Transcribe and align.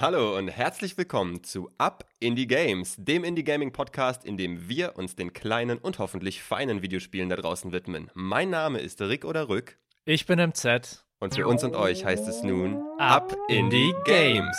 Hallo 0.00 0.36
und 0.36 0.48
herzlich 0.48 0.98
willkommen 0.98 1.44
zu 1.44 1.70
Up 1.78 2.04
Indie 2.18 2.48
Games, 2.48 2.96
dem 2.98 3.22
Indie 3.22 3.44
Gaming 3.44 3.70
Podcast, 3.70 4.24
in 4.24 4.36
dem 4.36 4.68
wir 4.68 4.96
uns 4.96 5.14
den 5.14 5.32
kleinen 5.32 5.78
und 5.78 6.00
hoffentlich 6.00 6.42
feinen 6.42 6.82
Videospielen 6.82 7.28
da 7.28 7.36
draußen 7.36 7.70
widmen. 7.70 8.10
Mein 8.12 8.50
Name 8.50 8.80
ist 8.80 9.00
Rick 9.00 9.24
oder 9.24 9.48
Rück. 9.48 9.78
Ich 10.04 10.26
bin 10.26 10.40
MZ. 10.40 11.04
Und 11.20 11.36
für 11.36 11.46
uns 11.46 11.62
und 11.62 11.76
euch 11.76 12.04
heißt 12.04 12.26
es 12.26 12.42
nun 12.42 12.82
Up 12.98 13.36
Indie 13.48 13.94
Games. 14.04 14.56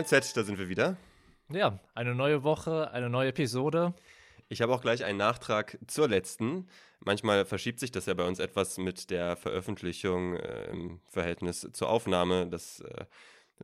NZ, 0.00 0.32
da 0.34 0.42
sind 0.44 0.58
wir 0.58 0.68
wieder. 0.68 0.96
Ja, 1.50 1.78
eine 1.94 2.14
neue 2.14 2.42
Woche, 2.42 2.90
eine 2.92 3.10
neue 3.10 3.28
Episode. 3.28 3.92
Ich 4.48 4.62
habe 4.62 4.72
auch 4.72 4.80
gleich 4.80 5.04
einen 5.04 5.18
Nachtrag 5.18 5.78
zur 5.86 6.08
letzten. 6.08 6.68
Manchmal 7.00 7.44
verschiebt 7.44 7.80
sich 7.80 7.90
das 7.90 8.06
ja 8.06 8.14
bei 8.14 8.26
uns 8.26 8.38
etwas 8.38 8.78
mit 8.78 9.10
der 9.10 9.36
Veröffentlichung 9.36 10.36
äh, 10.36 10.70
im 10.70 11.00
Verhältnis 11.06 11.68
zur 11.72 11.90
Aufnahme. 11.90 12.46
Das 12.46 12.80
äh, 12.80 13.04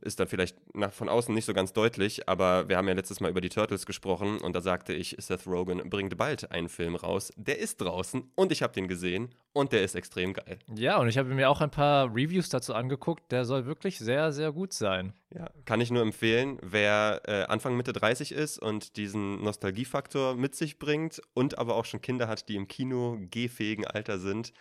ist 0.01 0.19
dann 0.19 0.27
vielleicht 0.27 0.57
nach, 0.75 0.93
von 0.93 1.09
außen 1.09 1.33
nicht 1.33 1.45
so 1.45 1.53
ganz 1.53 1.73
deutlich, 1.73 2.27
aber 2.29 2.69
wir 2.69 2.77
haben 2.77 2.87
ja 2.87 2.93
letztes 2.93 3.19
Mal 3.19 3.29
über 3.29 3.41
die 3.41 3.49
Turtles 3.49 3.85
gesprochen 3.85 4.39
und 4.39 4.55
da 4.55 4.61
sagte 4.61 4.93
ich, 4.93 5.15
Seth 5.19 5.47
Rogen 5.47 5.89
bringt 5.89 6.17
bald 6.17 6.51
einen 6.51 6.69
Film 6.69 6.95
raus. 6.95 7.31
Der 7.35 7.59
ist 7.59 7.81
draußen 7.81 8.31
und 8.35 8.51
ich 8.51 8.63
habe 8.63 8.73
den 8.73 8.87
gesehen 8.87 9.33
und 9.53 9.71
der 9.71 9.83
ist 9.83 9.95
extrem 9.95 10.33
geil. 10.33 10.59
Ja, 10.75 10.97
und 10.97 11.07
ich 11.07 11.17
habe 11.17 11.29
mir 11.29 11.49
auch 11.49 11.61
ein 11.61 11.71
paar 11.71 12.07
Reviews 12.07 12.49
dazu 12.49 12.73
angeguckt. 12.73 13.31
Der 13.31 13.45
soll 13.45 13.65
wirklich 13.65 13.97
sehr, 13.99 14.31
sehr 14.31 14.51
gut 14.51 14.73
sein. 14.73 15.13
Ja, 15.33 15.49
kann 15.65 15.81
ich 15.81 15.91
nur 15.91 16.01
empfehlen, 16.01 16.57
wer 16.61 17.21
äh, 17.25 17.43
Anfang 17.43 17.75
Mitte 17.75 17.93
30 17.93 18.31
ist 18.31 18.59
und 18.59 18.95
diesen 18.97 19.41
Nostalgiefaktor 19.43 20.35
mit 20.35 20.55
sich 20.55 20.79
bringt 20.79 21.21
und 21.33 21.57
aber 21.57 21.75
auch 21.75 21.85
schon 21.85 22.01
Kinder 22.01 22.27
hat, 22.27 22.49
die 22.49 22.55
im 22.55 22.67
Kino 22.67 23.17
gehfähigen 23.29 23.85
Alter 23.85 24.19
sind 24.19 24.53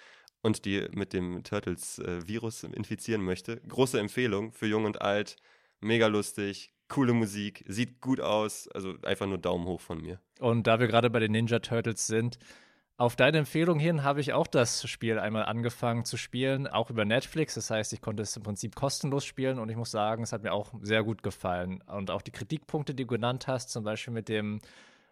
und 0.46 0.64
die 0.64 0.86
mit 0.92 1.12
dem 1.12 1.42
Turtles-Virus 1.42 2.62
äh, 2.62 2.68
infizieren 2.68 3.22
möchte. 3.22 3.60
Große 3.68 3.98
Empfehlung 3.98 4.52
für 4.52 4.66
Jung 4.66 4.84
und 4.84 5.02
Alt. 5.02 5.36
Mega 5.80 6.06
lustig, 6.06 6.72
coole 6.88 7.12
Musik, 7.12 7.64
sieht 7.66 8.00
gut 8.00 8.20
aus. 8.20 8.68
Also 8.68 8.94
einfach 9.02 9.26
nur 9.26 9.38
Daumen 9.38 9.66
hoch 9.66 9.80
von 9.80 10.00
mir. 10.00 10.20
Und 10.38 10.68
da 10.68 10.78
wir 10.78 10.86
gerade 10.86 11.10
bei 11.10 11.18
den 11.18 11.32
Ninja 11.32 11.58
Turtles 11.58 12.06
sind, 12.06 12.38
auf 12.96 13.16
deine 13.16 13.38
Empfehlung 13.38 13.80
hin 13.80 14.04
habe 14.04 14.20
ich 14.20 14.32
auch 14.32 14.46
das 14.46 14.88
Spiel 14.88 15.18
einmal 15.18 15.46
angefangen 15.46 16.04
zu 16.04 16.16
spielen, 16.16 16.66
auch 16.68 16.90
über 16.90 17.04
Netflix. 17.04 17.54
Das 17.54 17.68
heißt, 17.68 17.92
ich 17.92 18.00
konnte 18.00 18.22
es 18.22 18.36
im 18.36 18.44
Prinzip 18.44 18.76
kostenlos 18.76 19.24
spielen 19.24 19.58
und 19.58 19.68
ich 19.68 19.76
muss 19.76 19.90
sagen, 19.90 20.22
es 20.22 20.32
hat 20.32 20.44
mir 20.44 20.52
auch 20.52 20.72
sehr 20.80 21.02
gut 21.02 21.24
gefallen. 21.24 21.82
Und 21.88 22.10
auch 22.10 22.22
die 22.22 22.30
Kritikpunkte, 22.30 22.94
die 22.94 23.02
du 23.02 23.08
genannt 23.08 23.48
hast, 23.48 23.70
zum 23.70 23.82
Beispiel 23.82 24.14
mit 24.14 24.28
dem 24.28 24.60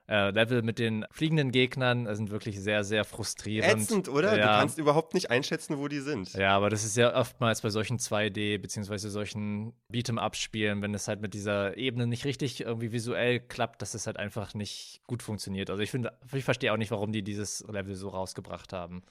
äh, 0.08 0.30
Level 0.30 0.62
mit 0.62 0.78
den 0.78 1.06
fliegenden 1.10 1.50
Gegnern 1.50 2.14
sind 2.14 2.30
wirklich 2.30 2.60
sehr, 2.60 2.84
sehr 2.84 3.05
frustrierend. 3.05 3.83
Ätzend, 3.83 4.08
oder? 4.08 4.36
Ja. 4.36 4.55
Du 4.55 4.58
kannst 4.60 4.78
überhaupt 4.78 5.14
nicht 5.14 5.30
einschätzen, 5.30 5.78
wo 5.78 5.88
die 5.88 6.00
sind. 6.00 6.34
Ja, 6.34 6.56
aber 6.56 6.69
das 6.70 6.84
ist 6.84 6.97
ja 6.97 7.14
oftmals 7.14 7.62
bei 7.62 7.70
solchen 7.70 7.98
2D- 7.98 8.58
beziehungsweise 8.58 9.08
solchen 9.10 9.72
Beat'em-Up-Spielen, 9.91 10.82
wenn 10.82 10.94
es 10.94 11.08
halt 11.08 11.20
mit 11.20 11.32
dieser 11.34 11.77
Ebene 11.77 12.06
nicht 12.06 12.25
richtig 12.25 12.60
irgendwie 12.60 12.92
visuell 12.92 13.41
klappt, 13.41 13.80
dass 13.82 13.94
es 13.94 14.06
halt 14.06 14.19
einfach 14.19 14.55
nicht 14.55 15.00
gut 15.06 15.22
funktioniert. 15.22 15.70
Also 15.70 15.82
ich 15.82 15.91
finde, 15.91 16.12
ich 16.32 16.44
verstehe 16.44 16.72
auch 16.72 16.77
nicht, 16.77 16.91
warum 16.91 17.12
die 17.12 17.22
dieses 17.22 17.64
Level 17.69 17.94
so 17.94 18.08
rausgebracht 18.08 18.72
haben. 18.72 19.02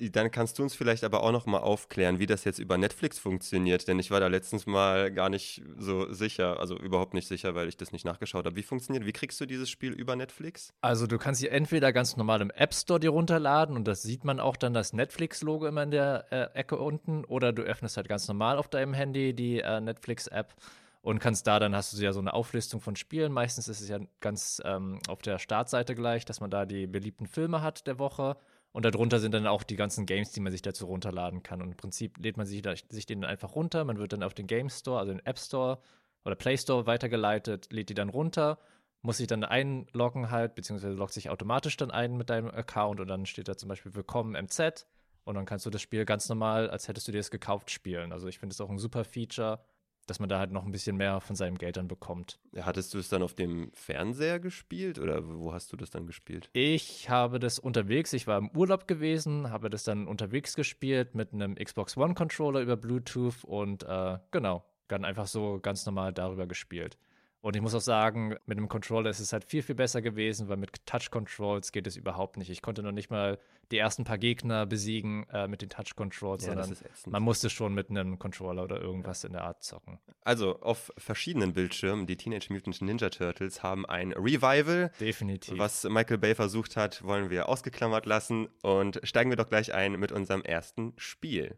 Dann 0.00 0.30
kannst 0.30 0.58
du 0.58 0.62
uns 0.62 0.76
vielleicht 0.76 1.02
aber 1.02 1.24
auch 1.24 1.32
noch 1.32 1.46
mal 1.46 1.58
aufklären, 1.58 2.20
wie 2.20 2.26
das 2.26 2.44
jetzt 2.44 2.60
über 2.60 2.78
Netflix 2.78 3.18
funktioniert, 3.18 3.88
denn 3.88 3.98
ich 3.98 4.12
war 4.12 4.20
da 4.20 4.28
letztens 4.28 4.66
mal 4.66 5.10
gar 5.10 5.28
nicht 5.28 5.62
so 5.76 6.12
sicher, 6.12 6.60
also 6.60 6.78
überhaupt 6.78 7.14
nicht 7.14 7.26
sicher, 7.26 7.56
weil 7.56 7.68
ich 7.68 7.76
das 7.76 7.90
nicht 7.90 8.04
nachgeschaut 8.04 8.46
habe. 8.46 8.54
Wie 8.54 8.62
funktioniert, 8.62 9.06
wie 9.06 9.12
kriegst 9.12 9.40
du 9.40 9.46
dieses 9.46 9.68
Spiel 9.68 9.92
über 9.92 10.14
Netflix? 10.14 10.72
Also 10.82 11.08
du 11.08 11.18
kannst 11.18 11.40
sie 11.40 11.48
entweder 11.48 11.92
ganz 11.92 12.16
normal 12.16 12.40
im 12.40 12.50
App 12.50 12.74
Store 12.74 13.00
dir 13.00 13.10
runterladen 13.10 13.76
und 13.76 13.88
das 13.88 14.02
sieht 14.02 14.24
man 14.24 14.38
auch 14.38 14.56
dann 14.56 14.72
das 14.72 14.92
Netflix-Logo 14.92 15.66
immer 15.66 15.82
in 15.82 15.90
der 15.90 16.26
äh, 16.30 16.56
Ecke 16.56 16.76
unten 16.76 17.24
oder 17.24 17.52
du 17.52 17.62
öffnest 17.62 17.96
halt 17.96 18.08
ganz 18.08 18.28
normal 18.28 18.56
auf 18.56 18.68
deinem 18.68 18.94
Handy 18.94 19.34
die 19.34 19.58
äh, 19.58 19.80
Netflix-App 19.80 20.54
und 21.02 21.18
kannst 21.18 21.46
da 21.46 21.58
dann 21.58 21.74
hast 21.74 21.96
du 21.96 22.02
ja 22.02 22.12
so 22.12 22.20
eine 22.20 22.34
Auflistung 22.34 22.80
von 22.80 22.94
Spielen. 22.94 23.32
Meistens 23.32 23.66
ist 23.66 23.80
es 23.80 23.88
ja 23.88 23.98
ganz 24.20 24.60
ähm, 24.64 25.00
auf 25.08 25.22
der 25.22 25.38
Startseite 25.38 25.94
gleich, 25.94 26.24
dass 26.24 26.40
man 26.40 26.50
da 26.50 26.66
die 26.66 26.86
beliebten 26.86 27.26
Filme 27.26 27.62
hat 27.62 27.86
der 27.86 27.98
Woche 27.98 28.36
und 28.78 28.84
darunter 28.84 29.18
sind 29.18 29.34
dann 29.34 29.48
auch 29.48 29.64
die 29.64 29.74
ganzen 29.74 30.06
Games, 30.06 30.30
die 30.30 30.38
man 30.38 30.52
sich 30.52 30.62
dazu 30.62 30.86
runterladen 30.86 31.42
kann. 31.42 31.60
Und 31.60 31.72
im 31.72 31.76
Prinzip 31.76 32.16
lädt 32.16 32.36
man 32.36 32.46
sich, 32.46 32.62
sich 32.88 33.06
den 33.06 33.24
einfach 33.24 33.56
runter. 33.56 33.84
Man 33.84 33.98
wird 33.98 34.12
dann 34.12 34.22
auf 34.22 34.34
den 34.34 34.46
Game 34.46 34.70
Store, 34.70 35.00
also 35.00 35.10
den 35.10 35.26
App 35.26 35.40
Store 35.40 35.80
oder 36.24 36.36
Play 36.36 36.56
Store 36.56 36.86
weitergeleitet, 36.86 37.72
lädt 37.72 37.88
die 37.88 37.94
dann 37.94 38.08
runter, 38.08 38.60
muss 39.02 39.16
sich 39.16 39.26
dann 39.26 39.42
einloggen 39.42 40.30
halt, 40.30 40.54
beziehungsweise 40.54 40.94
loggt 40.94 41.12
sich 41.12 41.28
automatisch 41.28 41.76
dann 41.76 41.90
ein 41.90 42.16
mit 42.16 42.30
deinem 42.30 42.50
Account 42.50 43.00
und 43.00 43.08
dann 43.08 43.26
steht 43.26 43.48
da 43.48 43.56
zum 43.56 43.68
Beispiel 43.68 43.96
Willkommen 43.96 44.40
MZ. 44.40 44.86
Und 45.24 45.34
dann 45.34 45.44
kannst 45.44 45.66
du 45.66 45.70
das 45.70 45.82
Spiel 45.82 46.04
ganz 46.04 46.28
normal, 46.28 46.70
als 46.70 46.86
hättest 46.86 47.08
du 47.08 47.10
dir 47.10 47.18
es 47.18 47.32
gekauft, 47.32 47.72
spielen. 47.72 48.12
Also 48.12 48.28
ich 48.28 48.38
finde 48.38 48.52
es 48.52 48.60
auch 48.60 48.70
ein 48.70 48.78
super 48.78 49.02
Feature 49.02 49.58
dass 50.08 50.20
man 50.20 50.28
da 50.28 50.38
halt 50.38 50.50
noch 50.50 50.64
ein 50.64 50.72
bisschen 50.72 50.96
mehr 50.96 51.20
von 51.20 51.36
seinem 51.36 51.58
Geld 51.58 51.76
dann 51.76 51.86
bekommt. 51.86 52.38
Hattest 52.60 52.94
du 52.94 52.98
es 52.98 53.08
dann 53.08 53.22
auf 53.22 53.34
dem 53.34 53.70
Fernseher 53.74 54.40
gespielt 54.40 54.98
oder 54.98 55.22
wo 55.24 55.52
hast 55.52 55.72
du 55.72 55.76
das 55.76 55.90
dann 55.90 56.06
gespielt? 56.06 56.50
Ich 56.52 57.08
habe 57.10 57.38
das 57.38 57.58
unterwegs, 57.58 58.12
ich 58.12 58.26
war 58.26 58.38
im 58.38 58.50
Urlaub 58.56 58.88
gewesen, 58.88 59.50
habe 59.50 59.70
das 59.70 59.84
dann 59.84 60.06
unterwegs 60.06 60.54
gespielt 60.54 61.14
mit 61.14 61.32
einem 61.32 61.54
Xbox 61.54 61.96
One 61.96 62.14
Controller 62.14 62.60
über 62.60 62.76
Bluetooth 62.76 63.44
und 63.44 63.84
äh, 63.84 64.18
genau, 64.30 64.64
dann 64.88 65.04
einfach 65.04 65.26
so 65.26 65.60
ganz 65.60 65.84
normal 65.86 66.12
darüber 66.12 66.46
gespielt. 66.46 66.96
Und 67.40 67.54
ich 67.54 67.62
muss 67.62 67.74
auch 67.74 67.80
sagen, 67.80 68.36
mit 68.46 68.58
dem 68.58 68.68
Controller 68.68 69.10
ist 69.10 69.20
es 69.20 69.32
halt 69.32 69.44
viel, 69.44 69.62
viel 69.62 69.76
besser 69.76 70.02
gewesen, 70.02 70.48
weil 70.48 70.56
mit 70.56 70.84
Touch 70.86 71.10
Controls 71.10 71.70
geht 71.70 71.86
es 71.86 71.96
überhaupt 71.96 72.36
nicht. 72.36 72.50
Ich 72.50 72.62
konnte 72.62 72.82
noch 72.82 72.90
nicht 72.90 73.10
mal 73.10 73.38
die 73.70 73.78
ersten 73.78 74.02
paar 74.02 74.18
Gegner 74.18 74.66
besiegen 74.66 75.24
äh, 75.32 75.46
mit 75.46 75.62
den 75.62 75.68
Touch 75.68 75.94
Controls, 75.94 76.44
ja, 76.44 76.54
sondern 76.54 76.76
man 77.06 77.22
musste 77.22 77.48
schon 77.48 77.74
mit 77.74 77.90
einem 77.90 78.18
Controller 78.18 78.64
oder 78.64 78.80
irgendwas 78.80 79.22
ja. 79.22 79.28
in 79.28 79.34
der 79.34 79.44
Art 79.44 79.62
zocken. 79.62 80.00
Also 80.24 80.60
auf 80.60 80.92
verschiedenen 80.98 81.52
Bildschirmen, 81.52 82.06
die 82.06 82.16
Teenage 82.16 82.52
Mutant 82.52 82.82
Ninja 82.82 83.08
Turtles 83.08 83.62
haben 83.62 83.86
ein 83.86 84.12
Revival. 84.12 84.90
Definitiv. 84.98 85.58
Was 85.58 85.84
Michael 85.84 86.18
Bay 86.18 86.34
versucht 86.34 86.76
hat, 86.76 87.04
wollen 87.04 87.30
wir 87.30 87.48
ausgeklammert 87.48 88.06
lassen. 88.06 88.48
Und 88.62 89.00
steigen 89.04 89.30
wir 89.30 89.36
doch 89.36 89.48
gleich 89.48 89.72
ein 89.72 89.92
mit 89.92 90.10
unserem 90.10 90.42
ersten 90.42 90.92
Spiel. 90.96 91.56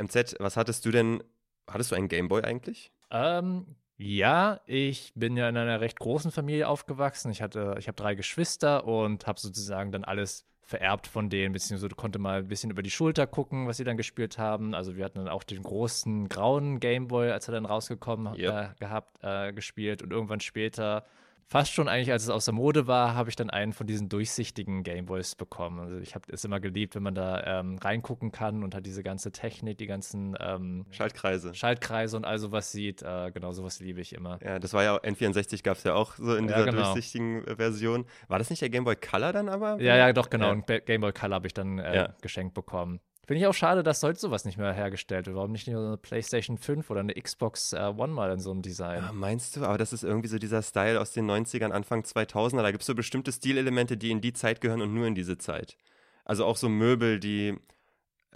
MZ, 0.00 0.36
was 0.38 0.56
hattest 0.56 0.84
du 0.84 0.92
denn? 0.92 1.22
Hattest 1.66 1.90
du 1.90 1.96
einen 1.96 2.08
Gameboy 2.08 2.42
eigentlich? 2.42 2.92
Ähm, 3.10 3.76
ja, 3.98 4.60
ich 4.66 5.12
bin 5.14 5.36
ja 5.36 5.48
in 5.48 5.56
einer 5.56 5.80
recht 5.80 5.98
großen 5.98 6.30
Familie 6.30 6.68
aufgewachsen. 6.68 7.30
Ich 7.30 7.40
hatte, 7.40 7.76
ich 7.78 7.88
habe 7.88 7.96
drei 7.96 8.14
Geschwister 8.14 8.84
und 8.86 9.26
habe 9.26 9.40
sozusagen 9.40 9.90
dann 9.92 10.04
alles 10.04 10.46
vererbt 10.66 11.06
von 11.06 11.30
denen, 11.30 11.52
beziehungsweise 11.52 11.94
konnte 11.94 12.18
mal 12.18 12.40
ein 12.40 12.48
bisschen 12.48 12.70
über 12.70 12.82
die 12.82 12.90
Schulter 12.90 13.26
gucken, 13.26 13.68
was 13.68 13.76
sie 13.76 13.84
dann 13.84 13.96
gespielt 13.96 14.36
haben. 14.36 14.74
Also 14.74 14.96
wir 14.96 15.04
hatten 15.04 15.18
dann 15.18 15.28
auch 15.28 15.44
den 15.44 15.62
großen 15.62 16.28
grauen 16.28 16.80
Gameboy, 16.80 17.30
als 17.30 17.48
er 17.48 17.52
dann 17.52 17.66
rausgekommen 17.66 18.34
yep. 18.34 18.52
äh, 18.52 18.68
gehabt, 18.80 19.16
äh, 19.22 19.52
gespielt 19.52 20.02
und 20.02 20.12
irgendwann 20.12 20.40
später 20.40 21.04
fast 21.48 21.72
schon 21.72 21.88
eigentlich, 21.88 22.10
als 22.10 22.24
es 22.24 22.30
aus 22.30 22.44
der 22.44 22.54
Mode 22.54 22.86
war, 22.86 23.14
habe 23.14 23.30
ich 23.30 23.36
dann 23.36 23.50
einen 23.50 23.72
von 23.72 23.86
diesen 23.86 24.08
durchsichtigen 24.08 24.82
Gameboys 24.82 25.34
bekommen. 25.34 25.80
Also 25.80 25.98
ich 25.98 26.14
habe 26.14 26.24
es 26.32 26.44
immer 26.44 26.60
geliebt, 26.60 26.94
wenn 26.94 27.02
man 27.02 27.14
da 27.14 27.60
ähm, 27.60 27.78
reingucken 27.78 28.32
kann 28.32 28.62
und 28.64 28.74
hat 28.74 28.84
diese 28.84 29.02
ganze 29.02 29.32
Technik, 29.32 29.78
die 29.78 29.86
ganzen 29.86 30.36
ähm, 30.40 30.86
Schaltkreise. 30.90 31.54
Schaltkreise 31.54 32.16
und 32.16 32.24
all 32.24 32.38
sowas 32.38 32.72
sieht. 32.72 33.02
Äh, 33.02 33.30
genau, 33.32 33.52
sowas 33.52 33.80
liebe 33.80 34.00
ich 34.00 34.12
immer. 34.12 34.38
Ja, 34.42 34.58
das 34.58 34.72
war 34.72 34.82
ja 34.82 34.96
N64 34.96 35.62
gab 35.62 35.76
es 35.76 35.84
ja 35.84 35.94
auch 35.94 36.14
so 36.16 36.34
in 36.34 36.48
dieser 36.48 36.60
ja, 36.60 36.64
genau. 36.66 36.82
durchsichtigen 36.82 37.46
äh, 37.46 37.56
Version. 37.56 38.06
War 38.28 38.38
das 38.38 38.50
nicht 38.50 38.62
der 38.62 38.70
Gameboy 38.70 38.96
Color 38.96 39.32
dann 39.32 39.48
aber? 39.48 39.80
Ja, 39.80 39.96
ja, 39.96 40.12
doch, 40.12 40.30
genau. 40.30 40.54
Ja. 40.68 40.78
Gameboy 40.80 41.12
Color 41.12 41.34
habe 41.36 41.46
ich 41.46 41.54
dann 41.54 41.78
äh, 41.78 41.94
ja. 41.94 42.14
geschenkt 42.20 42.54
bekommen. 42.54 43.00
Finde 43.26 43.40
ich 43.40 43.46
auch 43.48 43.54
schade, 43.54 43.82
dass 43.82 44.04
heute 44.04 44.20
sowas 44.20 44.44
nicht 44.44 44.56
mehr 44.56 44.72
hergestellt 44.72 45.26
wird. 45.26 45.34
Warum 45.34 45.50
nicht 45.50 45.66
nur 45.66 45.84
eine 45.84 45.96
PlayStation 45.96 46.58
5 46.58 46.88
oder 46.90 47.00
eine 47.00 47.12
Xbox 47.12 47.72
äh, 47.72 47.92
One 47.96 48.12
mal 48.12 48.30
in 48.30 48.38
so 48.38 48.52
einem 48.52 48.62
Design? 48.62 49.02
Ja, 49.02 49.12
meinst 49.12 49.56
du? 49.56 49.64
Aber 49.64 49.78
das 49.78 49.92
ist 49.92 50.04
irgendwie 50.04 50.28
so 50.28 50.38
dieser 50.38 50.62
Style 50.62 51.00
aus 51.00 51.10
den 51.10 51.28
90ern, 51.28 51.72
Anfang 51.72 52.02
2000er. 52.02 52.62
Da 52.62 52.70
gibt 52.70 52.82
es 52.82 52.86
so 52.86 52.94
bestimmte 52.94 53.32
Stilelemente, 53.32 53.96
die 53.96 54.12
in 54.12 54.20
die 54.20 54.32
Zeit 54.32 54.60
gehören 54.60 54.80
und 54.80 54.94
nur 54.94 55.08
in 55.08 55.16
diese 55.16 55.38
Zeit. 55.38 55.76
Also 56.24 56.44
auch 56.44 56.56
so 56.56 56.68
Möbel, 56.68 57.18
die 57.18 57.58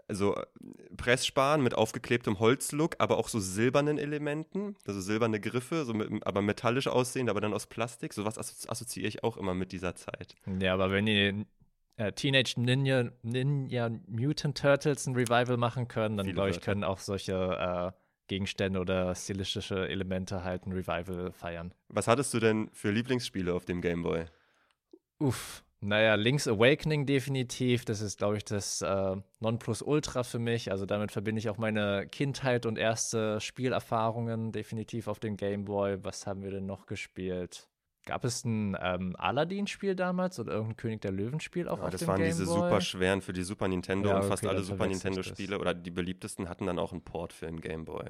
so 0.08 0.34
äh, 0.34 0.44
Pressspan 0.96 1.62
mit 1.62 1.76
aufgeklebtem 1.76 2.40
Holzlook, 2.40 2.96
aber 2.98 3.18
auch 3.18 3.28
so 3.28 3.38
silbernen 3.38 3.96
Elementen, 3.96 4.74
also 4.88 5.00
silberne 5.00 5.38
Griffe, 5.38 5.84
so 5.84 5.94
mit, 5.94 6.26
aber 6.26 6.42
metallisch 6.42 6.88
aussehend, 6.88 7.30
aber 7.30 7.40
dann 7.40 7.54
aus 7.54 7.68
Plastik. 7.68 8.12
Sowas 8.12 8.38
assoziiere 8.38 9.06
ich 9.06 9.22
auch 9.22 9.36
immer 9.36 9.54
mit 9.54 9.70
dieser 9.70 9.94
Zeit. 9.94 10.34
Ja, 10.60 10.74
aber 10.74 10.90
wenn 10.90 11.06
ihr 11.06 11.46
äh, 12.00 12.12
Teenage 12.12 12.54
Ninja, 12.56 13.10
Ninja 13.22 13.90
Mutant 14.08 14.56
Turtles 14.58 15.06
ein 15.06 15.14
Revival 15.14 15.56
machen 15.56 15.86
können, 15.86 16.16
dann 16.16 16.32
glaube 16.32 16.50
ich, 16.50 16.60
können 16.60 16.82
auch 16.82 16.98
solche 16.98 17.34
äh, 17.34 17.92
Gegenstände 18.26 18.80
oder 18.80 19.14
stilistische 19.14 19.88
Elemente 19.88 20.42
halt 20.42 20.66
ein 20.66 20.72
Revival 20.72 21.32
feiern. 21.32 21.74
Was 21.88 22.06
hattest 22.06 22.32
du 22.32 22.40
denn 22.40 22.70
für 22.72 22.90
Lieblingsspiele 22.90 23.52
auf 23.52 23.64
dem 23.64 23.80
Game 23.82 24.02
Boy? 24.02 24.24
Uff, 25.18 25.62
Naja, 25.80 26.14
Link's 26.14 26.46
Awakening 26.48 27.06
definitiv. 27.06 27.84
Das 27.84 28.00
ist, 28.00 28.18
glaube 28.18 28.36
ich, 28.36 28.44
das 28.44 28.80
äh, 28.82 29.16
Nonplusultra 29.40 30.22
für 30.22 30.38
mich. 30.38 30.70
Also 30.70 30.86
damit 30.86 31.10
verbinde 31.12 31.40
ich 31.40 31.48
auch 31.50 31.58
meine 31.58 32.06
Kindheit 32.06 32.66
und 32.66 32.78
erste 32.78 33.40
Spielerfahrungen 33.40 34.52
definitiv 34.52 35.08
auf 35.08 35.18
dem 35.18 35.36
Game 35.36 35.64
Boy. 35.64 36.02
Was 36.04 36.26
haben 36.26 36.42
wir 36.42 36.50
denn 36.50 36.66
noch 36.66 36.86
gespielt? 36.86 37.69
Gab 38.06 38.24
es 38.24 38.44
ein 38.44 38.76
ähm, 38.80 39.14
Aladdin-Spiel 39.18 39.94
damals 39.94 40.40
oder 40.40 40.52
irgendein 40.52 40.76
König 40.76 41.00
der 41.02 41.12
Löwen-Spiel 41.12 41.68
auch 41.68 41.78
Ja, 41.78 41.84
auf 41.84 41.90
das 41.90 42.00
dem 42.00 42.08
waren 42.08 42.16
Game 42.18 42.26
diese 42.28 42.46
Boy? 42.46 42.54
super 42.54 42.80
schweren 42.80 43.20
für 43.20 43.32
die 43.32 43.42
Super 43.42 43.68
Nintendo 43.68 44.08
Ja, 44.08 44.16
und 44.20 44.24
fast 44.24 44.42
okay, 44.42 44.54
alle 44.54 44.62
Super. 44.64 44.86
Nintendo-Spiele 44.86 45.58
oder 45.58 45.74
die 45.74 45.90
beliebtesten 45.90 46.48
hatten 46.48 46.66
dann 46.66 46.78
auch 46.78 46.92
einen 46.92 47.02
Port 47.02 47.32
für 47.32 47.46
den 47.46 47.60
Game 47.60 47.84
Boy. 47.84 48.06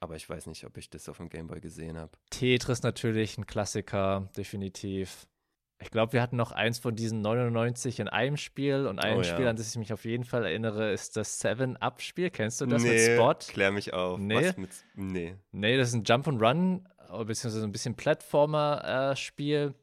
Aber 0.00 0.16
ich 0.16 0.28
weiß 0.28 0.46
nicht, 0.46 0.64
ob 0.66 0.76
ich 0.78 0.90
das 0.90 1.08
auf 1.08 1.18
dem 1.18 1.28
Game 1.28 1.46
Boy 1.48 1.60
gesehen 1.60 1.96
habe. 1.98 2.10
Tetris 2.30 2.82
natürlich, 2.82 3.36
ein 3.38 3.46
Klassiker, 3.46 4.28
definitiv. 4.36 5.26
Ich 5.80 5.90
glaube, 5.90 6.12
wir 6.12 6.22
hatten 6.22 6.36
noch 6.36 6.52
eins 6.52 6.78
von 6.78 6.94
diesen 6.94 7.20
99 7.22 7.98
in 7.98 8.06
einem 8.08 8.36
Spiel 8.36 8.86
und 8.86 9.00
ein 9.00 9.16
Oh 9.16 9.22
ja. 9.22 9.24
Spiel, 9.24 9.48
an 9.48 9.56
das 9.56 9.68
ich 9.70 9.76
mich 9.76 9.92
auf 9.92 10.04
jeden 10.04 10.22
Fall 10.24 10.44
erinnere, 10.44 10.92
ist 10.92 11.16
das 11.16 11.40
Seven-Up-Spiel. 11.40 12.30
Kennst 12.30 12.60
du 12.60 12.66
das 12.66 12.82
mit 12.82 12.92
nee, 12.92 13.16
Spot? 13.16 13.34
klär 13.34 13.72
mich 13.72 13.92
auf. 13.92 14.18
Nee. 14.20 14.34
Was 14.36 14.56
mit, 14.56 14.70
nee. 14.94 15.34
Nee, 15.50 15.76
das 15.76 15.88
ist 15.88 15.94
ein 15.94 16.04
Jump 16.04 16.28
and 16.28 16.40
Run, 16.40 16.88
beziehungsweise 17.18 17.64
ein 17.64 17.72
bisschen 17.72 17.94
Plattformer-Spiel. 17.94 19.74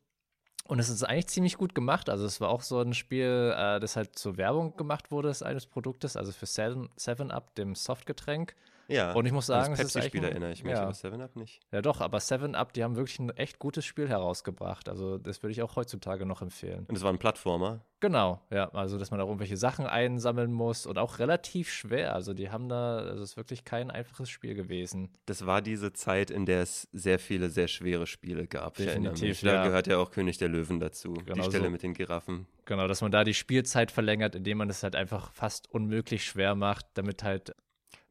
und 0.68 0.80
es 0.80 0.90
ist 0.90 1.04
eigentlich 1.04 1.28
ziemlich 1.28 1.58
gut 1.58 1.74
gemacht. 1.74 2.10
Also 2.10 2.26
es 2.26 2.42
war 2.42 2.50
auch 2.50 2.62
so 2.62 2.80
ein 2.80 2.94
Spiel, 2.94 3.54
äh, 3.56 3.80
das 3.80 3.96
halt 3.96 4.18
zur 4.18 4.38
Werbung 4.38 4.76
gemacht 4.78 5.12
wurde 5.12 5.34
eines 5.42 5.66
Produktes, 5.66 6.16
also 6.16 6.32
für 6.32 6.46
Seven, 6.46 6.90
Seven 6.96 7.32
Up, 7.32 7.56
dem 7.56 7.76
Softgetränk. 7.76 8.56
Ja. 8.88 9.14
Und 9.14 9.26
ich 9.26 9.32
muss 9.32 9.46
sagen, 9.46 9.72
das 9.72 9.80
es 9.80 9.86
ist 9.88 9.96
eigentlich 9.96 10.12
Pepsi-Spiel 10.12 10.30
erinnere 10.30 10.52
ich 10.52 10.64
mich, 10.64 10.74
ja. 10.74 10.82
aber 10.82 10.92
7-Up 10.92 11.36
nicht. 11.36 11.62
Ja 11.72 11.82
doch, 11.82 12.02
aber 12.02 12.20
Seven 12.20 12.56
Up, 12.56 12.74
die 12.74 12.84
haben 12.84 12.96
wirklich 12.96 13.20
ein 13.20 13.30
echt 13.30 13.60
gutes 13.60 13.86
Spiel 13.86 14.10
herausgebracht. 14.10 14.90
Also 14.90 15.18
das 15.20 15.44
würde 15.44 15.52
ich 15.52 15.62
auch 15.62 15.76
heutzutage 15.76 16.26
noch 16.26 16.42
empfehlen. 16.42 16.86
Und 16.88 16.96
es 16.96 17.04
war 17.04 17.12
ein 17.12 17.20
Plattformer. 17.20 17.82
Genau, 18.02 18.42
ja, 18.50 18.70
also 18.70 18.98
dass 18.98 19.12
man 19.12 19.20
da 19.20 19.26
irgendwelche 19.26 19.58
Sachen 19.58 19.86
einsammeln 19.86 20.54
muss 20.54 20.86
und 20.86 20.98
auch 20.98 21.20
relativ 21.20 21.70
schwer. 21.70 22.16
Also 22.16 22.34
die 22.34 22.50
haben 22.50 22.70
da, 22.70 23.00
also 23.00 23.24
es 23.24 23.32
ist 23.32 23.38
wirklich 23.38 23.66
kein 23.66 23.92
einfaches 23.92 24.30
Spiel 24.30 24.56
gewesen. 24.56 25.10
Das 25.26 25.46
war 25.46 25.62
diese 25.62 25.92
Zeit, 25.92 26.32
in 26.32 26.46
der 26.46 26.62
es 26.62 26.88
sehr 26.94 27.20
viele 27.20 27.50
sehr 27.50 27.68
schwere 27.68 28.08
Spiele 28.08 28.48
gab. 28.48 28.76
Definitiv. 28.76 29.42
Da 29.42 29.56
ja. 29.56 29.64
gehört 29.66 29.88
ja 29.88 29.98
auch 29.98 30.12
König 30.12 30.38
der 30.38 30.48
Löwen 30.48 30.80
dazu. 30.80 31.14
Genau 31.14 31.34
die 31.36 31.50
Stelle 31.50 31.66
so. 31.66 31.72
mit 31.72 31.84
den 31.84 31.94
Giraffen. 31.94 32.48
Genau, 32.66 32.88
dass 32.88 33.02
man 33.02 33.12
da 33.12 33.24
die 33.24 33.34
Spielzeit 33.34 33.92
verlängert, 33.92 34.36
indem 34.36 34.60
man 34.60 34.70
es 34.70 34.84
halt 34.84 34.96
einfach 34.96 35.34
fast 35.34 35.70
unmöglich 35.70 36.24
schwer 36.24 36.56
macht, 36.56 36.86
damit 36.94 37.24
halt 37.24 37.54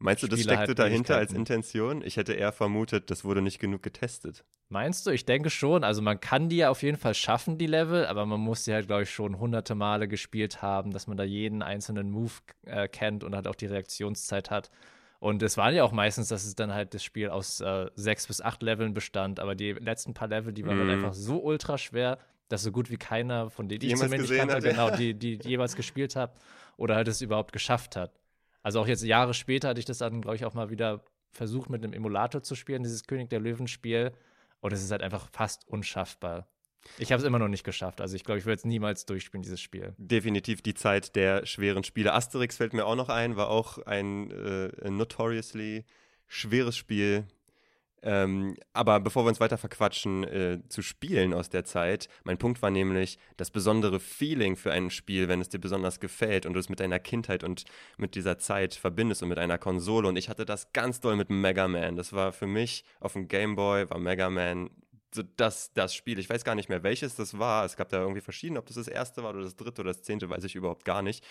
Meinst 0.01 0.23
du, 0.23 0.29
das 0.29 0.41
Spieler 0.41 0.55
steckte 0.55 0.75
dahinter 0.75 1.17
als. 1.17 1.33
Intention? 1.33 2.03
Ich 2.03 2.17
hätte 2.17 2.33
eher 2.33 2.53
vermutet, 2.53 3.11
das 3.11 3.25
wurde 3.25 3.43
nicht 3.43 3.59
genug 3.59 3.83
getestet. 3.83 4.45
Meinst 4.69 5.07
du? 5.07 5.11
Ich 5.11 5.25
denke 5.25 5.51
schon. 5.51 5.83
Also 5.83 6.03
man 6.03 6.21
kann 6.21 6.49
die 6.49 6.59
ja 6.59 6.71
auf 6.71 6.83
jeden 6.83 6.99
Fall 6.99 7.15
schaffen, 7.15 7.59
die 7.59 7.67
Level, 7.67 8.07
aber 8.07 8.27
man 8.27 8.39
muss 8.39 8.65
die 8.65 8.73
halt, 8.73 8.87
glaube 8.87 9.05
ich, 9.05 9.11
schon 9.11 9.39
hunderte 9.39 9.75
Male 9.75 10.07
gespielt 10.07 10.63
haben, 10.63 10.93
dass 10.93 11.07
man 11.07 11.17
da 11.17 11.25
jeden 11.25 11.63
einzelnen 11.63 12.11
Move 12.11 12.33
äh, 12.67 12.87
kennt 12.87 13.25
und 13.25 13.35
halt 13.35 13.49
auch 13.49 13.55
die 13.55 13.67
Reaktionszeit 13.67 14.51
hat. 14.51 14.71
Und 15.21 15.43
es 15.43 15.57
waren 15.57 15.75
ja 15.75 15.83
auch 15.83 15.91
meistens, 15.91 16.29
dass 16.29 16.45
es 16.45 16.55
dann 16.55 16.73
halt 16.73 16.95
das 16.95 17.03
Spiel 17.03 17.29
aus 17.31 17.61
äh, 17.61 17.87
sechs 17.97 18.29
bis 18.29 18.41
acht 18.41 18.63
Leveln 18.63 18.95
bestand, 18.95 19.41
aber 19.41 19.57
die 19.57 19.73
letzten 19.73 20.15
paar 20.15 20.29
Level, 20.29 20.53
die 20.53 20.65
waren 20.65 20.77
Mhm. 20.77 20.81
halt 20.83 20.91
einfach 20.91 21.15
so 21.15 21.43
ultra 21.43 21.77
schwer, 21.77 22.19
dass 22.49 22.63
so 22.63 22.71
gut 22.71 22.89
wie 22.89 22.99
keiner 22.99 23.51
von 23.51 23.69
denen, 23.69 23.81
die 23.81 23.89
ich 23.89 23.97
zumindest 23.97 24.33
kannte, 24.33 24.55
hat, 24.57 24.63
genau, 24.63 24.91
die, 24.91 25.15
die, 25.15 25.39
die 25.39 25.49
jeweils 25.49 25.75
gespielt 25.75 26.15
habe 26.15 26.33
oder 26.77 26.95
halt 26.95 27.09
es 27.09 27.21
überhaupt 27.21 27.53
geschafft 27.53 27.97
hat. 27.97 28.13
Also 28.69 28.83
auch 28.83 28.87
jetzt 28.87 29.03
Jahre 29.03 29.33
später 29.33 29.69
hatte 29.69 29.81
ich 29.81 29.87
das 29.87 29.97
dann, 29.97 30.21
glaube 30.21 30.37
ich, 30.37 30.45
auch 30.45 30.53
mal 30.53 30.69
wieder 30.69 31.03
versucht, 31.31 31.71
mit 31.71 31.83
einem 31.83 31.95
Emulator 31.95 32.43
zu 32.43 32.55
spielen, 32.55 32.83
dieses 32.83 33.05
König 33.05 33.31
der 33.31 33.41
Löwen-Spiel. 33.41 34.13
Und 34.61 34.75
es 34.75 34.85
ist 34.85 34.91
halt 34.91 35.01
einfach 35.01 35.31
fast 35.33 35.67
unschaffbar. 35.67 36.47
Ich 36.99 37.11
habe 37.11 37.19
es 37.19 37.27
immer 37.27 37.39
noch 37.39 37.49
nicht 37.49 37.65
geschafft. 37.65 38.03
Also 38.03 38.15
ich 38.15 38.25
glaube, 38.25 38.41
ich 38.41 38.45
würde 38.45 38.59
es 38.59 38.67
niemals 38.67 39.07
durchspielen, 39.07 39.41
dieses 39.41 39.63
Spiel. 39.63 39.95
Definitiv 39.97 40.61
die 40.61 40.75
Zeit 40.75 41.17
der 41.17 41.47
schweren 41.47 41.83
Spiele. 41.83 42.13
Asterix 42.13 42.59
fällt 42.59 42.75
mir 42.75 42.85
auch 42.85 42.95
noch 42.95 43.09
ein, 43.09 43.37
war 43.37 43.49
auch 43.49 43.79
ein 43.79 44.31
äh, 44.33 44.91
notoriously 44.91 45.87
schweres 46.27 46.77
Spiel. 46.77 47.25
Ähm, 48.03 48.57
aber 48.73 49.01
bevor 49.01 49.25
wir 49.25 49.29
uns 49.29 49.41
weiter 49.41 49.59
verquatschen 49.59 50.25
äh, 50.25 50.61
zu 50.69 50.83
Spielen 50.83 51.35
aus 51.35 51.51
der 51.51 51.65
Zeit, 51.65 52.09
mein 52.25 52.39
Punkt 52.39 52.63
war 52.63 52.71
nämlich 52.71 53.19
das 53.37 53.51
besondere 53.51 53.99
Feeling 54.01 54.57
für 54.57 54.73
ein 54.73 54.91
Spiel, 54.91 55.29
wenn 55.29 55.41
es 55.41 55.49
dir 55.49 55.59
besonders 55.59 55.99
gefällt 56.01 56.47
und 56.47 56.55
du 56.55 56.61
es 56.61 56.69
mit 56.69 56.81
deiner 56.81 56.99
Kindheit 56.99 57.43
und 57.43 57.65
mit 57.97 58.15
dieser 58.15 58.39
Zeit 58.39 58.75
verbindest 58.75 59.23
und 59.23 59.29
mit 59.29 59.39
einer 59.39 59.59
Konsole. 59.59 60.09
Und 60.09 60.17
ich 60.17 60.29
hatte 60.29 60.45
das 60.45 60.73
ganz 60.73 61.01
doll 61.01 61.17
mit 61.17 61.31
Mega 61.31 61.67
Man. 61.67 61.97
Das 61.97 62.13
war 62.13 62.33
für 62.33 62.47
mich 62.47 62.85
auf 63.01 63.15
dem 63.15 63.29
Game 63.29 63.57
Boy, 63.57 63.91
war 63.91 63.99
Mega 63.99 64.31
Man 64.31 64.71
so 65.15 65.23
das, 65.37 65.73
das 65.73 65.95
Spiel. 65.95 66.19
Ich 66.19 66.29
weiß 66.29 66.45
gar 66.45 66.55
nicht 66.55 66.69
mehr, 66.69 66.83
welches 66.83 67.17
das 67.17 67.39
war. 67.39 67.65
Es 67.65 67.77
gab 67.77 67.89
da 67.89 68.01
irgendwie 68.01 68.21
verschiedene, 68.21 68.59
ob 68.59 68.67
das 68.67 68.77
das 68.77 68.89
erste 68.89 69.23
war 69.23 69.31
oder 69.31 69.43
das 69.43 69.57
dritte 69.57 69.83
oder 69.83 69.93
das 69.93 70.03
zehnte, 70.03 70.29
weiß 70.29 70.45
ich 70.45 70.55
überhaupt 70.55 70.85
gar 70.85 71.03
nicht. 71.03 71.25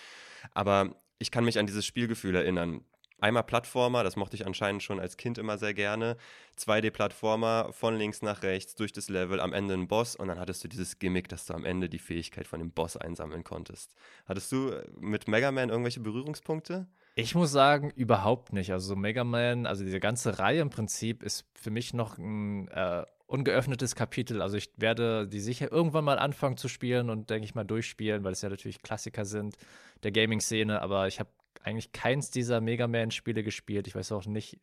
Aber 0.52 0.96
ich 1.18 1.30
kann 1.30 1.44
mich 1.44 1.58
an 1.58 1.66
dieses 1.66 1.86
Spielgefühl 1.86 2.34
erinnern. 2.34 2.84
Einmal 3.20 3.42
Plattformer, 3.42 4.04
das 4.04 4.14
mochte 4.14 4.36
ich 4.36 4.46
anscheinend 4.46 4.82
schon 4.82 5.00
als 5.00 5.16
Kind 5.16 5.38
immer 5.38 5.58
sehr 5.58 5.74
gerne. 5.74 6.16
2D-Plattformer 6.56 7.72
von 7.72 7.96
links 7.96 8.22
nach 8.22 8.42
rechts 8.42 8.76
durch 8.76 8.92
das 8.92 9.08
Level, 9.08 9.40
am 9.40 9.52
Ende 9.52 9.74
ein 9.74 9.88
Boss 9.88 10.14
und 10.14 10.28
dann 10.28 10.38
hattest 10.38 10.62
du 10.62 10.68
dieses 10.68 10.98
Gimmick, 11.00 11.28
dass 11.28 11.46
du 11.46 11.54
am 11.54 11.64
Ende 11.64 11.88
die 11.88 11.98
Fähigkeit 11.98 12.46
von 12.46 12.60
dem 12.60 12.70
Boss 12.70 12.96
einsammeln 12.96 13.42
konntest. 13.42 13.92
Hattest 14.26 14.52
du 14.52 14.70
äh, 14.70 14.86
mit 15.00 15.26
Mega 15.26 15.50
Man 15.50 15.68
irgendwelche 15.68 16.00
Berührungspunkte? 16.00 16.86
Ich 17.16 17.34
muss 17.34 17.50
sagen, 17.50 17.90
überhaupt 17.96 18.52
nicht. 18.52 18.70
Also 18.70 18.88
so 18.88 18.96
Mega 18.96 19.24
Man, 19.24 19.66
also 19.66 19.84
diese 19.84 19.98
ganze 19.98 20.38
Reihe 20.38 20.60
im 20.60 20.70
Prinzip 20.70 21.24
ist 21.24 21.46
für 21.54 21.72
mich 21.72 21.92
noch 21.92 22.18
ein 22.18 22.68
äh, 22.68 23.04
ungeöffnetes 23.26 23.96
Kapitel. 23.96 24.40
Also 24.40 24.56
ich 24.56 24.70
werde 24.76 25.26
die 25.26 25.40
sicher 25.40 25.72
irgendwann 25.72 26.04
mal 26.04 26.20
anfangen 26.20 26.56
zu 26.56 26.68
spielen 26.68 27.10
und 27.10 27.30
denke 27.30 27.44
ich 27.44 27.56
mal 27.56 27.64
durchspielen, 27.64 28.22
weil 28.22 28.32
es 28.32 28.42
ja 28.42 28.48
natürlich 28.48 28.80
Klassiker 28.82 29.24
sind 29.24 29.56
der 30.04 30.12
Gaming-Szene, 30.12 30.80
aber 30.80 31.08
ich 31.08 31.18
habe 31.18 31.30
eigentlich 31.62 31.92
keins 31.92 32.30
dieser 32.30 32.60
Mega 32.60 32.86
Man-Spiele 32.86 33.42
gespielt. 33.42 33.86
Ich 33.86 33.94
weiß 33.94 34.12
auch 34.12 34.26
nicht, 34.26 34.58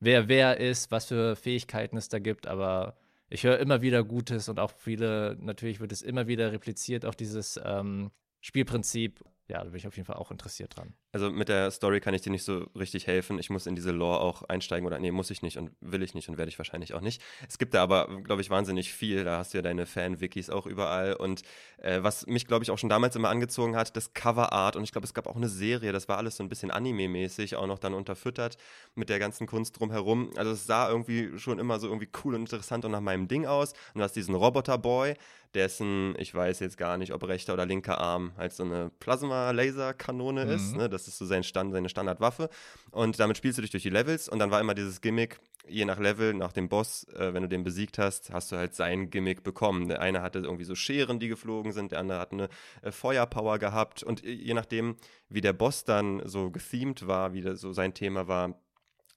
wer 0.00 0.28
wer 0.28 0.58
ist, 0.58 0.90
was 0.90 1.06
für 1.06 1.36
Fähigkeiten 1.36 1.96
es 1.96 2.08
da 2.08 2.18
gibt, 2.18 2.46
aber 2.46 2.96
ich 3.28 3.44
höre 3.44 3.58
immer 3.58 3.82
wieder 3.82 4.04
Gutes 4.04 4.48
und 4.48 4.60
auch 4.60 4.70
viele, 4.70 5.36
natürlich 5.40 5.80
wird 5.80 5.92
es 5.92 6.02
immer 6.02 6.26
wieder 6.26 6.52
repliziert, 6.52 7.04
auch 7.04 7.14
dieses 7.14 7.60
ähm, 7.64 8.10
Spielprinzip. 8.40 9.24
Ja, 9.48 9.58
da 9.58 9.64
bin 9.64 9.76
ich 9.76 9.86
auf 9.86 9.96
jeden 9.96 10.06
Fall 10.06 10.16
auch 10.16 10.30
interessiert 10.30 10.76
dran. 10.76 10.94
Also 11.14 11.30
mit 11.30 11.48
der 11.48 11.70
Story 11.70 12.00
kann 12.00 12.12
ich 12.12 12.22
dir 12.22 12.30
nicht 12.30 12.42
so 12.42 12.66
richtig 12.76 13.06
helfen. 13.06 13.38
Ich 13.38 13.48
muss 13.48 13.66
in 13.66 13.76
diese 13.76 13.92
Lore 13.92 14.18
auch 14.20 14.42
einsteigen 14.42 14.84
oder 14.84 14.98
nee, 14.98 15.12
muss 15.12 15.30
ich 15.30 15.42
nicht 15.42 15.56
und 15.58 15.70
will 15.80 16.02
ich 16.02 16.12
nicht 16.14 16.28
und 16.28 16.38
werde 16.38 16.48
ich 16.48 16.58
wahrscheinlich 16.58 16.92
auch 16.92 17.00
nicht. 17.00 17.22
Es 17.48 17.56
gibt 17.56 17.72
da 17.72 17.82
aber, 17.84 18.08
glaube 18.24 18.42
ich, 18.42 18.50
wahnsinnig 18.50 18.92
viel. 18.92 19.22
Da 19.22 19.38
hast 19.38 19.54
du 19.54 19.58
ja 19.58 19.62
deine 19.62 19.86
Fan-Wikis 19.86 20.50
auch 20.50 20.66
überall. 20.66 21.14
Und 21.14 21.42
äh, 21.78 22.02
was 22.02 22.26
mich, 22.26 22.46
glaube 22.48 22.64
ich, 22.64 22.70
auch 22.72 22.78
schon 22.78 22.88
damals 22.90 23.14
immer 23.14 23.28
angezogen 23.28 23.76
hat, 23.76 23.96
das 23.96 24.12
Cover-Art. 24.12 24.74
Und 24.74 24.82
ich 24.82 24.90
glaube, 24.90 25.06
es 25.06 25.14
gab 25.14 25.28
auch 25.28 25.36
eine 25.36 25.48
Serie, 25.48 25.92
das 25.92 26.08
war 26.08 26.18
alles 26.18 26.36
so 26.36 26.42
ein 26.42 26.48
bisschen 26.48 26.72
Anime-mäßig, 26.72 27.54
auch 27.54 27.68
noch 27.68 27.78
dann 27.78 27.94
unterfüttert 27.94 28.56
mit 28.96 29.08
der 29.08 29.20
ganzen 29.20 29.46
Kunst 29.46 29.78
drumherum. 29.78 30.30
Also 30.36 30.50
es 30.50 30.66
sah 30.66 30.90
irgendwie 30.90 31.38
schon 31.38 31.60
immer 31.60 31.78
so 31.78 31.86
irgendwie 31.86 32.08
cool 32.24 32.34
und 32.34 32.40
interessant 32.40 32.84
und 32.84 32.90
nach 32.90 33.00
meinem 33.00 33.28
Ding 33.28 33.46
aus. 33.46 33.72
Und 33.94 33.98
du 33.98 34.02
hast 34.02 34.16
diesen 34.16 34.34
Roboter-Boy, 34.34 35.14
dessen, 35.54 36.16
ich 36.18 36.34
weiß 36.34 36.58
jetzt 36.58 36.76
gar 36.76 36.98
nicht, 36.98 37.12
ob 37.14 37.22
rechter 37.28 37.54
oder 37.54 37.64
linker 37.64 37.98
Arm 37.98 38.32
halt 38.36 38.52
so 38.52 38.64
eine 38.64 38.90
Plasma-Laser-Kanone 38.98 40.46
Mhm. 40.46 40.50
ist. 40.50 40.74
Ne? 40.76 40.88
Das 40.88 41.03
ist 41.08 41.18
so 41.18 41.26
sein 41.26 41.44
Stand, 41.44 41.72
seine 41.72 41.88
Standardwaffe. 41.88 42.48
Und 42.90 43.18
damit 43.20 43.36
spielst 43.36 43.58
du 43.58 43.62
dich 43.62 43.70
durch 43.70 43.82
die 43.82 43.90
Levels 43.90 44.28
und 44.28 44.38
dann 44.38 44.50
war 44.50 44.60
immer 44.60 44.74
dieses 44.74 45.00
Gimmick, 45.00 45.40
je 45.66 45.84
nach 45.84 45.98
Level, 45.98 46.34
nach 46.34 46.52
dem 46.52 46.68
Boss, 46.68 47.04
äh, 47.14 47.32
wenn 47.32 47.42
du 47.42 47.48
den 47.48 47.64
besiegt 47.64 47.98
hast, 47.98 48.30
hast 48.30 48.52
du 48.52 48.56
halt 48.56 48.74
sein 48.74 49.10
Gimmick 49.10 49.42
bekommen. 49.42 49.88
Der 49.88 50.00
eine 50.00 50.22
hatte 50.22 50.40
irgendwie 50.40 50.64
so 50.64 50.74
Scheren, 50.74 51.18
die 51.18 51.28
geflogen 51.28 51.72
sind, 51.72 51.92
der 51.92 52.00
andere 52.00 52.18
hat 52.18 52.32
eine 52.32 52.48
äh, 52.82 52.90
Feuerpower 52.90 53.58
gehabt 53.58 54.02
und 54.02 54.22
je 54.22 54.54
nachdem, 54.54 54.96
wie 55.28 55.40
der 55.40 55.52
Boss 55.52 55.84
dann 55.84 56.22
so 56.26 56.50
gethemed 56.50 57.06
war, 57.06 57.32
wie 57.32 57.42
das 57.42 57.60
so 57.60 57.72
sein 57.72 57.94
Thema 57.94 58.28
war, 58.28 58.60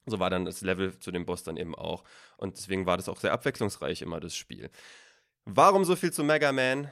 so 0.06 0.18
war 0.18 0.30
dann 0.30 0.44
das 0.44 0.62
Level 0.62 0.98
zu 0.98 1.10
dem 1.10 1.26
Boss 1.26 1.42
dann 1.42 1.56
eben 1.56 1.74
auch. 1.74 2.04
Und 2.36 2.56
deswegen 2.56 2.86
war 2.86 2.96
das 2.96 3.08
auch 3.08 3.20
sehr 3.20 3.32
abwechslungsreich 3.32 4.02
immer, 4.02 4.20
das 4.20 4.36
Spiel. 4.36 4.70
Warum 5.44 5.84
so 5.84 5.96
viel 5.96 6.12
zu 6.12 6.24
Mega 6.24 6.52
Man? 6.52 6.90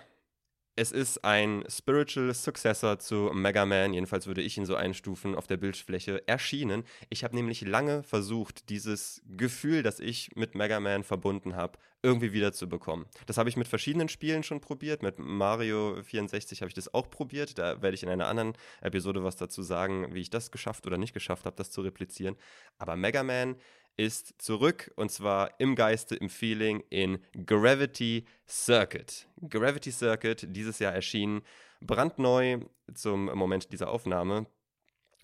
Es 0.79 0.93
ist 0.93 1.25
ein 1.25 1.65
Spiritual 1.71 2.35
Successor 2.35 2.99
zu 2.99 3.31
Mega 3.33 3.65
Man, 3.65 3.95
jedenfalls 3.95 4.27
würde 4.27 4.43
ich 4.43 4.59
ihn 4.59 4.67
so 4.67 4.75
einstufen, 4.75 5.35
auf 5.35 5.47
der 5.47 5.57
Bildfläche 5.57 6.29
erschienen. 6.29 6.85
Ich 7.09 7.25
habe 7.25 7.35
nämlich 7.35 7.63
lange 7.63 8.03
versucht, 8.03 8.69
dieses 8.69 9.23
Gefühl, 9.39 9.83
das 9.83 10.01
ich 10.01 10.37
mit 10.37 10.55
Mega 10.55 10.79
Man 10.79 11.03
verbunden 11.03 11.57
habe, 11.57 11.79
irgendwie 12.03 12.35
wiederzubekommen. 12.35 13.07
Das 13.25 13.39
habe 13.39 13.49
ich 13.49 13.57
mit 13.57 13.69
verschiedenen 13.69 14.11
Spielen 14.11 14.43
schon 14.43 14.61
probiert. 14.61 15.03
Mit 15.03 15.19
Mario 15.19 16.03
64 16.03 16.61
habe 16.61 16.69
ich 16.69 16.75
das 16.75 16.93
auch 16.93 17.09
probiert. 17.09 17.57
Da 17.57 17.81
werde 17.81 17.95
ich 17.95 18.03
in 18.03 18.11
einer 18.11 18.27
anderen 18.27 18.53
Episode 18.83 19.25
was 19.25 19.37
dazu 19.37 19.63
sagen, 19.63 20.15
wie 20.15 20.21
ich 20.21 20.31
das 20.31 20.51
geschafft 20.51 20.87
oder 20.87 20.99
nicht 20.99 21.15
geschafft 21.15 21.47
habe, 21.47 21.57
das 21.57 21.71
zu 21.71 21.81
replizieren. 21.81 22.37
Aber 22.77 22.97
Mega 22.97 23.23
Man 23.23 23.57
ist 23.97 24.41
zurück 24.41 24.93
und 24.97 25.11
zwar 25.11 25.59
im 25.59 25.75
Geiste, 25.75 26.17
im 26.17 26.29
Feeling 26.29 26.83
in 26.91 27.19
Gravity 27.47 28.27
Circuit. 28.47 29.27
Gravity 29.49 29.91
Circuit, 29.91 30.47
dieses 30.51 30.79
Jahr 30.79 30.93
erschienen, 30.93 31.43
brandneu 31.81 32.61
zum 32.95 33.27
Moment 33.27 33.73
dieser 33.73 33.91
Aufnahme. 33.91 34.47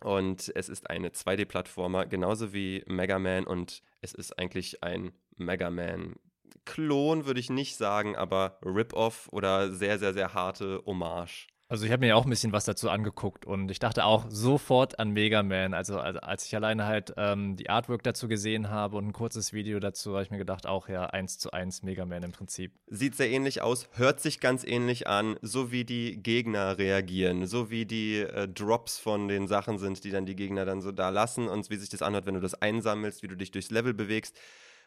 Und 0.00 0.50
es 0.57 0.69
ist 0.69 0.91
eine 0.91 1.11
2D-Plattformer, 1.11 2.07
genauso 2.07 2.52
wie 2.52 2.83
Mega 2.87 3.19
Man 3.19 3.45
und 3.45 3.83
es 4.00 4.14
ist 4.14 4.37
eigentlich 4.38 4.83
ein 4.83 5.12
Mega 5.37 5.71
Man. 5.71 6.17
Klon 6.64 7.26
würde 7.26 7.41
ich 7.41 7.50
nicht 7.50 7.76
sagen, 7.76 8.17
aber 8.17 8.59
Rip-Off 8.64 9.29
oder 9.33 9.73
sehr, 9.73 9.99
sehr, 9.99 10.12
sehr 10.12 10.35
harte 10.35 10.83
Hommage. 10.87 11.49
Also 11.73 11.87
ich 11.87 11.91
habe 11.91 12.00
mir 12.00 12.09
ja 12.09 12.17
auch 12.17 12.26
ein 12.26 12.29
bisschen 12.29 12.52
was 12.52 12.67
dazu 12.67 12.91
angeguckt 12.91 13.47
und 13.47 13.71
ich 13.71 13.79
dachte 13.79 14.05
auch 14.05 14.26
sofort 14.29 14.99
an 14.99 15.09
Mega 15.09 15.43
Man. 15.43 15.73
Also, 15.73 15.99
also 15.99 16.21
als 16.21 16.45
ich 16.45 16.55
alleine 16.55 16.85
halt 16.85 17.14
ähm, 17.17 17.57
die 17.57 17.71
Artwork 17.71 18.02
dazu 18.02 18.29
gesehen 18.29 18.69
habe 18.69 18.99
und 18.99 19.07
ein 19.07 19.12
kurzes 19.14 19.55
Video 19.55 19.81
dazu, 19.81 20.12
habe 20.12 20.23
ich 20.23 20.31
mir 20.31 20.37
gedacht, 20.37 20.67
auch 20.67 20.91
ja, 20.91 21.07
eins 21.07 21.38
zu 21.38 21.50
eins 21.52 21.83
Mega 21.83 22.05
Man 22.05 22.25
im 22.25 22.33
Prinzip. 22.33 22.75
Sieht 22.88 23.14
sehr 23.14 23.31
ähnlich 23.31 23.62
aus, 23.62 23.88
hört 23.93 24.21
sich 24.21 24.38
ganz 24.38 24.64
ähnlich 24.64 25.07
an, 25.07 25.37
so 25.41 25.73
wie 25.73 25.87
die 25.87 26.23
Gegner 26.23 26.76
reagieren, 26.76 27.47
so 27.47 27.71
wie 27.71 27.87
die 27.87 28.19
äh, 28.19 28.49
Drops 28.49 28.99
von 28.99 29.29
den 29.29 29.49
Sachen 29.49 29.79
sind, 29.79 30.05
die 30.05 30.11
dann 30.11 30.26
die 30.26 30.37
Gegner 30.37 30.67
dann 30.67 30.83
so 30.83 30.93
da 30.93 31.09
lassen 31.09 31.49
und 31.49 31.71
wie 31.71 31.76
sich 31.76 31.88
das 31.88 32.02
anhört, 32.02 32.26
wenn 32.26 32.35
du 32.35 32.41
das 32.41 32.52
einsammelst, 32.52 33.23
wie 33.23 33.29
du 33.29 33.35
dich 33.35 33.50
durchs 33.50 33.71
Level 33.71 33.95
bewegst 33.95 34.38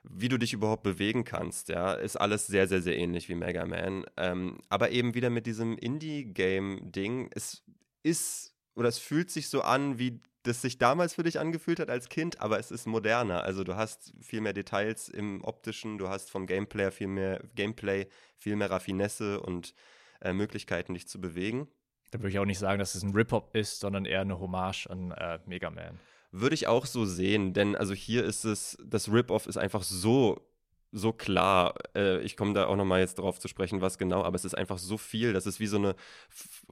wie 0.09 0.29
du 0.29 0.37
dich 0.37 0.53
überhaupt 0.53 0.83
bewegen 0.83 1.23
kannst, 1.23 1.69
ja, 1.69 1.93
ist 1.93 2.15
alles 2.15 2.47
sehr, 2.47 2.67
sehr, 2.67 2.81
sehr 2.81 2.97
ähnlich 2.97 3.29
wie 3.29 3.35
Mega 3.35 3.65
Man. 3.65 4.05
Ähm, 4.17 4.59
aber 4.69 4.91
eben 4.91 5.13
wieder 5.13 5.29
mit 5.29 5.45
diesem 5.45 5.77
Indie-Game-Ding, 5.77 7.29
es 7.33 7.63
ist 8.03 8.55
oder 8.75 8.89
es 8.89 8.99
fühlt 8.99 9.31
sich 9.31 9.49
so 9.49 9.61
an, 9.61 9.99
wie 9.99 10.19
das 10.43 10.61
sich 10.61 10.77
damals 10.77 11.15
für 11.15 11.23
dich 11.23 11.39
angefühlt 11.39 11.79
hat 11.79 11.89
als 11.89 12.09
Kind, 12.09 12.39
aber 12.39 12.59
es 12.59 12.69
ist 12.69 12.85
moderner. 12.85 13.43
Also 13.43 13.63
du 13.63 13.75
hast 13.75 14.13
viel 14.21 14.41
mehr 14.41 14.53
Details 14.53 15.09
im 15.09 15.43
optischen, 15.43 15.97
du 15.97 16.07
hast 16.09 16.29
vom 16.29 16.45
Gameplay 16.45 16.91
viel 16.91 17.07
mehr 17.07 17.41
Gameplay, 17.55 18.07
viel 18.37 18.55
mehr 18.55 18.69
Raffinesse 18.69 19.41
und 19.41 19.73
äh, 20.21 20.33
Möglichkeiten, 20.33 20.93
dich 20.93 21.07
zu 21.07 21.19
bewegen. 21.19 21.67
Da 22.11 22.19
würde 22.19 22.29
ich 22.29 22.39
auch 22.39 22.45
nicht 22.45 22.59
sagen, 22.59 22.79
dass 22.79 22.95
es 22.95 23.03
ein 23.03 23.13
Rip-Hop 23.13 23.55
ist, 23.55 23.79
sondern 23.79 24.05
eher 24.05 24.21
eine 24.21 24.39
Hommage 24.39 24.87
an 24.87 25.11
äh, 25.11 25.39
Mega 25.45 25.71
Man. 25.71 25.99
Würde 26.37 26.53
ich 26.53 26.67
auch 26.67 26.85
so 26.85 27.05
sehen, 27.05 27.53
denn 27.53 27.77
also 27.77 27.93
hier 27.93 28.25
ist 28.25 28.43
es, 28.43 28.77
das 28.83 29.09
Rip-Off 29.09 29.47
ist 29.47 29.55
einfach 29.55 29.83
so, 29.83 30.45
so 30.91 31.13
klar. 31.13 31.75
Äh, 31.95 32.19
ich 32.23 32.35
komme 32.35 32.53
da 32.53 32.65
auch 32.67 32.75
nochmal 32.75 32.99
jetzt 32.99 33.19
drauf 33.19 33.39
zu 33.39 33.47
sprechen, 33.47 33.79
was 33.79 33.97
genau, 33.97 34.21
aber 34.21 34.35
es 34.35 34.43
ist 34.43 34.53
einfach 34.53 34.77
so 34.77 34.97
viel, 34.97 35.31
dass 35.31 35.45
es 35.45 35.61
wie 35.61 35.67
so 35.67 35.77
eine 35.77 35.95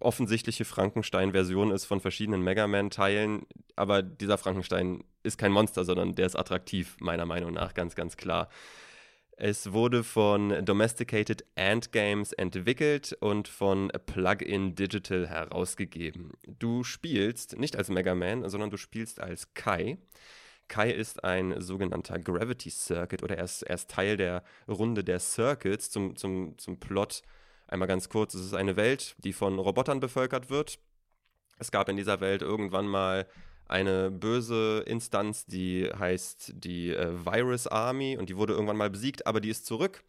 offensichtliche 0.02 0.66
Frankenstein-Version 0.66 1.72
ist 1.72 1.86
von 1.86 2.02
verschiedenen 2.02 2.42
Mega 2.42 2.68
Man-Teilen. 2.68 3.46
Aber 3.78 4.02
dieser 4.02 4.38
Frankenstein 4.38 5.06
ist 5.24 5.38
kein 5.38 5.54
Monster, 5.54 5.86
sondern 5.86 6.14
der 6.14 6.26
ist 6.26 6.36
attraktiv, 6.36 6.98
meiner 7.00 7.26
Meinung 7.26 7.54
nach, 7.54 7.74
ganz, 7.74 7.96
ganz 7.96 8.18
klar. 8.18 8.50
Es 9.36 9.74
wurde 9.74 10.04
von 10.04 10.64
Domesticated 10.64 11.44
Ant 11.56 11.92
Games 11.92 12.34
entwickelt 12.34 13.18
und 13.20 13.48
von 13.48 13.92
Plug-in 14.06 14.76
Digital 14.76 15.28
herausgegeben. 15.28 16.34
Du 16.46 16.84
spielst 16.84 17.58
nicht 17.58 17.76
als 17.76 17.90
Mega 17.90 18.14
Man, 18.14 18.48
sondern 18.48 18.70
du 18.70 18.78
spielst 18.78 19.20
als 19.20 19.54
Kai. 19.56 19.98
Kai 20.68 20.92
ist 20.92 21.24
ein 21.24 21.60
sogenannter 21.60 22.20
Gravity 22.20 22.70
Circuit 22.70 23.24
oder 23.24 23.38
er 23.38 23.44
ist, 23.46 23.64
er 23.64 23.76
ist 23.76 23.90
Teil 23.90 24.18
der 24.18 24.44
Runde 24.68 25.04
der 25.04 25.20
Circuits 25.20 25.90
zum, 25.90 26.16
zum, 26.16 26.58
zum 26.60 26.80
Plot. 26.80 27.24
Einmal 27.68 27.88
ganz 27.88 28.10
kurz, 28.10 28.36
es 28.36 28.46
ist 28.46 28.54
eine 28.54 28.76
Welt, 28.76 29.16
die 29.18 29.34
von 29.34 29.58
Robotern 29.58 30.00
bevölkert 30.00 30.52
wird. 30.52 30.80
Es 31.58 31.72
gab 31.72 31.90
in 31.90 31.98
dieser 31.98 32.22
Welt 32.22 32.44
irgendwann 32.44 32.88
mal 32.88 33.28
eine 33.68 34.12
böse 34.12 34.84
Instanz, 34.86 35.46
die 35.46 35.90
heißt 35.92 36.54
die 36.56 36.92
äh, 36.92 37.26
Virus 37.26 37.68
Army 37.68 38.18
und 38.18 38.30
die 38.30 38.38
wurde 38.38 38.54
irgendwann 38.54 38.78
mal 38.78 38.90
besiegt, 38.90 39.26
aber 39.26 39.42
die 39.42 39.50
ist 39.50 39.66
zurück. 39.66 40.04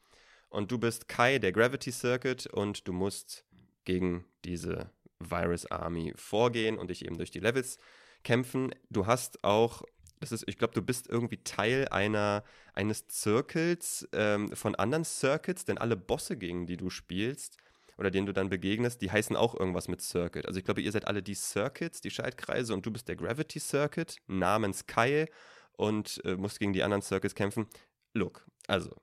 Und 0.49 0.71
du 0.71 0.79
bist 0.79 1.09
Kai, 1.09 1.39
der 1.39 1.53
Gravity 1.53 1.91
Circuit, 1.91 2.47
und 2.47 2.87
du 2.87 2.93
musst 2.93 3.45
gegen 3.85 4.25
diese 4.45 4.91
Virus 5.19 5.67
Army 5.71 6.13
vorgehen 6.17 6.79
und 6.79 6.91
dich 6.91 7.05
eben 7.05 7.17
durch 7.17 7.31
die 7.31 7.41
Levels 7.41 7.79
kämpfen. 8.23 8.75
Du 8.91 9.07
hast 9.07 9.43
auch, 9.45 9.83
das 10.21 10.33
ist, 10.33 10.45
ich 10.47 10.59
glaube, 10.59 10.75
du 10.75 10.83
bist 10.83 11.09
irgendwie 11.09 11.39
Teil 11.39 11.89
einer, 11.89 12.45
eines 12.73 13.05
Circles 13.11 14.09
ähm, 14.13 14.55
von 14.55 14.75
anderen 14.75 15.05
Circuits, 15.05 15.65
denn 15.65 15.79
alle 15.79 15.97
Bosse, 15.97 16.37
gegen 16.37 16.67
die 16.67 16.77
du 16.77 16.91
spielst, 16.91 17.57
oder 17.97 18.11
denen 18.11 18.27
du 18.27 18.33
dann 18.33 18.49
begegnest, 18.49 19.01
die 19.01 19.11
heißen 19.11 19.37
auch 19.37 19.59
irgendwas 19.59 19.89
mit 19.89 20.01
Circuit. 20.03 20.47
Also 20.47 20.59
ich 20.59 20.65
glaube, 20.65 20.81
ihr 20.81 20.93
seid 20.93 21.07
alle 21.07 21.23
die 21.23 21.35
Circuits, 21.35 22.01
die 22.01 22.11
Schaltkreise 22.11 22.75
und 22.75 22.85
du 22.87 22.91
bist 22.91 23.09
der 23.09 23.17
Gravity 23.17 23.61
Circuit 23.61 24.17
namens 24.27 24.87
Kai 24.87 25.27
und 25.73 26.21
äh, 26.25 26.37
musst 26.37 26.59
gegen 26.59 26.73
die 26.73 26.83
anderen 26.83 27.03
Circuits 27.03 27.35
kämpfen. 27.35 27.67
Look, 28.13 28.47
also 28.67 28.95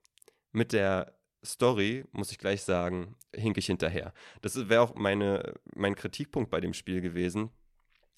mit 0.52 0.74
der 0.74 1.14
Story, 1.44 2.06
muss 2.12 2.32
ich 2.32 2.38
gleich 2.38 2.62
sagen, 2.64 3.16
hink 3.36 3.58
ich 3.58 3.66
hinterher. 3.66 4.14
Das 4.42 4.70
wäre 4.70 4.82
auch 4.82 4.96
meine, 4.96 5.56
mein 5.74 5.96
Kritikpunkt 5.96 6.52
bei 6.52 6.62
dem 6.62 6.74
Spiel 6.74 7.02
gewesen. 7.02 7.50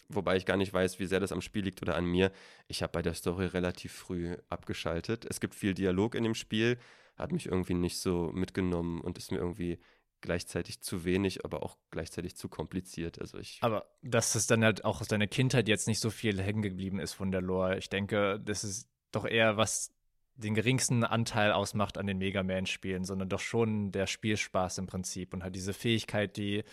Wobei 0.09 0.35
ich 0.35 0.45
gar 0.45 0.57
nicht 0.57 0.73
weiß, 0.73 0.99
wie 0.99 1.05
sehr 1.05 1.21
das 1.21 1.31
am 1.31 1.41
Spiel 1.41 1.63
liegt 1.63 1.81
oder 1.81 1.95
an 1.95 2.05
mir. 2.05 2.31
Ich 2.67 2.83
habe 2.83 2.91
bei 2.91 3.01
der 3.01 3.13
Story 3.13 3.45
relativ 3.45 3.93
früh 3.93 4.35
abgeschaltet. 4.49 5.25
Es 5.29 5.39
gibt 5.39 5.55
viel 5.55 5.73
Dialog 5.73 6.15
in 6.15 6.23
dem 6.23 6.35
Spiel, 6.35 6.77
hat 7.15 7.31
mich 7.31 7.45
irgendwie 7.45 7.73
nicht 7.73 7.97
so 7.99 8.31
mitgenommen 8.33 9.01
und 9.01 9.17
ist 9.17 9.31
mir 9.31 9.37
irgendwie 9.37 9.79
gleichzeitig 10.23 10.81
zu 10.81 11.05
wenig, 11.05 11.45
aber 11.45 11.61
auch 11.61 11.77
gleichzeitig 11.91 12.35
zu 12.35 12.49
kompliziert. 12.49 13.19
Also 13.19 13.37
ich. 13.37 13.59
Aber 13.61 13.85
dass 14.01 14.33
es 14.33 14.47
dann 14.47 14.63
halt 14.63 14.83
auch 14.83 15.01
aus 15.01 15.07
deiner 15.07 15.27
Kindheit 15.27 15.67
jetzt 15.67 15.87
nicht 15.87 15.99
so 15.99 16.09
viel 16.09 16.41
hängen 16.41 16.63
geblieben 16.63 16.99
ist 16.99 17.13
von 17.13 17.31
der 17.31 17.41
Lore. 17.41 17.77
Ich 17.77 17.89
denke, 17.89 18.39
das 18.43 18.63
ist 18.63 18.89
doch 19.11 19.25
eher 19.25 19.57
was 19.57 19.93
den 20.35 20.55
geringsten 20.55 21.03
Anteil 21.03 21.51
ausmacht 21.51 21.99
an 21.99 22.07
den 22.07 22.17
Mega 22.17 22.41
Man-Spielen, 22.41 23.03
sondern 23.03 23.29
doch 23.29 23.39
schon 23.39 23.91
der 23.91 24.07
Spielspaß 24.07 24.79
im 24.79 24.87
Prinzip 24.87 25.33
und 25.33 25.43
halt 25.43 25.55
diese 25.55 25.73
Fähigkeit, 25.73 26.37
die 26.37 26.63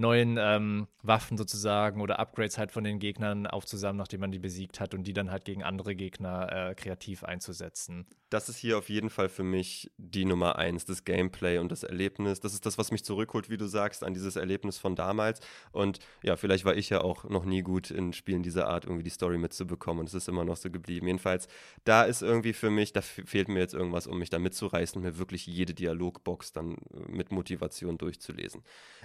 neuen 0.00 0.36
ähm, 0.38 0.88
Waffen 1.02 1.38
sozusagen 1.38 2.00
oder 2.00 2.18
Upgrades 2.18 2.58
halt 2.58 2.72
von 2.72 2.84
den 2.84 2.98
Gegnern 2.98 3.46
aufzusammeln, 3.46 3.98
nachdem 3.98 4.20
man 4.20 4.32
die 4.32 4.38
besiegt 4.38 4.80
hat 4.80 4.94
und 4.94 5.04
die 5.04 5.12
dann 5.12 5.30
halt 5.30 5.44
gegen 5.44 5.62
andere 5.62 5.94
Gegner 5.94 6.70
äh, 6.70 6.74
kreativ 6.74 7.24
einzusetzen. 7.24 8.06
Das 8.28 8.48
ist 8.48 8.58
hier 8.58 8.78
auf 8.78 8.88
jeden 8.88 9.10
Fall 9.10 9.28
für 9.28 9.42
mich 9.42 9.90
die 9.96 10.24
Nummer 10.24 10.56
eins, 10.56 10.84
das 10.84 11.04
Gameplay 11.04 11.58
und 11.58 11.72
das 11.72 11.82
Erlebnis. 11.82 12.38
Das 12.40 12.54
ist 12.54 12.64
das, 12.64 12.78
was 12.78 12.92
mich 12.92 13.04
zurückholt, 13.04 13.50
wie 13.50 13.56
du 13.56 13.66
sagst, 13.66 14.04
an 14.04 14.14
dieses 14.14 14.36
Erlebnis 14.36 14.78
von 14.78 14.94
damals. 14.94 15.40
Und 15.72 15.98
ja, 16.22 16.36
vielleicht 16.36 16.64
war 16.64 16.76
ich 16.76 16.90
ja 16.90 17.00
auch 17.00 17.24
noch 17.24 17.44
nie 17.44 17.62
gut 17.62 17.90
in 17.90 18.12
Spielen 18.12 18.42
dieser 18.42 18.68
Art, 18.68 18.84
irgendwie 18.84 19.02
die 19.02 19.10
Story 19.10 19.38
mitzubekommen 19.38 20.00
und 20.00 20.08
es 20.08 20.14
ist 20.14 20.28
immer 20.28 20.44
noch 20.44 20.56
so 20.56 20.70
geblieben. 20.70 21.06
Jedenfalls, 21.06 21.48
da 21.84 22.04
ist 22.04 22.22
irgendwie 22.22 22.52
für 22.52 22.70
mich, 22.70 22.92
da 22.92 23.00
fehlt 23.02 23.48
mir 23.48 23.58
jetzt 23.58 23.74
irgendwas, 23.74 24.06
um 24.06 24.18
mich 24.18 24.30
da 24.30 24.38
mitzureißen 24.38 25.02
mir 25.02 25.18
wirklich 25.18 25.46
jede 25.46 25.74
Dialogbox 25.74 26.52
dann 26.52 26.74
äh, 26.74 26.76
mit 27.08 27.32
Motivation 27.32 27.98
durchzulesen. 27.98 28.62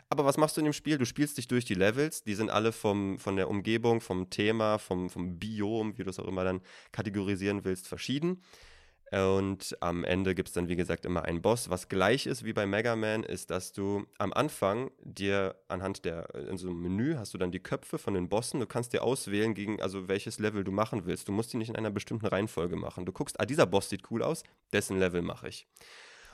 Aber 0.09 0.25
was 0.25 0.37
machst 0.37 0.57
du 0.57 0.61
in 0.61 0.65
dem 0.65 0.73
Spiel? 0.73 0.84
Du 0.85 1.05
spielst 1.05 1.37
dich 1.37 1.47
durch 1.47 1.65
die 1.65 1.73
Levels, 1.73 2.23
die 2.23 2.35
sind 2.35 2.51
alle 2.51 2.71
vom, 2.71 3.17
von 3.17 3.35
der 3.35 3.49
Umgebung, 3.49 4.01
vom 4.01 4.29
Thema, 4.29 4.77
vom, 4.77 5.09
vom 5.09 5.39
Biom, 5.39 5.97
wie 5.97 6.03
du 6.03 6.09
es 6.11 6.19
auch 6.19 6.27
immer 6.27 6.43
dann 6.43 6.61
kategorisieren 6.91 7.65
willst, 7.65 7.87
verschieden. 7.87 8.43
Und 9.11 9.77
am 9.81 10.03
Ende 10.03 10.33
gibt 10.35 10.49
es 10.49 10.53
dann, 10.53 10.67
wie 10.67 10.75
gesagt, 10.75 11.05
immer 11.05 11.23
einen 11.23 11.41
Boss. 11.41 11.69
Was 11.69 11.89
gleich 11.89 12.25
ist 12.25 12.43
wie 12.43 12.53
bei 12.53 12.65
Mega 12.65 12.95
Man, 12.95 13.23
ist, 13.23 13.51
dass 13.51 13.71
du 13.71 14.05
am 14.17 14.33
Anfang 14.33 14.91
dir 15.03 15.55
anhand 15.67 16.05
der, 16.05 16.33
in 16.49 16.57
so 16.57 16.69
einem 16.69 16.81
Menü 16.81 17.15
hast 17.15 17.33
du 17.33 17.37
dann 17.37 17.51
die 17.51 17.61
Köpfe 17.61 17.97
von 17.97 18.13
den 18.13 18.29
Bossen. 18.29 18.59
Du 18.59 18.65
kannst 18.65 18.93
dir 18.93 19.03
auswählen, 19.03 19.53
gegen, 19.53 19.81
also 19.81 20.07
welches 20.07 20.39
Level 20.39 20.63
du 20.63 20.71
machen 20.71 21.05
willst. 21.05 21.27
Du 21.27 21.31
musst 21.31 21.53
die 21.53 21.57
nicht 21.57 21.69
in 21.69 21.75
einer 21.75 21.91
bestimmten 21.91 22.25
Reihenfolge 22.25 22.75
machen. 22.75 23.05
Du 23.05 23.11
guckst, 23.11 23.39
ah, 23.39 23.45
dieser 23.45 23.67
Boss 23.67 23.89
sieht 23.89 24.11
cool 24.11 24.23
aus, 24.23 24.43
dessen 24.73 24.99
Level 24.99 25.21
mache 25.21 25.49
ich. 25.49 25.67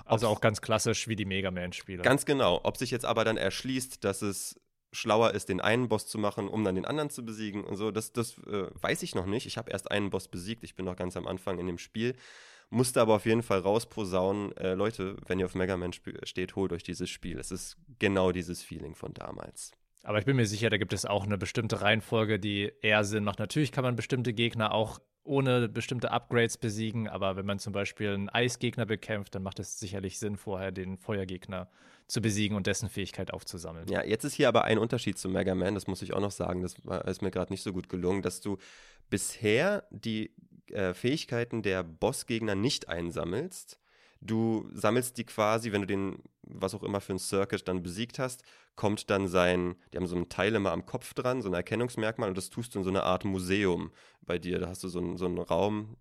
Also 0.05 0.27
auch 0.27 0.41
ganz 0.41 0.61
klassisch 0.61 1.07
wie 1.07 1.15
die 1.15 1.25
Mega 1.25 1.51
Man-Spiele. 1.51 2.03
Ganz 2.03 2.25
genau. 2.25 2.59
Ob 2.63 2.77
sich 2.77 2.91
jetzt 2.91 3.05
aber 3.05 3.23
dann 3.23 3.37
erschließt, 3.37 4.03
dass 4.03 4.21
es 4.21 4.59
schlauer 4.91 5.31
ist, 5.31 5.49
den 5.49 5.61
einen 5.61 5.87
Boss 5.87 6.07
zu 6.07 6.17
machen, 6.17 6.47
um 6.47 6.63
dann 6.63 6.75
den 6.75 6.85
anderen 6.85 7.09
zu 7.09 7.23
besiegen 7.25 7.63
und 7.63 7.77
so, 7.77 7.91
das, 7.91 8.11
das 8.11 8.37
äh, 8.39 8.67
weiß 8.81 9.03
ich 9.03 9.15
noch 9.15 9.25
nicht. 9.25 9.45
Ich 9.45 9.57
habe 9.57 9.71
erst 9.71 9.89
einen 9.89 10.09
Boss 10.09 10.27
besiegt. 10.27 10.63
Ich 10.63 10.75
bin 10.75 10.85
noch 10.85 10.95
ganz 10.95 11.15
am 11.15 11.27
Anfang 11.27 11.59
in 11.59 11.67
dem 11.67 11.77
Spiel. 11.77 12.15
Musste 12.69 13.01
aber 13.01 13.15
auf 13.15 13.25
jeden 13.25 13.43
Fall 13.43 13.59
rausposaunen, 13.59 14.55
äh, 14.57 14.73
Leute, 14.75 15.17
wenn 15.27 15.39
ihr 15.39 15.45
auf 15.45 15.55
Mega 15.55 15.75
Man 15.75 15.91
steht, 15.93 16.55
holt 16.55 16.71
euch 16.71 16.83
dieses 16.83 17.09
Spiel. 17.09 17.37
Es 17.37 17.51
ist 17.51 17.77
genau 17.99 18.31
dieses 18.31 18.61
Feeling 18.63 18.95
von 18.95 19.13
damals. 19.13 19.71
Aber 20.03 20.19
ich 20.19 20.25
bin 20.25 20.35
mir 20.35 20.47
sicher, 20.47 20.69
da 20.69 20.77
gibt 20.77 20.93
es 20.93 21.05
auch 21.05 21.25
eine 21.25 21.37
bestimmte 21.37 21.81
Reihenfolge, 21.81 22.39
die 22.39 22.71
eher 22.81 23.03
Sinn 23.03 23.23
macht. 23.23 23.39
Natürlich 23.39 23.71
kann 23.71 23.83
man 23.83 23.95
bestimmte 23.95 24.33
Gegner 24.33 24.73
auch 24.73 24.99
ohne 25.23 25.69
bestimmte 25.69 26.11
Upgrades 26.11 26.57
besiegen, 26.57 27.07
aber 27.07 27.35
wenn 27.35 27.45
man 27.45 27.59
zum 27.59 27.73
Beispiel 27.73 28.09
einen 28.09 28.29
Eisgegner 28.29 28.85
bekämpft, 28.85 29.35
dann 29.35 29.43
macht 29.43 29.59
es 29.59 29.79
sicherlich 29.79 30.17
Sinn, 30.17 30.35
vorher 30.35 30.71
den 30.71 30.97
Feuergegner 30.97 31.69
zu 32.07 32.21
besiegen 32.21 32.57
und 32.57 32.67
dessen 32.67 32.89
Fähigkeit 32.89 33.31
aufzusammeln. 33.31 33.87
Ja, 33.87 34.03
jetzt 34.03 34.23
ist 34.23 34.33
hier 34.33 34.47
aber 34.47 34.63
ein 34.63 34.79
Unterschied 34.79 35.17
zu 35.17 35.29
Mega 35.29 35.53
Man, 35.53 35.75
das 35.75 35.87
muss 35.87 36.01
ich 36.01 36.13
auch 36.13 36.19
noch 36.19 36.31
sagen, 36.31 36.61
das 36.61 36.75
ist 37.05 37.21
mir 37.21 37.31
gerade 37.31 37.53
nicht 37.53 37.61
so 37.61 37.71
gut 37.71 37.87
gelungen, 37.87 38.23
dass 38.23 38.41
du 38.41 38.57
bisher 39.09 39.85
die 39.91 40.33
äh, 40.71 40.93
Fähigkeiten 40.93 41.61
der 41.61 41.83
Bossgegner 41.83 42.55
nicht 42.55 42.89
einsammelst. 42.89 43.77
Du 44.21 44.69
sammelst 44.73 45.17
die 45.17 45.23
quasi, 45.23 45.71
wenn 45.71 45.81
du 45.81 45.87
den, 45.87 46.19
was 46.43 46.75
auch 46.75 46.83
immer 46.83 47.01
für 47.01 47.13
ein 47.13 47.19
Circuit 47.19 47.67
dann 47.67 47.81
besiegt 47.81 48.19
hast, 48.19 48.43
kommt 48.75 49.09
dann 49.09 49.27
sein, 49.27 49.75
die 49.91 49.97
haben 49.97 50.07
so 50.07 50.15
ein 50.15 50.29
Teil 50.29 50.55
immer 50.55 50.71
am 50.71 50.85
Kopf 50.85 51.13
dran, 51.13 51.41
so 51.41 51.49
ein 51.49 51.53
Erkennungsmerkmal 51.53 52.29
und 52.29 52.37
das 52.37 52.49
tust 52.49 52.73
du 52.73 52.79
in 52.79 52.83
so 52.83 52.91
eine 52.91 53.03
Art 53.03 53.25
Museum 53.25 53.91
bei 54.21 54.37
dir. 54.37 54.59
Da 54.59 54.67
hast 54.67 54.83
du 54.83 54.87
so, 54.87 54.99
ein, 54.99 55.17
so 55.17 55.25
einen 55.25 55.39
Raum, 55.39 55.97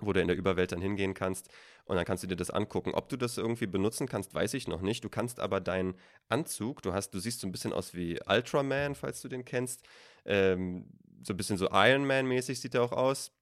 wo 0.00 0.12
du 0.12 0.20
in 0.20 0.28
der 0.28 0.36
Überwelt 0.36 0.72
dann 0.72 0.80
hingehen 0.80 1.14
kannst 1.14 1.48
und 1.84 1.96
dann 1.96 2.04
kannst 2.04 2.24
du 2.24 2.26
dir 2.26 2.36
das 2.36 2.50
angucken. 2.50 2.94
Ob 2.94 3.08
du 3.08 3.16
das 3.16 3.38
irgendwie 3.38 3.66
benutzen 3.66 4.08
kannst, 4.08 4.34
weiß 4.34 4.54
ich 4.54 4.66
noch 4.66 4.80
nicht. 4.80 5.04
Du 5.04 5.08
kannst 5.08 5.38
aber 5.38 5.60
deinen 5.60 5.94
Anzug, 6.28 6.82
du 6.82 6.92
hast, 6.92 7.10
du 7.10 7.18
siehst 7.18 7.40
so 7.40 7.46
ein 7.46 7.52
bisschen 7.52 7.72
aus 7.72 7.94
wie 7.94 8.18
Ultraman, 8.26 8.94
falls 8.94 9.20
du 9.22 9.28
den 9.28 9.44
kennst. 9.44 9.82
Ähm, 10.24 10.86
so 11.22 11.32
ein 11.32 11.36
bisschen 11.36 11.58
so 11.58 11.68
Iron 11.70 12.06
Man-mäßig 12.06 12.60
sieht 12.60 12.74
er 12.74 12.82
auch 12.82 12.92
aus. 12.92 13.32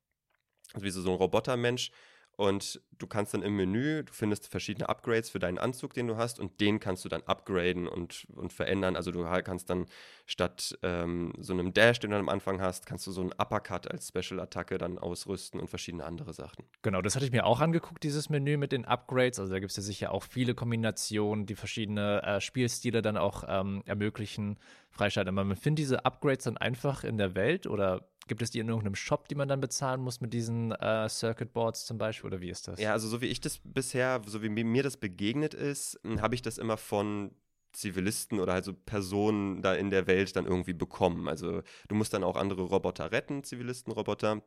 Also 0.73 0.85
wie 0.85 0.91
so, 0.91 1.01
so 1.01 1.11
ein 1.11 1.17
Robotermensch. 1.17 1.91
Und 2.37 2.81
du 2.99 3.07
kannst 3.07 3.35
dann 3.35 3.43
im 3.43 3.57
Menü, 3.57 4.05
du 4.05 4.13
findest 4.13 4.49
verschiedene 4.49 4.89
Upgrades 4.89 5.31
für 5.31 5.39
deinen 5.39 5.59
Anzug, 5.59 5.95
den 5.95 6.07
du 6.07 6.17
hast, 6.17 6.41
und 6.41 6.61
den 6.61 6.81
kannst 6.81 7.05
du 7.05 7.09
dann 7.09 7.23
upgraden 7.23 7.89
und, 7.89 8.27
und 8.35 8.53
verändern. 8.53 8.97
Also 8.97 9.11
du 9.11 9.25
kannst 9.45 9.71
dann 9.71 9.87
statt 10.27 10.79
ähm, 10.83 11.33
so 11.39 11.53
einem 11.53 11.73
Dash, 11.73 12.01
den 12.01 12.11
du 12.11 12.17
am 12.17 12.29
Anfang 12.29 12.61
hast, 12.61 12.87
kannst 12.87 13.07
du 13.07 13.13
so 13.13 13.21
einen 13.21 13.33
Uppercut 13.33 13.91
als 13.91 14.09
Special-Attacke 14.09 14.79
dann 14.79 14.99
ausrüsten 14.99 15.61
und 15.61 15.69
verschiedene 15.69 16.05
andere 16.05 16.33
Sachen. 16.33 16.65
Genau, 16.83 17.03
das 17.03 17.15
hatte 17.15 17.27
ich 17.27 17.33
mir 17.33 17.47
auch 17.47 17.61
angeguckt, 17.61 18.03
dieses 18.03 18.31
Menü 18.31 18.57
mit 18.57 18.73
den 18.73 18.85
Upgrades. 18.85 19.39
Also 19.39 19.53
da 19.53 19.61
gibt 19.61 19.71
es 19.71 19.77
ja 19.77 19.83
sicher 19.83 20.13
auch 20.13 20.23
viele 20.23 20.55
Kombinationen, 20.55 21.47
die 21.47 21.55
verschiedene 21.55 22.23
äh, 22.23 22.41
Spielstile 22.41 23.03
dann 23.03 23.17
auch 23.17 23.45
ähm, 23.47 23.83
ermöglichen, 23.87 24.59
freischalten. 24.95 25.37
Aber 25.37 25.45
man 25.45 25.57
findet 25.57 25.81
diese 25.81 26.05
Upgrades 26.05 26.45
dann 26.45 26.57
einfach 26.57 27.05
in 27.05 27.19
der 27.19 27.35
Welt 27.35 27.67
oder 27.67 28.09
Gibt 28.27 28.41
es 28.41 28.51
die 28.51 28.59
in 28.59 28.69
irgendeinem 28.69 28.95
Shop, 28.95 29.29
die 29.29 29.35
man 29.35 29.49
dann 29.49 29.61
bezahlen 29.61 30.01
muss 30.01 30.21
mit 30.21 30.33
diesen 30.33 30.73
äh, 30.73 31.09
Circuit 31.11 31.53
Boards 31.53 31.85
zum 31.85 31.99
Beispiel 31.99 32.29
oder 32.29 32.41
wie 32.41 32.49
ist 32.49 32.69
das? 32.69 32.81
Ja, 32.81 32.93
also 32.93 33.07
so 33.07 33.21
wie 33.21 33.27
ich 33.27 33.41
das 33.41 33.61
bisher, 33.63 34.23
so 34.27 34.43
wie 34.43 34.49
mir 34.49 34.83
das 34.83 34.97
begegnet 34.97 35.53
ist, 35.53 36.01
hm, 36.05 36.23
habe 36.23 36.35
ich 36.35 36.41
das 36.41 36.57
immer 36.57 36.79
von 36.79 37.33
Zivilisten 37.73 38.41
oder 38.41 38.55
also 38.55 38.73
Personen 38.73 39.61
da 39.61 39.75
in 39.75 39.91
der 39.91 40.07
Welt 40.07 40.37
dann 40.37 40.47
irgendwie 40.47 40.73
bekommen. 40.73 41.29
Also 41.29 41.63
du 41.89 41.95
musst 41.95 42.15
dann 42.15 42.25
auch 42.25 42.37
andere 42.37 42.63
Roboter 42.63 43.13
retten, 43.13 43.45
Zivilistenroboter, 43.45 44.43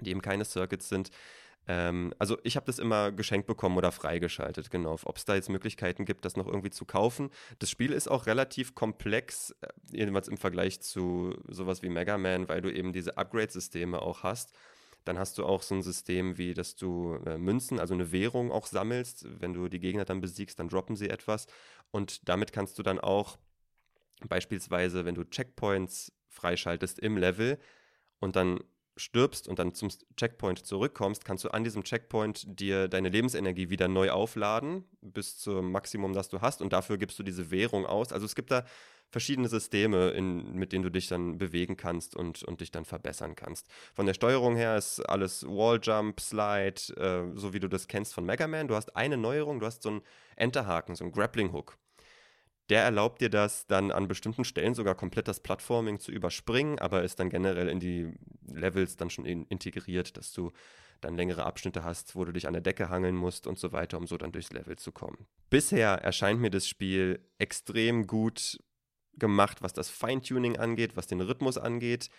die 0.00 0.10
eben 0.10 0.20
keine 0.20 0.44
Circuits 0.44 0.88
sind. 0.88 1.10
Ähm, 1.68 2.12
also 2.18 2.38
ich 2.42 2.56
habe 2.56 2.66
das 2.66 2.78
immer 2.78 3.12
geschenkt 3.12 3.46
bekommen 3.46 3.76
oder 3.76 3.92
freigeschaltet, 3.92 4.70
genau. 4.70 4.98
Ob 5.04 5.16
es 5.16 5.24
da 5.24 5.34
jetzt 5.34 5.48
Möglichkeiten 5.48 6.04
gibt, 6.04 6.24
das 6.24 6.36
noch 6.36 6.46
irgendwie 6.46 6.70
zu 6.70 6.84
kaufen. 6.84 7.30
Das 7.58 7.70
Spiel 7.70 7.92
ist 7.92 8.08
auch 8.08 8.26
relativ 8.26 8.74
komplex, 8.74 9.54
äh, 9.60 9.68
jedenfalls 9.92 10.28
im 10.28 10.36
Vergleich 10.36 10.80
zu 10.80 11.34
sowas 11.46 11.82
wie 11.82 11.88
Mega 11.88 12.18
Man, 12.18 12.48
weil 12.48 12.60
du 12.62 12.72
eben 12.72 12.92
diese 12.92 13.16
Upgrade-Systeme 13.16 14.00
auch 14.00 14.22
hast. 14.22 14.52
Dann 15.04 15.18
hast 15.18 15.38
du 15.38 15.44
auch 15.44 15.62
so 15.62 15.74
ein 15.74 15.82
System, 15.82 16.36
wie 16.36 16.54
dass 16.54 16.76
du 16.76 17.14
äh, 17.26 17.38
Münzen, 17.38 17.80
also 17.80 17.94
eine 17.94 18.12
Währung 18.12 18.52
auch 18.52 18.66
sammelst. 18.66 19.26
Wenn 19.40 19.54
du 19.54 19.68
die 19.68 19.80
Gegner 19.80 20.04
dann 20.04 20.20
besiegst, 20.20 20.58
dann 20.58 20.68
droppen 20.68 20.96
sie 20.96 21.08
etwas. 21.08 21.46
Und 21.90 22.28
damit 22.28 22.52
kannst 22.52 22.78
du 22.78 22.82
dann 22.82 22.98
auch 22.98 23.38
beispielsweise, 24.28 25.04
wenn 25.04 25.14
du 25.14 25.24
Checkpoints 25.24 26.12
freischaltest 26.28 26.98
im 26.98 27.16
Level 27.16 27.58
und 28.18 28.36
dann 28.36 28.60
stirbst 29.00 29.48
und 29.48 29.58
dann 29.58 29.74
zum 29.74 29.88
Checkpoint 30.16 30.64
zurückkommst, 30.64 31.24
kannst 31.24 31.44
du 31.44 31.48
an 31.48 31.64
diesem 31.64 31.84
Checkpoint 31.84 32.60
dir 32.60 32.88
deine 32.88 33.08
Lebensenergie 33.08 33.70
wieder 33.70 33.88
neu 33.88 34.10
aufladen, 34.10 34.84
bis 35.00 35.38
zum 35.38 35.72
Maximum, 35.72 36.12
das 36.12 36.28
du 36.28 36.40
hast. 36.40 36.62
Und 36.62 36.72
dafür 36.72 36.98
gibst 36.98 37.18
du 37.18 37.22
diese 37.22 37.50
Währung 37.50 37.86
aus. 37.86 38.12
Also 38.12 38.26
es 38.26 38.34
gibt 38.34 38.50
da 38.50 38.64
verschiedene 39.10 39.48
Systeme, 39.48 40.10
in, 40.10 40.54
mit 40.54 40.72
denen 40.72 40.84
du 40.84 40.90
dich 40.90 41.08
dann 41.08 41.38
bewegen 41.38 41.76
kannst 41.76 42.14
und, 42.14 42.44
und 42.44 42.60
dich 42.60 42.70
dann 42.70 42.84
verbessern 42.84 43.34
kannst. 43.34 43.66
Von 43.92 44.06
der 44.06 44.14
Steuerung 44.14 44.54
her 44.54 44.76
ist 44.76 45.00
alles 45.00 45.44
Walljump, 45.44 46.20
Slide, 46.20 46.80
äh, 46.96 47.36
so 47.36 47.52
wie 47.52 47.60
du 47.60 47.68
das 47.68 47.88
kennst 47.88 48.14
von 48.14 48.24
Mega 48.24 48.46
Man. 48.46 48.68
Du 48.68 48.76
hast 48.76 48.94
eine 48.96 49.16
Neuerung, 49.16 49.58
du 49.60 49.66
hast 49.66 49.82
so 49.82 49.88
einen 49.88 50.02
Enterhaken, 50.36 50.94
so 50.94 51.04
einen 51.04 51.12
Grappling 51.12 51.52
Hook 51.52 51.76
der 52.70 52.84
erlaubt 52.84 53.20
dir 53.20 53.30
das 53.30 53.66
dann 53.66 53.90
an 53.90 54.06
bestimmten 54.06 54.44
Stellen 54.44 54.74
sogar 54.74 54.94
komplett 54.94 55.26
das 55.26 55.40
Plattforming 55.40 55.98
zu 55.98 56.12
überspringen, 56.12 56.78
aber 56.78 57.02
ist 57.02 57.18
dann 57.18 57.28
generell 57.28 57.68
in 57.68 57.80
die 57.80 58.12
Levels 58.50 58.96
dann 58.96 59.10
schon 59.10 59.24
in, 59.24 59.44
integriert, 59.46 60.16
dass 60.16 60.32
du 60.32 60.52
dann 61.00 61.16
längere 61.16 61.44
Abschnitte 61.44 61.82
hast, 61.82 62.14
wo 62.14 62.24
du 62.24 62.32
dich 62.32 62.46
an 62.46 62.52
der 62.52 62.62
Decke 62.62 62.90
hangeln 62.90 63.16
musst 63.16 63.46
und 63.46 63.58
so 63.58 63.72
weiter, 63.72 63.96
um 63.96 64.06
so 64.06 64.16
dann 64.16 64.32
durchs 64.32 64.52
Level 64.52 64.76
zu 64.76 64.92
kommen. 64.92 65.26
Bisher 65.48 65.90
erscheint 66.02 66.40
mir 66.40 66.50
das 66.50 66.68
Spiel 66.68 67.20
extrem 67.38 68.06
gut 68.06 68.58
gemacht, 69.14 69.62
was 69.62 69.72
das 69.72 69.88
Feintuning 69.88 70.58
angeht, 70.58 70.96
was 70.96 71.06
den 71.06 71.20
Rhythmus 71.20 71.58
angeht. 71.58 72.10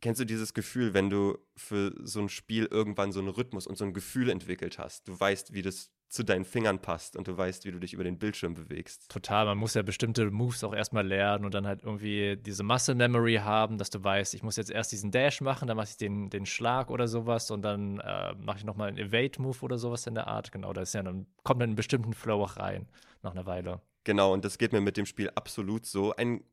Kennst 0.00 0.20
du 0.20 0.24
dieses 0.24 0.54
Gefühl, 0.54 0.94
wenn 0.94 1.10
du 1.10 1.38
für 1.56 1.94
so 2.02 2.20
ein 2.20 2.28
Spiel 2.28 2.66
irgendwann 2.66 3.12
so 3.12 3.20
einen 3.20 3.28
Rhythmus 3.28 3.66
und 3.66 3.76
so 3.78 3.84
ein 3.84 3.94
Gefühl 3.94 4.28
entwickelt 4.28 4.78
hast? 4.78 5.08
Du 5.08 5.18
weißt, 5.18 5.54
wie 5.54 5.62
das 5.62 5.90
zu 6.08 6.22
deinen 6.22 6.44
Fingern 6.44 6.78
passt 6.78 7.16
und 7.16 7.26
du 7.26 7.36
weißt, 7.36 7.64
wie 7.64 7.72
du 7.72 7.80
dich 7.80 7.92
über 7.92 8.04
den 8.04 8.18
Bildschirm 8.18 8.54
bewegst. 8.54 9.10
Total, 9.10 9.44
man 9.44 9.58
muss 9.58 9.74
ja 9.74 9.82
bestimmte 9.82 10.30
Moves 10.30 10.62
auch 10.62 10.74
erstmal 10.74 11.06
lernen 11.06 11.44
und 11.44 11.52
dann 11.52 11.66
halt 11.66 11.82
irgendwie 11.82 12.36
diese 12.36 12.62
Muscle 12.62 12.94
Memory 12.94 13.36
haben, 13.36 13.76
dass 13.76 13.90
du 13.90 14.02
weißt, 14.02 14.34
ich 14.34 14.42
muss 14.42 14.56
jetzt 14.56 14.70
erst 14.70 14.92
diesen 14.92 15.10
Dash 15.10 15.40
machen, 15.40 15.66
dann 15.66 15.76
mache 15.76 15.88
ich 15.90 15.96
den, 15.96 16.30
den 16.30 16.46
Schlag 16.46 16.90
oder 16.90 17.08
sowas 17.08 17.50
und 17.50 17.62
dann 17.62 17.98
äh, 18.00 18.34
mache 18.34 18.58
ich 18.58 18.64
nochmal 18.64 18.88
einen 18.88 18.98
Evade-Move 18.98 19.58
oder 19.62 19.78
sowas 19.78 20.06
in 20.06 20.14
der 20.14 20.28
Art. 20.28 20.52
Genau, 20.52 20.72
da 20.72 20.82
ist 20.82 20.94
ja 20.94 21.02
dann 21.02 21.26
kommt 21.42 21.60
dann 21.60 21.70
einen 21.70 21.76
bestimmten 21.76 22.14
Flow 22.14 22.42
auch 22.42 22.56
rein 22.56 22.86
nach 23.22 23.32
einer 23.32 23.46
Weile. 23.46 23.80
Genau, 24.04 24.32
und 24.32 24.44
das 24.44 24.58
geht 24.58 24.72
mir 24.72 24.80
mit 24.80 24.96
dem 24.96 25.06
Spiel 25.06 25.30
absolut 25.34 25.86
so. 25.86 26.14
Ein 26.14 26.44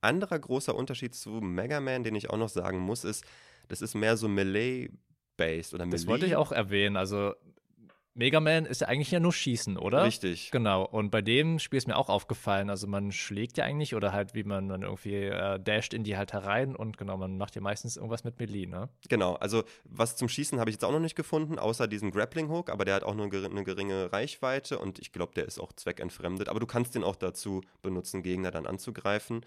anderer 0.00 0.38
großer 0.38 0.74
Unterschied 0.74 1.14
zu 1.14 1.30
Mega 1.30 1.80
Man, 1.80 2.04
den 2.04 2.14
ich 2.14 2.30
auch 2.30 2.38
noch 2.38 2.48
sagen 2.48 2.78
muss, 2.78 3.04
ist, 3.04 3.24
das 3.68 3.82
ist 3.82 3.94
mehr 3.94 4.16
so 4.16 4.28
Melee-based 4.28 5.74
oder 5.74 5.84
Melee. 5.84 5.96
Das 5.96 6.06
wollte 6.06 6.24
ich 6.24 6.36
auch 6.36 6.52
erwähnen. 6.52 6.96
Also 6.96 7.34
Mega 8.16 8.38
Man 8.38 8.64
ist 8.64 8.80
ja 8.80 8.86
eigentlich 8.86 9.10
ja 9.10 9.18
nur 9.18 9.32
Schießen, 9.32 9.76
oder? 9.76 10.04
Richtig. 10.04 10.52
Genau. 10.52 10.84
Und 10.84 11.10
bei 11.10 11.20
dem 11.20 11.58
Spiel 11.58 11.78
ist 11.78 11.88
mir 11.88 11.96
auch 11.96 12.08
aufgefallen, 12.08 12.70
also 12.70 12.86
man 12.86 13.10
schlägt 13.10 13.56
ja 13.56 13.64
eigentlich 13.64 13.96
oder 13.96 14.12
halt, 14.12 14.34
wie 14.34 14.44
man 14.44 14.68
dann 14.68 14.82
irgendwie 14.82 15.16
äh, 15.16 15.58
dasht 15.58 15.92
in 15.92 16.04
die 16.04 16.16
halt 16.16 16.32
herein 16.32 16.76
und 16.76 16.96
genau, 16.96 17.16
man 17.16 17.36
macht 17.36 17.56
ja 17.56 17.60
meistens 17.60 17.96
irgendwas 17.96 18.22
mit 18.22 18.38
Melee, 18.38 18.66
ne? 18.66 18.88
Genau. 19.08 19.34
Also 19.34 19.64
was 19.84 20.14
zum 20.14 20.28
Schießen 20.28 20.60
habe 20.60 20.70
ich 20.70 20.74
jetzt 20.74 20.84
auch 20.84 20.92
noch 20.92 21.00
nicht 21.00 21.16
gefunden, 21.16 21.58
außer 21.58 21.88
diesen 21.88 22.12
Grappling 22.12 22.48
Hook, 22.48 22.70
aber 22.70 22.84
der 22.84 22.94
hat 22.94 23.02
auch 23.02 23.14
nur 23.14 23.32
eine 23.32 23.64
geringe 23.64 24.12
Reichweite 24.12 24.78
und 24.78 25.00
ich 25.00 25.10
glaube, 25.10 25.32
der 25.34 25.46
ist 25.46 25.58
auch 25.58 25.72
zweckentfremdet. 25.72 26.48
Aber 26.48 26.60
du 26.60 26.66
kannst 26.66 26.94
den 26.94 27.02
auch 27.02 27.16
dazu 27.16 27.62
benutzen, 27.82 28.22
Gegner 28.22 28.52
dann 28.52 28.66
anzugreifen. 28.66 29.44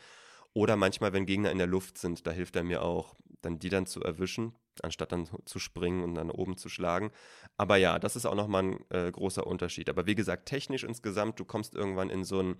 Oder 0.53 0.75
manchmal, 0.75 1.13
wenn 1.13 1.25
Gegner 1.25 1.51
in 1.51 1.57
der 1.57 1.67
Luft 1.67 1.97
sind, 1.97 2.25
da 2.25 2.31
hilft 2.31 2.55
er 2.55 2.63
mir 2.63 2.81
auch, 2.81 3.15
dann 3.41 3.59
die 3.59 3.69
dann 3.69 3.85
zu 3.85 4.01
erwischen, 4.01 4.53
anstatt 4.81 5.11
dann 5.11 5.27
zu 5.45 5.59
springen 5.59 6.03
und 6.03 6.15
dann 6.15 6.31
oben 6.31 6.57
zu 6.57 6.69
schlagen. 6.69 7.11
Aber 7.57 7.77
ja, 7.77 7.99
das 7.99 8.15
ist 8.15 8.25
auch 8.25 8.35
nochmal 8.35 8.63
ein 8.63 8.85
äh, 8.89 9.11
großer 9.11 9.45
Unterschied. 9.45 9.89
Aber 9.89 10.05
wie 10.05 10.15
gesagt, 10.15 10.47
technisch 10.47 10.83
insgesamt, 10.83 11.39
du 11.39 11.45
kommst 11.45 11.75
irgendwann 11.75 12.09
in 12.09 12.23
so 12.23 12.41
ein 12.41 12.57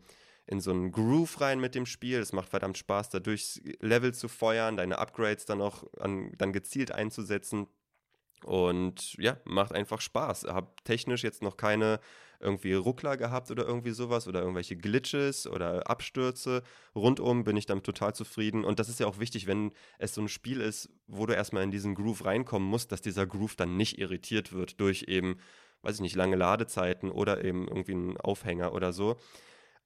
in 0.49 0.61
so 0.61 0.71
einen 0.71 0.93
Groove 0.93 1.41
rein 1.41 1.59
mit 1.59 1.75
dem 1.75 1.85
Spiel. 1.85 2.19
Es 2.19 2.31
macht 2.31 2.47
verdammt 2.47 2.77
Spaß, 2.77 3.09
da 3.09 3.19
durchs 3.19 3.61
Level 3.81 4.13
zu 4.13 4.29
feuern, 4.29 4.77
deine 4.77 4.97
Upgrades 4.97 5.45
dann 5.45 5.61
auch 5.61 5.83
an, 5.99 6.31
dann 6.37 6.53
gezielt 6.53 6.91
einzusetzen. 6.91 7.67
Und 8.45 9.15
ja, 9.15 9.37
macht 9.45 9.73
einfach 9.73 10.01
Spaß. 10.01 10.45
Hab 10.45 10.83
technisch 10.83 11.23
jetzt 11.23 11.41
noch 11.41 11.57
keine 11.57 11.99
irgendwie 12.39 12.73
Ruckler 12.73 13.17
gehabt 13.17 13.49
oder 13.51 13.65
irgendwie 13.65 13.91
sowas 13.91 14.27
oder 14.27 14.41
irgendwelche 14.41 14.75
Glitches 14.75 15.47
oder 15.47 15.89
Abstürze. 15.89 16.63
Rundum 16.95 17.43
bin 17.43 17.57
ich 17.57 17.65
damit 17.65 17.83
total 17.83 18.13
zufrieden. 18.13 18.63
Und 18.63 18.79
das 18.79 18.89
ist 18.89 18.99
ja 18.99 19.07
auch 19.07 19.19
wichtig, 19.19 19.47
wenn 19.47 19.71
es 19.97 20.13
so 20.13 20.21
ein 20.21 20.27
Spiel 20.27 20.61
ist, 20.61 20.89
wo 21.07 21.25
du 21.25 21.33
erstmal 21.33 21.63
in 21.63 21.71
diesen 21.71 21.95
Groove 21.95 22.25
reinkommen 22.25 22.67
musst, 22.67 22.91
dass 22.91 23.01
dieser 23.01 23.25
Groove 23.25 23.55
dann 23.55 23.75
nicht 23.75 23.97
irritiert 23.97 24.53
wird 24.53 24.79
durch 24.79 25.05
eben, 25.07 25.39
weiß 25.81 25.95
ich 25.95 26.01
nicht, 26.01 26.15
lange 26.15 26.35
Ladezeiten 26.35 27.09
oder 27.11 27.43
eben 27.43 27.67
irgendwie 27.67 27.93
einen 27.93 28.17
Aufhänger 28.17 28.73
oder 28.73 28.93
so. 28.93 29.17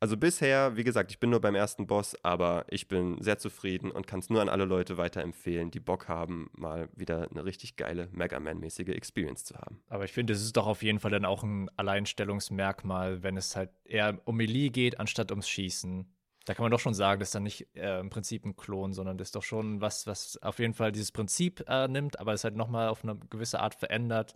Also 0.01 0.17
bisher, 0.17 0.75
wie 0.75 0.83
gesagt, 0.83 1.11
ich 1.11 1.19
bin 1.19 1.29
nur 1.29 1.41
beim 1.41 1.53
ersten 1.53 1.85
Boss, 1.85 2.15
aber 2.23 2.65
ich 2.69 2.87
bin 2.87 3.21
sehr 3.21 3.37
zufrieden 3.37 3.91
und 3.91 4.07
kann 4.07 4.19
es 4.19 4.31
nur 4.31 4.41
an 4.41 4.49
alle 4.49 4.65
Leute 4.65 4.97
weiterempfehlen, 4.97 5.69
die 5.69 5.79
Bock 5.79 6.07
haben, 6.07 6.49
mal 6.53 6.89
wieder 6.95 7.29
eine 7.29 7.45
richtig 7.45 7.75
geile 7.75 8.09
Mega 8.11 8.39
Man-mäßige 8.39 8.89
Experience 8.89 9.45
zu 9.45 9.55
haben. 9.59 9.79
Aber 9.89 10.03
ich 10.03 10.11
finde, 10.11 10.33
es 10.33 10.41
ist 10.41 10.57
doch 10.57 10.65
auf 10.65 10.81
jeden 10.81 10.99
Fall 10.99 11.11
dann 11.11 11.23
auch 11.23 11.43
ein 11.43 11.69
Alleinstellungsmerkmal, 11.77 13.21
wenn 13.21 13.37
es 13.37 13.55
halt 13.55 13.69
eher 13.83 14.19
um 14.25 14.37
Melee 14.37 14.69
geht, 14.69 14.99
anstatt 14.99 15.29
ums 15.29 15.47
Schießen. 15.47 16.11
Da 16.45 16.55
kann 16.55 16.63
man 16.63 16.71
doch 16.71 16.79
schon 16.79 16.95
sagen, 16.95 17.19
das 17.19 17.27
ist 17.29 17.35
dann 17.35 17.43
nicht 17.43 17.67
äh, 17.75 17.99
im 17.99 18.09
Prinzip 18.09 18.43
ein 18.43 18.55
Klon, 18.55 18.93
sondern 18.93 19.19
das 19.19 19.27
ist 19.27 19.35
doch 19.35 19.43
schon 19.43 19.81
was, 19.81 20.07
was 20.07 20.41
auf 20.41 20.57
jeden 20.57 20.73
Fall 20.73 20.91
dieses 20.91 21.11
Prinzip 21.11 21.63
äh, 21.67 21.87
nimmt, 21.87 22.19
aber 22.19 22.33
es 22.33 22.43
halt 22.43 22.55
nochmal 22.55 22.89
auf 22.89 23.03
eine 23.03 23.19
gewisse 23.29 23.59
Art 23.59 23.75
verändert 23.75 24.33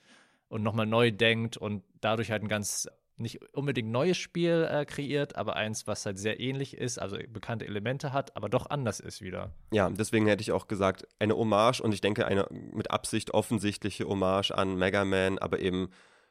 und 0.47 0.62
nochmal 0.62 0.86
neu 0.86 1.10
denkt 1.10 1.58
und 1.58 1.84
dadurch 2.01 2.30
halt 2.30 2.43
ein 2.43 2.49
ganz 2.49 2.88
nicht 3.17 3.41
unbedingt 3.54 3.89
neues 3.89 4.17
Spiel 4.17 4.67
äh, 4.69 4.86
kreiert, 4.86 5.36
aber 5.36 5.56
eins, 5.56 5.88
was 5.88 6.06
halt 6.06 6.19
sehr 6.19 6.39
ähnlich 6.39 6.78
ist, 6.78 6.99
also 6.99 7.17
bekannte 7.30 7.65
Elemente 7.65 8.13
hat, 8.13 8.36
aber 8.36 8.49
doch 8.49 8.69
anders 8.69 8.99
ist 8.99 9.21
wieder. 9.21 9.51
Ja, 9.71 9.89
deswegen 9.89 10.28
hätte 10.28 10.41
ich 10.41 10.51
auch 10.51 10.67
gesagt, 10.67 11.08
eine 11.19 11.36
Hommage 11.36 11.82
und 11.82 11.93
ich 11.93 12.01
denke 12.01 12.25
eine 12.25 12.47
mit 12.49 12.91
Absicht 12.91 13.34
offensichtliche 13.34 14.08
Hommage 14.08 14.51
an 14.51 14.75
Mega 14.75 15.06
Man, 15.06 15.39
aber 15.39 15.60
eben 15.60 15.89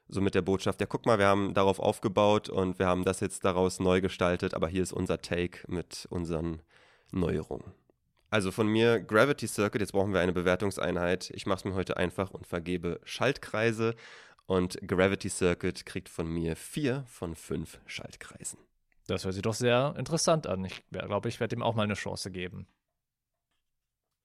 so 0.08 0.20
mit 0.20 0.34
der 0.34 0.42
Botschaft, 0.42 0.80
ja 0.80 0.86
guck 0.86 1.06
mal, 1.06 1.18
wir 1.18 1.26
haben 1.26 1.54
darauf 1.54 1.78
aufgebaut 1.78 2.48
und 2.50 2.78
wir 2.78 2.86
haben 2.86 3.04
das 3.04 3.20
jetzt 3.20 3.44
daraus 3.44 3.80
neu 3.80 4.00
gestaltet, 4.00 4.54
aber 4.54 4.68
hier 4.68 4.82
ist 4.82 4.92
unser 4.92 5.22
Take 5.22 5.60
mit 5.66 6.06
unseren 6.10 6.60
Neuerungen. 7.10 7.72
Also 8.30 8.50
von 8.50 8.66
mir 8.66 9.00
Gravity 9.00 9.46
Circuit, 9.46 9.80
jetzt 9.80 9.92
brauchen 9.92 10.12
wir 10.12 10.20
eine 10.20 10.32
Bewertungseinheit. 10.32 11.30
Ich 11.34 11.46
mache 11.46 11.58
es 11.58 11.64
mir 11.64 11.74
heute 11.74 11.96
einfach 11.96 12.32
und 12.32 12.46
vergebe 12.46 13.00
Schaltkreise 13.04 13.94
und 14.46 14.78
Gravity 14.86 15.28
Circuit 15.28 15.86
kriegt 15.86 16.08
von 16.08 16.28
mir 16.28 16.56
vier 16.56 17.04
von 17.06 17.34
fünf 17.34 17.80
Schaltkreisen. 17.86 18.58
Das 19.06 19.24
hört 19.24 19.34
sich 19.34 19.42
doch 19.42 19.54
sehr 19.54 19.94
interessant 19.98 20.46
an. 20.46 20.64
Ich 20.64 20.82
glaube, 20.90 21.28
ich 21.28 21.40
werde 21.40 21.56
ihm 21.56 21.62
auch 21.62 21.74
mal 21.74 21.82
eine 21.82 21.94
Chance 21.94 22.30
geben. 22.30 22.66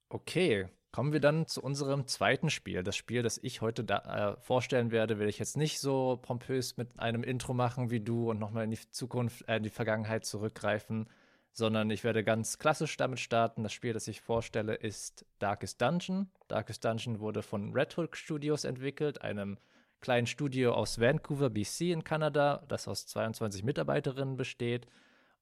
Okay, 0.09 0.69
kommen 0.91 1.13
wir 1.13 1.19
dann 1.19 1.45
zu 1.45 1.61
unserem 1.61 2.07
zweiten 2.07 2.49
Spiel. 2.49 2.81
Das 2.83 2.95
Spiel, 2.95 3.21
das 3.21 3.37
ich 3.37 3.61
heute 3.61 3.83
da, 3.83 4.35
äh, 4.37 4.41
vorstellen 4.41 4.91
werde, 4.91 5.19
will 5.19 5.27
ich 5.27 5.37
jetzt 5.37 5.57
nicht 5.57 5.79
so 5.79 6.17
pompös 6.21 6.77
mit 6.77 6.97
einem 6.99 7.23
Intro 7.23 7.53
machen 7.53 7.91
wie 7.91 7.99
du 7.99 8.29
und 8.29 8.39
nochmal 8.39 8.63
in 8.63 8.71
die 8.71 8.79
Zukunft, 8.91 9.47
äh, 9.47 9.57
in 9.57 9.63
die 9.63 9.69
Vergangenheit 9.69 10.25
zurückgreifen, 10.25 11.07
sondern 11.51 11.91
ich 11.91 12.03
werde 12.03 12.23
ganz 12.23 12.57
klassisch 12.57 12.95
damit 12.97 13.19
starten. 13.19 13.63
Das 13.63 13.73
Spiel, 13.73 13.93
das 13.93 14.07
ich 14.07 14.21
vorstelle, 14.21 14.75
ist 14.75 15.25
Darkest 15.39 15.81
Dungeon. 15.81 16.31
Darkest 16.47 16.83
Dungeon 16.85 17.19
wurde 17.19 17.43
von 17.43 17.73
Red 17.73 17.97
Hook 17.97 18.15
Studios 18.15 18.63
entwickelt, 18.63 19.21
einem 19.21 19.57
kleinen 20.01 20.27
Studio 20.27 20.73
aus 20.73 20.99
Vancouver, 20.99 21.49
BC 21.49 21.91
in 21.91 22.03
Kanada, 22.03 22.63
das 22.67 22.87
aus 22.87 23.05
22 23.07 23.63
Mitarbeiterinnen 23.63 24.37
besteht. 24.37 24.87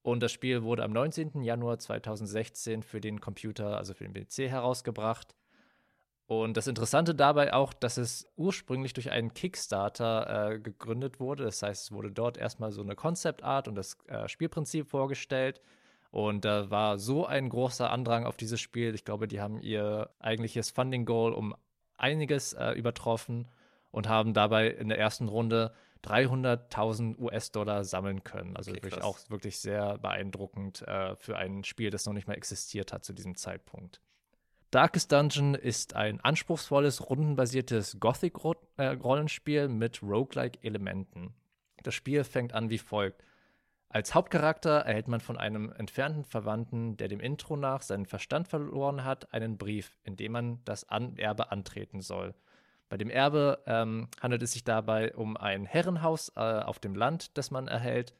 Und 0.02 0.22
das 0.22 0.32
Spiel 0.32 0.62
wurde 0.62 0.84
am 0.84 0.92
19. 0.92 1.42
Januar 1.42 1.78
2016 1.78 2.82
für 2.82 3.00
den 3.00 3.20
Computer, 3.20 3.76
also 3.76 3.94
für 3.94 4.08
den 4.08 4.14
PC, 4.14 4.50
herausgebracht. 4.50 5.34
Und 6.26 6.56
das 6.56 6.66
Interessante 6.66 7.14
dabei 7.14 7.54
auch, 7.54 7.72
dass 7.72 7.96
es 7.96 8.30
ursprünglich 8.36 8.92
durch 8.92 9.10
einen 9.10 9.32
Kickstarter 9.32 10.52
äh, 10.52 10.58
gegründet 10.58 11.20
wurde. 11.20 11.44
Das 11.44 11.62
heißt, 11.62 11.84
es 11.84 11.92
wurde 11.92 12.10
dort 12.10 12.36
erstmal 12.36 12.70
so 12.70 12.82
eine 12.82 12.94
Concept 12.94 13.42
Art 13.42 13.66
und 13.66 13.76
das 13.76 13.96
äh, 14.08 14.28
Spielprinzip 14.28 14.88
vorgestellt. 14.88 15.60
Und 16.10 16.44
da 16.44 16.70
war 16.70 16.98
so 16.98 17.26
ein 17.26 17.48
großer 17.48 17.90
Andrang 17.90 18.26
auf 18.26 18.36
dieses 18.36 18.60
Spiel. 18.60 18.94
Ich 18.94 19.04
glaube, 19.04 19.26
die 19.26 19.40
haben 19.40 19.58
ihr 19.60 20.10
eigentliches 20.18 20.70
Funding 20.70 21.06
Goal 21.06 21.32
um 21.32 21.54
einiges 21.96 22.52
äh, 22.52 22.72
übertroffen 22.72 23.48
und 23.90 24.08
haben 24.08 24.34
dabei 24.34 24.68
in 24.68 24.88
der 24.88 24.98
ersten 24.98 25.28
Runde 25.28 25.72
300.000 26.04 27.18
US-Dollar 27.18 27.84
sammeln 27.84 28.22
können. 28.24 28.56
Also 28.56 28.70
okay, 28.70 28.82
wirklich 28.82 29.02
auch 29.02 29.18
wirklich 29.28 29.58
sehr 29.58 29.98
beeindruckend 29.98 30.82
äh, 30.86 31.16
für 31.16 31.36
ein 31.36 31.64
Spiel, 31.64 31.90
das 31.90 32.06
noch 32.06 32.12
nicht 32.12 32.28
mal 32.28 32.34
existiert 32.34 32.92
hat 32.92 33.04
zu 33.04 33.12
diesem 33.12 33.36
Zeitpunkt. 33.36 34.00
Darkest 34.70 35.10
Dungeon 35.12 35.54
ist 35.54 35.96
ein 35.96 36.20
anspruchsvolles, 36.20 37.08
rundenbasiertes 37.08 37.98
Gothic-Rollenspiel 38.00 39.68
mit 39.68 40.02
Roguelike-Elementen. 40.02 41.34
Das 41.82 41.94
Spiel 41.94 42.22
fängt 42.22 42.52
an 42.52 42.68
wie 42.68 42.78
folgt. 42.78 43.24
Als 43.88 44.14
Hauptcharakter 44.14 44.80
erhält 44.80 45.08
man 45.08 45.20
von 45.20 45.38
einem 45.38 45.72
entfernten 45.72 46.24
Verwandten, 46.24 46.98
der 46.98 47.08
dem 47.08 47.20
Intro 47.20 47.56
nach 47.56 47.80
seinen 47.80 48.04
Verstand 48.04 48.46
verloren 48.46 49.04
hat, 49.04 49.32
einen 49.32 49.56
Brief, 49.56 49.98
in 50.04 50.16
dem 50.16 50.32
man 50.32 50.60
das 50.66 50.82
Erbe 50.82 51.50
antreten 51.50 52.02
soll. 52.02 52.34
Bei 52.88 52.96
dem 52.96 53.10
Erbe 53.10 53.62
ähm, 53.66 54.08
handelt 54.20 54.42
es 54.42 54.52
sich 54.52 54.64
dabei 54.64 55.14
um 55.14 55.36
ein 55.36 55.66
Herrenhaus 55.66 56.32
äh, 56.36 56.40
auf 56.40 56.78
dem 56.78 56.94
Land, 56.94 57.36
das 57.36 57.50
man 57.50 57.68
erhält. 57.68 58.14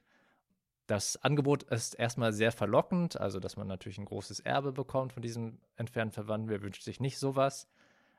Das 0.87 1.23
Angebot 1.23 1.65
ist 1.65 1.95
erstmal 1.95 2.33
sehr 2.33 2.53
verlockend, 2.53 3.21
also 3.21 3.41
dass 3.41 3.57
man 3.57 3.67
natürlich 3.67 3.99
ein 3.99 4.07
großes 4.07 4.41
Erbe 4.41 4.73
bekommt 4.73 5.13
von 5.13 5.23
diesem 5.23 5.59
entfernten 5.77 6.15
Verwandten. 6.15 6.49
Wer 6.49 6.63
wünscht 6.63 6.83
sich 6.83 7.01
nicht 7.01 7.19
sowas? 7.19 7.69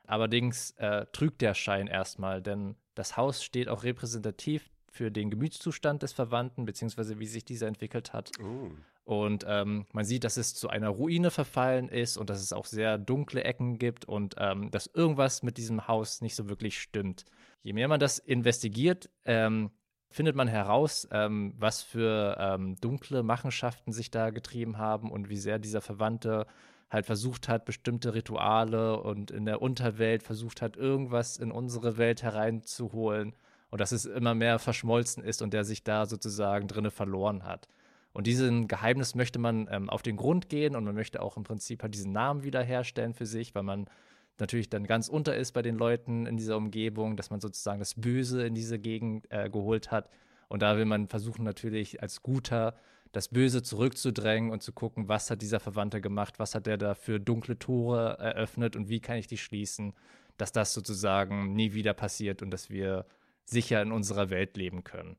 Allerdings 0.06 0.72
äh, 0.72 1.06
trügt 1.12 1.40
der 1.40 1.54
Schein 1.54 1.86
erstmal, 1.86 2.42
denn 2.42 2.76
das 2.94 3.16
Haus 3.16 3.44
steht 3.44 3.68
auch 3.68 3.84
repräsentativ 3.84 4.70
für 4.90 5.10
den 5.10 5.30
Gemütszustand 5.30 6.02
des 6.02 6.12
Verwandten, 6.12 6.64
beziehungsweise 6.64 7.18
wie 7.20 7.26
sich 7.26 7.44
dieser 7.44 7.68
entwickelt 7.68 8.12
hat. 8.12 8.32
Oh. 8.42 8.70
Und 9.10 9.44
ähm, 9.48 9.86
man 9.92 10.04
sieht, 10.04 10.22
dass 10.22 10.36
es 10.36 10.54
zu 10.54 10.68
einer 10.68 10.88
Ruine 10.88 11.32
verfallen 11.32 11.88
ist 11.88 12.16
und 12.16 12.30
dass 12.30 12.40
es 12.40 12.52
auch 12.52 12.64
sehr 12.64 12.96
dunkle 12.96 13.42
Ecken 13.42 13.76
gibt 13.76 14.04
und 14.04 14.36
ähm, 14.38 14.70
dass 14.70 14.86
irgendwas 14.86 15.42
mit 15.42 15.56
diesem 15.56 15.88
Haus 15.88 16.20
nicht 16.20 16.36
so 16.36 16.48
wirklich 16.48 16.78
stimmt. 16.78 17.24
Je 17.64 17.72
mehr 17.72 17.88
man 17.88 17.98
das 17.98 18.20
investigiert, 18.20 19.10
ähm, 19.24 19.72
findet 20.10 20.36
man 20.36 20.46
heraus, 20.46 21.08
ähm, 21.10 21.54
was 21.58 21.82
für 21.82 22.36
ähm, 22.38 22.76
dunkle 22.80 23.24
Machenschaften 23.24 23.90
sich 23.90 24.12
da 24.12 24.30
getrieben 24.30 24.78
haben 24.78 25.10
und 25.10 25.28
wie 25.28 25.38
sehr 25.38 25.58
dieser 25.58 25.80
Verwandte 25.80 26.46
halt 26.88 27.04
versucht 27.04 27.48
hat, 27.48 27.64
bestimmte 27.64 28.14
Rituale 28.14 29.00
und 29.00 29.32
in 29.32 29.44
der 29.44 29.60
Unterwelt 29.60 30.22
versucht 30.22 30.62
hat, 30.62 30.76
irgendwas 30.76 31.36
in 31.36 31.50
unsere 31.50 31.98
Welt 31.98 32.22
hereinzuholen 32.22 33.34
und 33.70 33.80
dass 33.80 33.90
es 33.90 34.04
immer 34.04 34.36
mehr 34.36 34.60
verschmolzen 34.60 35.24
ist 35.24 35.42
und 35.42 35.52
der 35.52 35.64
sich 35.64 35.82
da 35.82 36.06
sozusagen 36.06 36.68
drinne 36.68 36.92
verloren 36.92 37.42
hat. 37.42 37.66
Und 38.12 38.26
diesem 38.26 38.66
Geheimnis 38.66 39.14
möchte 39.14 39.38
man 39.38 39.68
ähm, 39.70 39.88
auf 39.88 40.02
den 40.02 40.16
Grund 40.16 40.48
gehen 40.48 40.74
und 40.74 40.84
man 40.84 40.94
möchte 40.94 41.22
auch 41.22 41.36
im 41.36 41.44
Prinzip 41.44 41.82
halt 41.82 41.94
diesen 41.94 42.12
Namen 42.12 42.42
wiederherstellen 42.42 43.14
für 43.14 43.26
sich, 43.26 43.54
weil 43.54 43.62
man 43.62 43.86
natürlich 44.38 44.68
dann 44.68 44.86
ganz 44.86 45.08
unter 45.08 45.36
ist 45.36 45.52
bei 45.52 45.62
den 45.62 45.76
Leuten 45.76 46.26
in 46.26 46.36
dieser 46.36 46.56
Umgebung, 46.56 47.16
dass 47.16 47.30
man 47.30 47.40
sozusagen 47.40 47.78
das 47.78 47.94
Böse 47.94 48.46
in 48.46 48.54
diese 48.54 48.78
Gegend 48.78 49.26
äh, 49.30 49.48
geholt 49.48 49.90
hat. 49.90 50.08
Und 50.48 50.62
da 50.62 50.76
will 50.76 50.86
man 50.86 51.08
versuchen 51.08 51.44
natürlich 51.44 52.02
als 52.02 52.22
Guter 52.22 52.74
das 53.12 53.28
Böse 53.28 53.62
zurückzudrängen 53.62 54.50
und 54.50 54.62
zu 54.62 54.72
gucken, 54.72 55.08
was 55.08 55.30
hat 55.30 55.42
dieser 55.42 55.60
Verwandte 55.60 56.00
gemacht, 56.00 56.38
was 56.38 56.54
hat 56.54 56.66
der 56.66 56.78
da 56.78 56.94
für 56.94 57.20
dunkle 57.20 57.58
Tore 57.58 58.18
eröffnet 58.18 58.76
und 58.76 58.88
wie 58.88 59.00
kann 59.00 59.16
ich 59.16 59.26
die 59.26 59.38
schließen, 59.38 59.94
dass 60.36 60.52
das 60.52 60.72
sozusagen 60.72 61.52
nie 61.52 61.72
wieder 61.72 61.92
passiert 61.92 62.42
und 62.42 62.50
dass 62.50 62.70
wir 62.70 63.06
sicher 63.44 63.82
in 63.82 63.92
unserer 63.92 64.30
Welt 64.30 64.56
leben 64.56 64.84
können. 64.84 65.16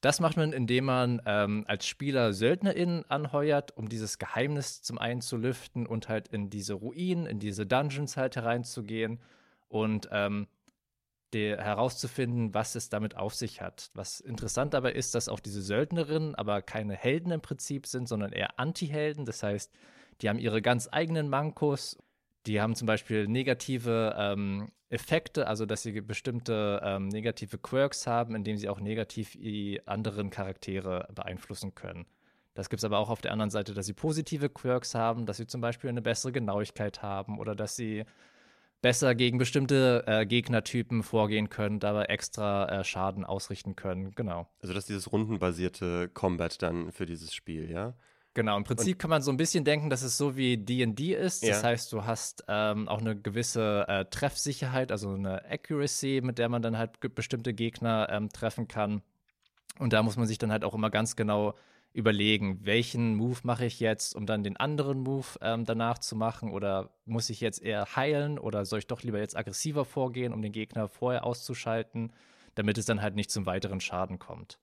Das 0.00 0.18
macht 0.20 0.36
man, 0.36 0.52
indem 0.52 0.86
man 0.86 1.20
ähm, 1.26 1.64
als 1.68 1.86
Spieler 1.86 2.32
SöldnerInnen 2.32 3.04
anheuert, 3.10 3.76
um 3.76 3.88
dieses 3.88 4.18
Geheimnis 4.18 4.80
zum 4.82 4.98
einen 4.98 5.20
zu 5.20 5.36
lüften 5.36 5.86
und 5.86 6.08
halt 6.08 6.28
in 6.28 6.48
diese 6.48 6.74
Ruinen, 6.74 7.26
in 7.26 7.38
diese 7.38 7.66
Dungeons 7.66 8.16
halt 8.16 8.36
hereinzugehen 8.36 9.20
und 9.68 10.08
ähm, 10.10 10.46
herauszufinden, 11.32 12.54
was 12.54 12.74
es 12.74 12.88
damit 12.88 13.16
auf 13.16 13.34
sich 13.34 13.60
hat. 13.60 13.90
Was 13.94 14.20
interessant 14.20 14.74
dabei 14.74 14.92
ist, 14.92 15.14
dass 15.14 15.28
auch 15.28 15.38
diese 15.38 15.62
Söldnerinnen 15.62 16.34
aber 16.34 16.62
keine 16.62 16.94
Helden 16.94 17.30
im 17.30 17.40
Prinzip 17.40 17.86
sind, 17.86 18.08
sondern 18.08 18.32
eher 18.32 18.58
Anti-Helden. 18.58 19.26
Das 19.26 19.42
heißt, 19.42 19.72
die 20.20 20.28
haben 20.28 20.38
ihre 20.38 20.60
ganz 20.60 20.88
eigenen 20.90 21.28
Mankos. 21.28 21.98
Die 22.46 22.60
haben 22.60 22.74
zum 22.74 22.86
Beispiel 22.86 23.28
negative 23.28 24.14
ähm, 24.18 24.70
Effekte, 24.88 25.46
also 25.46 25.66
dass 25.66 25.82
sie 25.82 26.00
bestimmte 26.00 26.80
ähm, 26.82 27.08
negative 27.08 27.58
Quirks 27.58 28.06
haben, 28.06 28.34
indem 28.34 28.56
sie 28.56 28.68
auch 28.68 28.80
negativ 28.80 29.32
die 29.32 29.80
anderen 29.86 30.30
Charaktere 30.30 31.08
beeinflussen 31.14 31.74
können. 31.74 32.06
Das 32.54 32.68
gibt 32.68 32.80
es 32.80 32.84
aber 32.84 32.98
auch 32.98 33.10
auf 33.10 33.20
der 33.20 33.32
anderen 33.32 33.50
Seite, 33.50 33.74
dass 33.74 33.86
sie 33.86 33.92
positive 33.92 34.48
Quirks 34.48 34.94
haben, 34.94 35.26
dass 35.26 35.36
sie 35.36 35.46
zum 35.46 35.60
Beispiel 35.60 35.90
eine 35.90 36.02
bessere 36.02 36.32
Genauigkeit 36.32 37.02
haben 37.02 37.38
oder 37.38 37.54
dass 37.54 37.76
sie 37.76 38.04
besser 38.82 39.14
gegen 39.14 39.38
bestimmte 39.38 40.04
äh, 40.06 40.26
Gegnertypen 40.26 41.02
vorgehen 41.02 41.50
können, 41.50 41.80
dabei 41.80 42.06
extra 42.06 42.80
äh, 42.80 42.84
Schaden 42.84 43.24
ausrichten 43.24 43.76
können. 43.76 44.12
Genau. 44.14 44.48
Also 44.60 44.74
das 44.74 44.84
ist 44.84 44.88
dieses 44.88 45.12
rundenbasierte 45.12 46.08
Combat 46.08 46.60
dann 46.62 46.90
für 46.90 47.06
dieses 47.06 47.34
Spiel, 47.34 47.70
ja? 47.70 47.94
Genau, 48.34 48.56
im 48.56 48.64
Prinzip 48.64 48.94
und, 48.94 48.98
kann 48.98 49.10
man 49.10 49.22
so 49.22 49.32
ein 49.32 49.36
bisschen 49.36 49.64
denken, 49.64 49.90
dass 49.90 50.02
es 50.02 50.16
so 50.16 50.36
wie 50.36 50.56
DD 50.56 51.14
ist. 51.14 51.42
Das 51.42 51.62
ja. 51.62 51.68
heißt, 51.68 51.92
du 51.92 52.04
hast 52.04 52.44
ähm, 52.46 52.88
auch 52.88 53.00
eine 53.00 53.16
gewisse 53.16 53.84
äh, 53.88 54.04
Treffsicherheit, 54.04 54.92
also 54.92 55.10
eine 55.10 55.44
Accuracy, 55.50 56.20
mit 56.22 56.38
der 56.38 56.48
man 56.48 56.62
dann 56.62 56.78
halt 56.78 57.00
bestimmte 57.14 57.54
Gegner 57.54 58.08
ähm, 58.10 58.28
treffen 58.28 58.68
kann. 58.68 59.02
Und 59.78 59.92
da 59.92 60.02
muss 60.02 60.16
man 60.16 60.28
sich 60.28 60.38
dann 60.38 60.52
halt 60.52 60.64
auch 60.64 60.74
immer 60.74 60.90
ganz 60.90 61.16
genau 61.16 61.54
überlegen, 61.92 62.64
welchen 62.64 63.16
Move 63.16 63.38
mache 63.42 63.64
ich 63.64 63.80
jetzt, 63.80 64.14
um 64.14 64.26
dann 64.26 64.44
den 64.44 64.56
anderen 64.56 65.00
Move 65.00 65.26
ähm, 65.40 65.64
danach 65.64 65.98
zu 65.98 66.14
machen? 66.14 66.52
Oder 66.52 66.90
muss 67.04 67.30
ich 67.30 67.40
jetzt 67.40 67.60
eher 67.60 67.96
heilen 67.96 68.38
oder 68.38 68.64
soll 68.64 68.78
ich 68.78 68.86
doch 68.86 69.02
lieber 69.02 69.18
jetzt 69.18 69.36
aggressiver 69.36 69.84
vorgehen, 69.84 70.32
um 70.32 70.40
den 70.40 70.52
Gegner 70.52 70.88
vorher 70.88 71.24
auszuschalten, 71.24 72.12
damit 72.54 72.78
es 72.78 72.86
dann 72.86 73.02
halt 73.02 73.16
nicht 73.16 73.30
zum 73.30 73.46
weiteren 73.46 73.80
Schaden 73.80 74.20
kommt? 74.20 74.60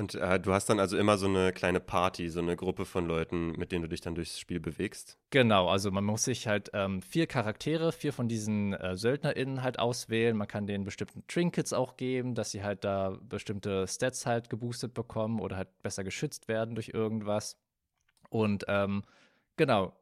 Und 0.00 0.14
äh, 0.14 0.40
du 0.40 0.54
hast 0.54 0.70
dann 0.70 0.80
also 0.80 0.96
immer 0.96 1.18
so 1.18 1.26
eine 1.26 1.52
kleine 1.52 1.78
Party, 1.78 2.30
so 2.30 2.40
eine 2.40 2.56
Gruppe 2.56 2.86
von 2.86 3.04
Leuten, 3.04 3.52
mit 3.58 3.70
denen 3.70 3.82
du 3.82 3.88
dich 3.90 4.00
dann 4.00 4.14
durchs 4.14 4.40
Spiel 4.40 4.58
bewegst? 4.58 5.18
Genau, 5.28 5.68
also 5.68 5.90
man 5.90 6.04
muss 6.04 6.24
sich 6.24 6.46
halt 6.46 6.70
ähm, 6.72 7.02
vier 7.02 7.26
Charaktere, 7.26 7.92
vier 7.92 8.14
von 8.14 8.26
diesen 8.26 8.72
äh, 8.72 8.96
SöldnerInnen 8.96 9.62
halt 9.62 9.78
auswählen. 9.78 10.38
Man 10.38 10.48
kann 10.48 10.66
denen 10.66 10.84
bestimmten 10.84 11.22
Trinkets 11.28 11.74
auch 11.74 11.98
geben, 11.98 12.34
dass 12.34 12.50
sie 12.50 12.62
halt 12.62 12.82
da 12.82 13.18
bestimmte 13.20 13.86
Stats 13.86 14.24
halt 14.24 14.48
geboostet 14.48 14.94
bekommen 14.94 15.38
oder 15.38 15.58
halt 15.58 15.68
besser 15.82 16.02
geschützt 16.02 16.48
werden 16.48 16.76
durch 16.76 16.88
irgendwas. 16.94 17.58
Und 18.30 18.64
ähm, 18.68 19.02
genau, 19.58 19.92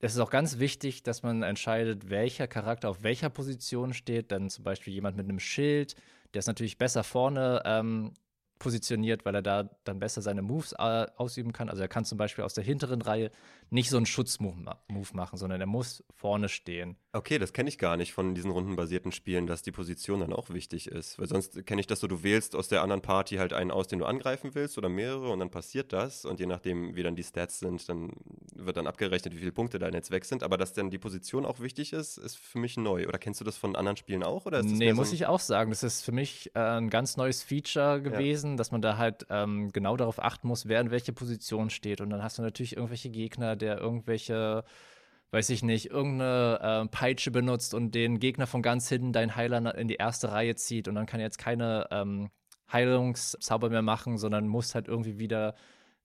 es 0.00 0.14
ist 0.14 0.20
auch 0.20 0.30
ganz 0.30 0.58
wichtig, 0.58 1.04
dass 1.04 1.22
man 1.22 1.44
entscheidet, 1.44 2.10
welcher 2.10 2.48
Charakter 2.48 2.90
auf 2.90 3.04
welcher 3.04 3.30
Position 3.30 3.94
steht. 3.94 4.32
Dann 4.32 4.50
zum 4.50 4.64
Beispiel 4.64 4.92
jemand 4.92 5.16
mit 5.16 5.28
einem 5.28 5.38
Schild, 5.38 5.94
der 6.34 6.40
ist 6.40 6.48
natürlich 6.48 6.76
besser 6.76 7.04
vorne 7.04 7.62
ähm, 7.64 8.14
positioniert, 8.58 9.24
weil 9.24 9.34
er 9.34 9.42
da 9.42 9.70
dann 9.84 9.98
besser 9.98 10.22
seine 10.22 10.42
Moves 10.42 10.72
äh, 10.72 11.06
ausüben 11.16 11.52
kann. 11.52 11.68
Also 11.68 11.82
er 11.82 11.88
kann 11.88 12.04
zum 12.04 12.18
Beispiel 12.18 12.44
aus 12.44 12.54
der 12.54 12.64
hinteren 12.64 13.02
Reihe 13.02 13.30
nicht 13.70 13.90
so 13.90 13.96
einen 13.96 14.06
Schutzmove 14.06 14.60
machen, 15.12 15.36
sondern 15.36 15.60
er 15.60 15.66
muss 15.66 16.04
vorne 16.14 16.48
stehen. 16.48 16.96
Okay, 17.14 17.38
das 17.38 17.52
kenne 17.52 17.68
ich 17.68 17.78
gar 17.78 17.96
nicht 17.96 18.12
von 18.12 18.34
diesen 18.34 18.50
rundenbasierten 18.50 19.12
Spielen, 19.12 19.46
dass 19.46 19.62
die 19.62 19.70
Position 19.70 20.18
dann 20.18 20.32
auch 20.32 20.50
wichtig 20.50 20.88
ist. 20.88 21.16
Weil 21.16 21.28
sonst 21.28 21.64
kenne 21.64 21.80
ich 21.80 21.86
das 21.86 22.00
so, 22.00 22.08
du 22.08 22.24
wählst 22.24 22.56
aus 22.56 22.66
der 22.66 22.82
anderen 22.82 23.02
Party 23.02 23.36
halt 23.36 23.52
einen 23.52 23.70
aus, 23.70 23.86
den 23.86 24.00
du 24.00 24.04
angreifen 24.04 24.56
willst 24.56 24.78
oder 24.78 24.88
mehrere 24.88 25.30
und 25.30 25.38
dann 25.38 25.50
passiert 25.50 25.92
das 25.92 26.24
und 26.24 26.40
je 26.40 26.46
nachdem, 26.46 26.96
wie 26.96 27.04
dann 27.04 27.14
die 27.14 27.22
Stats 27.22 27.60
sind, 27.60 27.88
dann 27.88 28.10
wird 28.56 28.76
dann 28.76 28.88
abgerechnet, 28.88 29.32
wie 29.32 29.38
viele 29.38 29.52
Punkte 29.52 29.78
da 29.78 29.88
jetzt 29.90 30.10
weg 30.10 30.24
sind. 30.24 30.42
Aber 30.42 30.56
dass 30.56 30.72
dann 30.72 30.90
die 30.90 30.98
Position 30.98 31.46
auch 31.46 31.60
wichtig 31.60 31.92
ist, 31.92 32.18
ist 32.18 32.36
für 32.36 32.58
mich 32.58 32.76
neu. 32.76 33.06
Oder 33.06 33.18
kennst 33.18 33.40
du 33.40 33.44
das 33.44 33.56
von 33.56 33.76
anderen 33.76 33.96
Spielen 33.96 34.24
auch? 34.24 34.46
Oder 34.46 34.64
nee, 34.64 34.92
muss 34.92 35.10
so 35.10 35.14
ich 35.14 35.26
auch 35.26 35.38
sagen. 35.38 35.70
Das 35.70 35.84
ist 35.84 36.02
für 36.02 36.10
mich 36.10 36.50
äh, 36.56 36.58
ein 36.58 36.90
ganz 36.90 37.16
neues 37.16 37.44
Feature 37.44 38.02
gewesen, 38.02 38.52
ja. 38.52 38.56
dass 38.56 38.72
man 38.72 38.82
da 38.82 38.98
halt 38.98 39.24
ähm, 39.30 39.70
genau 39.70 39.96
darauf 39.96 40.18
achten 40.18 40.48
muss, 40.48 40.66
wer 40.66 40.80
in 40.80 40.90
welche 40.90 41.12
Position 41.12 41.70
steht. 41.70 42.00
Und 42.00 42.10
dann 42.10 42.24
hast 42.24 42.38
du 42.38 42.42
natürlich 42.42 42.74
irgendwelche 42.76 43.10
Gegner, 43.10 43.54
der 43.54 43.78
irgendwelche 43.78 44.64
weiß 45.30 45.50
ich 45.50 45.62
nicht, 45.62 45.90
irgendeine 45.90 46.84
äh, 46.84 46.88
Peitsche 46.88 47.30
benutzt 47.30 47.74
und 47.74 47.94
den 47.94 48.20
Gegner 48.20 48.46
von 48.46 48.62
ganz 48.62 48.88
hinten, 48.88 49.12
deinen 49.12 49.36
Heiler, 49.36 49.74
in 49.74 49.88
die 49.88 49.96
erste 49.96 50.32
Reihe 50.32 50.54
zieht 50.54 50.88
und 50.88 50.94
dann 50.94 51.06
kann 51.06 51.20
er 51.20 51.26
jetzt 51.26 51.38
keine 51.38 51.88
ähm, 51.90 52.30
Heilungszauber 52.72 53.70
mehr 53.70 53.82
machen, 53.82 54.18
sondern 54.18 54.48
muss 54.48 54.74
halt 54.74 54.88
irgendwie 54.88 55.18
wieder 55.18 55.54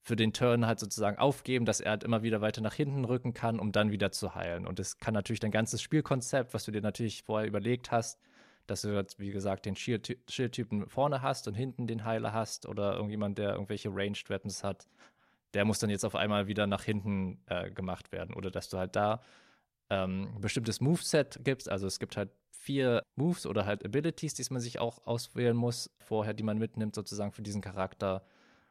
für 0.02 0.16
den 0.16 0.32
Turn 0.32 0.66
halt 0.66 0.78
sozusagen 0.78 1.18
aufgeben, 1.18 1.66
dass 1.66 1.80
er 1.80 1.90
halt 1.90 2.04
immer 2.04 2.22
wieder 2.22 2.40
weiter 2.40 2.62
nach 2.62 2.74
hinten 2.74 3.04
rücken 3.04 3.34
kann, 3.34 3.60
um 3.60 3.70
dann 3.70 3.90
wieder 3.90 4.12
zu 4.12 4.34
heilen. 4.34 4.66
Und 4.66 4.78
das 4.78 4.98
kann 4.98 5.14
natürlich 5.14 5.40
dein 5.40 5.50
ganzes 5.50 5.82
Spielkonzept, 5.82 6.54
was 6.54 6.64
du 6.64 6.70
dir 6.70 6.80
natürlich 6.80 7.22
vorher 7.22 7.46
überlegt 7.46 7.90
hast, 7.90 8.18
dass 8.66 8.82
du 8.82 8.94
jetzt, 8.94 9.18
wie 9.18 9.30
gesagt, 9.30 9.66
den 9.66 9.76
Schildtypen 9.76 10.88
vorne 10.88 11.22
hast 11.22 11.48
und 11.48 11.54
hinten 11.54 11.86
den 11.86 12.04
Heiler 12.04 12.32
hast 12.32 12.66
oder 12.66 12.94
irgendjemand, 12.94 13.36
der 13.36 13.52
irgendwelche 13.52 13.90
Ranged 13.92 14.30
Weapons 14.30 14.64
hat, 14.64 14.86
der 15.54 15.64
muss 15.64 15.78
dann 15.78 15.90
jetzt 15.90 16.04
auf 16.04 16.14
einmal 16.14 16.46
wieder 16.46 16.66
nach 16.66 16.84
hinten 16.84 17.42
äh, 17.46 17.70
gemacht 17.70 18.12
werden. 18.12 18.34
Oder 18.34 18.50
dass 18.50 18.68
du 18.68 18.78
halt 18.78 18.96
da 18.96 19.22
ähm, 19.90 20.32
ein 20.36 20.40
bestimmtes 20.40 20.80
Moveset 20.80 21.40
gibst. 21.44 21.68
Also 21.68 21.86
es 21.86 21.98
gibt 21.98 22.16
halt 22.16 22.30
vier 22.50 23.02
Moves 23.16 23.46
oder 23.46 23.66
halt 23.66 23.84
Abilities, 23.84 24.34
die 24.34 24.44
man 24.50 24.60
sich 24.60 24.78
auch 24.78 25.06
auswählen 25.06 25.56
muss, 25.56 25.90
vorher, 25.98 26.34
die 26.34 26.42
man 26.42 26.58
mitnimmt, 26.58 26.94
sozusagen 26.94 27.32
für 27.32 27.42
diesen 27.42 27.62
Charakter. 27.62 28.22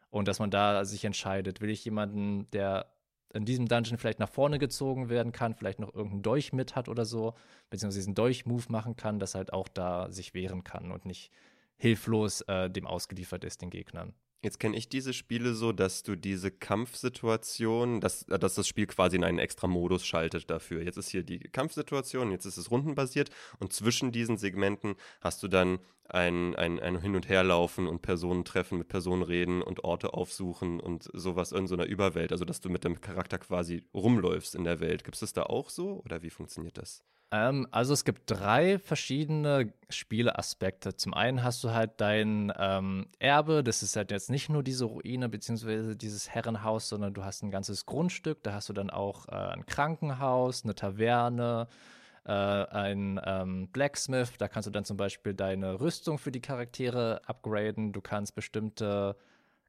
Und 0.10 0.28
dass 0.28 0.40
man 0.40 0.52
da 0.52 0.86
sich 0.86 1.06
entscheidet, 1.06 1.62
will 1.62 1.70
ich 1.70 1.84
jemanden, 1.86 2.50
der 2.52 2.94
in 3.34 3.46
diesem 3.46 3.68
Dungeon 3.68 3.98
vielleicht 3.98 4.20
nach 4.20 4.30
vorne 4.30 4.58
gezogen 4.58 5.10
werden 5.10 5.32
kann, 5.32 5.54
vielleicht 5.54 5.80
noch 5.80 5.94
irgendeinen 5.94 6.24
Dolch 6.24 6.52
mit 6.52 6.76
hat 6.76 6.90
oder 6.90 7.06
so, 7.06 7.36
beziehungsweise 7.70 8.00
diesen 8.00 8.16
Dolch-Move 8.16 8.66
machen 8.70 8.96
kann, 8.96 9.20
dass 9.20 9.36
halt 9.36 9.54
auch 9.54 9.68
da 9.68 10.12
sich 10.12 10.34
wehren 10.34 10.64
kann 10.64 10.92
und 10.92 11.06
nicht 11.06 11.32
hilflos 11.78 12.42
äh, 12.42 12.70
dem 12.70 12.88
ausgeliefert 12.88 13.44
ist, 13.44 13.62
den 13.62 13.70
Gegnern. 13.70 14.14
Jetzt 14.42 14.60
kenne 14.60 14.78
ich 14.78 14.88
diese 14.88 15.12
Spiele 15.12 15.54
so, 15.54 15.74
dass 15.74 16.02
du 16.04 16.16
diese 16.16 16.50
Kampfsituation, 16.50 18.00
dass, 18.00 18.24
äh, 18.24 18.40
dass 18.40 18.56
das 18.56 18.68
Spiel 18.70 18.88
quasi 18.88 19.18
in 19.18 19.26
einen 19.26 19.40
extra 19.40 19.68
Modus 19.68 20.06
schaltet 20.06 20.50
dafür. 20.50 20.82
Jetzt 20.82 20.98
ist 20.98 21.10
hier 21.10 21.24
die 21.24 21.40
Kampfsituation, 21.40 22.32
jetzt 22.32 22.46
ist 22.46 22.56
es 22.58 22.72
rundenbasiert 22.72 23.32
und 23.60 23.74
zwischen 23.74 24.14
diesen 24.14 24.38
Segmenten 24.38 24.96
hast 25.20 25.44
du 25.44 25.50
dann 25.50 25.80
ein, 26.08 26.56
ein, 26.56 26.80
ein 26.80 27.02
Hin- 27.02 27.16
und 27.16 27.28
Herlaufen 27.28 27.88
und 27.88 28.02
Personen 28.02 28.46
treffen, 28.46 28.78
mit 28.78 28.88
Personen 28.88 29.24
reden 29.24 29.62
und 29.62 29.84
Orte 29.84 30.14
aufsuchen 30.14 30.80
und 30.80 31.10
sowas 31.14 31.52
in 31.52 31.68
so 31.68 31.76
einer 31.76 31.86
Überwelt. 31.86 32.32
Also, 32.32 32.46
dass 32.46 32.62
du 32.62 32.70
mit 32.70 32.84
dem 32.86 33.02
Charakter 33.02 33.40
quasi 33.40 33.84
rumläufst 33.94 34.56
in 34.56 34.64
der 34.64 34.80
Welt. 34.80 35.04
Gibt 35.04 35.16
es 35.16 35.20
das 35.20 35.34
da 35.34 35.44
auch 35.44 35.70
so 35.70 36.02
oder 36.06 36.24
wie 36.24 36.30
funktioniert 36.30 36.78
das? 36.78 37.04
Ähm, 37.32 37.68
also 37.72 37.94
es 37.94 38.06
gibt 38.06 38.24
drei 38.26 38.80
verschiedene 38.80 39.74
Spieleaspekte. 39.90 40.96
Zum 40.96 41.14
einen 41.14 41.44
hast 41.44 41.64
du 41.64 41.72
halt 41.72 41.92
dein 41.98 42.52
ähm, 42.58 43.08
Erbe, 43.20 43.64
das 43.64 43.84
ist 43.84 43.96
halt 43.96 44.12
jetzt 44.12 44.30
nicht 44.30 44.50
nur 44.50 44.64
diese 44.64 44.86
Ruine 44.86 45.30
beziehungsweise 45.30 45.96
dieses 45.96 46.30
Herrenhaus, 46.30 46.90
sondern 46.90 47.14
du 47.14 47.24
hast 47.24 47.44
ein 47.44 47.52
ganzes 47.52 47.86
Grundstück. 47.86 48.42
Da 48.44 48.54
hast 48.54 48.70
du 48.70 48.74
dann 48.74 48.90
auch 48.90 49.28
äh, 49.28 49.32
ein 49.32 49.66
Krankenhaus, 49.66 50.64
eine 50.64 50.74
Taverne, 50.76 51.68
äh, 52.26 52.32
ein 52.32 53.20
ähm, 53.24 53.68
Blacksmith. 53.70 54.34
Da 54.40 54.48
kannst 54.48 54.68
du 54.68 54.72
dann 54.72 54.86
zum 54.86 54.98
Beispiel 54.98 55.34
deine 55.34 55.80
Rüstung 55.80 56.18
für 56.18 56.32
die 56.32 56.42
Charaktere 56.42 57.22
upgraden. 57.28 57.94
Du 57.94 58.02
kannst 58.02 58.34
bestimmte 58.34 59.16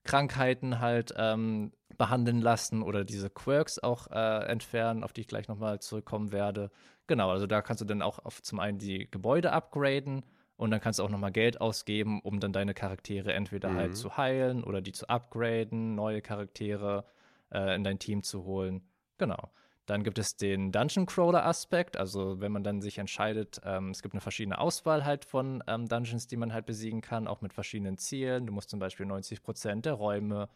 Krankheiten 0.04 0.80
halt 0.80 1.12
ähm, 1.16 1.72
behandeln 1.98 2.40
lassen 2.40 2.82
oder 2.82 3.04
diese 3.04 3.28
Quirks 3.28 3.78
auch 3.78 4.06
äh, 4.10 4.46
entfernen, 4.46 5.04
auf 5.04 5.12
die 5.12 5.20
ich 5.22 5.28
gleich 5.28 5.48
nochmal 5.48 5.80
zurückkommen 5.80 6.32
werde. 6.32 6.70
Genau, 7.10 7.32
also 7.32 7.48
da 7.48 7.60
kannst 7.60 7.80
du 7.80 7.84
dann 7.84 8.02
auch 8.02 8.20
auf 8.20 8.40
zum 8.40 8.60
einen 8.60 8.78
die 8.78 9.10
Gebäude 9.10 9.52
upgraden 9.52 10.24
und 10.56 10.70
dann 10.70 10.80
kannst 10.80 11.00
du 11.00 11.02
auch 11.02 11.08
nochmal 11.08 11.32
Geld 11.32 11.60
ausgeben, 11.60 12.20
um 12.20 12.38
dann 12.38 12.52
deine 12.52 12.72
Charaktere 12.72 13.32
entweder 13.32 13.70
halt 13.70 13.76
mhm. 13.76 13.80
halt 13.80 13.96
zu 13.96 14.16
heilen 14.16 14.62
oder 14.62 14.80
die 14.80 14.92
zu 14.92 15.08
upgraden, 15.08 15.96
neue 15.96 16.22
Charaktere 16.22 17.04
äh, 17.52 17.74
in 17.74 17.82
dein 17.82 17.98
Team 17.98 18.22
zu 18.22 18.44
holen. 18.44 18.82
Genau. 19.18 19.50
Dann 19.86 20.04
gibt 20.04 20.20
es 20.20 20.36
den 20.36 20.70
Dungeon 20.70 21.04
Crawler 21.04 21.44
Aspekt, 21.44 21.96
also 21.96 22.40
wenn 22.40 22.52
man 22.52 22.62
dann 22.62 22.80
sich 22.80 22.98
entscheidet, 22.98 23.60
ähm, 23.64 23.90
es 23.90 24.02
gibt 24.02 24.14
eine 24.14 24.20
verschiedene 24.20 24.58
Auswahl 24.58 25.04
halt 25.04 25.24
von 25.24 25.64
ähm, 25.66 25.88
Dungeons, 25.88 26.28
die 26.28 26.36
man 26.36 26.52
halt 26.52 26.66
besiegen 26.66 27.00
kann, 27.00 27.26
auch 27.26 27.40
mit 27.40 27.52
verschiedenen 27.52 27.98
Zielen. 27.98 28.46
Du 28.46 28.52
musst 28.52 28.70
zum 28.70 28.78
Beispiel 28.78 29.04
90 29.04 29.42
Prozent 29.42 29.84
der 29.84 29.94
Räume 29.94 30.48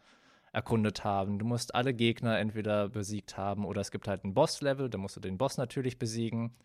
erkundet 0.55 1.03
haben. 1.03 1.37
Du 1.37 1.45
musst 1.45 1.75
alle 1.75 1.93
Gegner 1.93 2.39
entweder 2.39 2.89
besiegt 2.89 3.37
haben 3.37 3.65
oder 3.65 3.81
es 3.81 3.91
gibt 3.91 4.07
halt 4.07 4.23
ein 4.23 4.33
Boss-Level, 4.33 4.89
da 4.89 4.97
musst 4.97 5.17
du 5.17 5.19
den 5.19 5.37
Boss 5.37 5.57
natürlich 5.57 5.99
besiegen. 5.99 6.55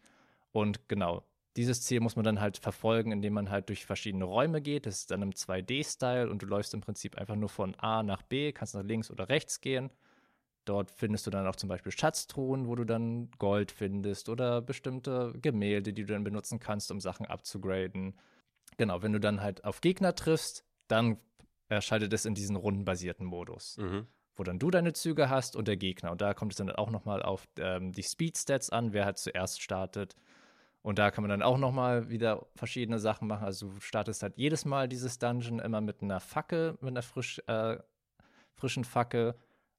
Und 0.53 0.89
genau, 0.89 1.25
dieses 1.57 1.83
Ziel 1.83 2.01
muss 2.01 2.15
man 2.15 2.25
dann 2.25 2.41
halt 2.41 2.59
verfolgen, 2.59 3.11
indem 3.11 3.35
man 3.35 3.51
halt 3.51 3.69
durch 3.69 3.85
verschiedene 3.85 4.25
Räume 4.25 4.63
geht. 4.63 4.87
Das 4.87 5.01
ist 5.01 5.11
dann 5.11 5.23
im 5.23 5.33
2D-Style 5.33 6.31
und 6.31 6.41
du 6.43 6.47
läufst 6.47 6.73
im 6.73 6.81
Prinzip 6.81 7.19
einfach 7.19 7.35
nur 7.35 7.49
von 7.49 7.75
A 7.77 8.03
nach 8.05 8.23
B, 8.23 8.53
kannst 8.53 8.75
nach 8.75 8.85
links 8.85 9.11
oder 9.11 9.29
rechts 9.29 9.61
gehen. 9.61 9.91
Dort 10.65 10.93
findest 10.93 11.27
du 11.27 11.31
dann 11.31 11.47
auch 11.49 11.57
zum 11.57 11.69
Beispiel 11.69 11.91
Schatztruhen, 11.91 12.69
wo 12.69 12.77
du 12.77 12.85
dann 12.85 13.31
Gold 13.39 13.73
findest 13.73 14.29
oder 14.29 14.63
bestimmte 14.63 15.33
Gemälde, 15.43 15.93
die 15.93 16.05
du 16.05 16.13
dann 16.13 16.23
benutzen 16.23 16.61
kannst, 16.61 16.93
um 16.93 17.01
Sachen 17.01 17.27
abzugraden. 17.27 18.15
Genau, 18.77 19.03
wenn 19.03 19.13
du 19.13 19.19
dann 19.19 19.41
halt 19.41 19.65
auf 19.65 19.81
Gegner 19.81 20.15
triffst, 20.15 20.65
dann 20.87 21.19
schaltet 21.81 22.13
es 22.13 22.25
in 22.25 22.35
diesen 22.35 22.57
rundenbasierten 22.57 23.25
Modus, 23.25 23.77
mhm. 23.79 24.07
wo 24.35 24.43
dann 24.43 24.59
du 24.59 24.71
deine 24.71 24.93
Züge 24.93 25.31
hast 25.31 25.57
und 25.57 25.69
der 25.69 25.77
Gegner. 25.77 26.11
Und 26.11 26.21
da 26.21 26.35
kommt 26.35 26.53
es 26.53 26.59
dann 26.59 26.71
auch 26.71 26.91
nochmal 26.91 27.23
auf 27.23 27.47
ähm, 27.59 27.93
die 27.93 28.03
Speed-Stats 28.03 28.71
an, 28.71 28.93
wer 28.93 29.05
halt 29.05 29.19
zuerst 29.19 29.63
startet. 29.63 30.17
Und 30.83 30.99
da 30.99 31.11
kann 31.11 31.23
man 31.23 31.29
dann 31.29 31.43
auch 31.43 31.59
nochmal 31.59 32.09
wieder 32.09 32.47
verschiedene 32.57 32.99
Sachen 32.99 33.29
machen. 33.29 33.45
Also 33.45 33.69
du 33.69 33.81
startest 33.81 34.23
halt 34.23 34.37
jedes 34.37 34.65
Mal 34.65 34.89
dieses 34.89 35.19
Dungeon 35.19 35.59
immer 35.59 35.81
mit 35.81 36.03
einer 36.03 36.21
Fackel, 36.21 36.79
mit 36.81 36.89
einer 36.89 37.03
frisch, 37.03 37.41
äh, 37.47 37.77
frischen 38.55 38.85
Fackel. 38.85 39.35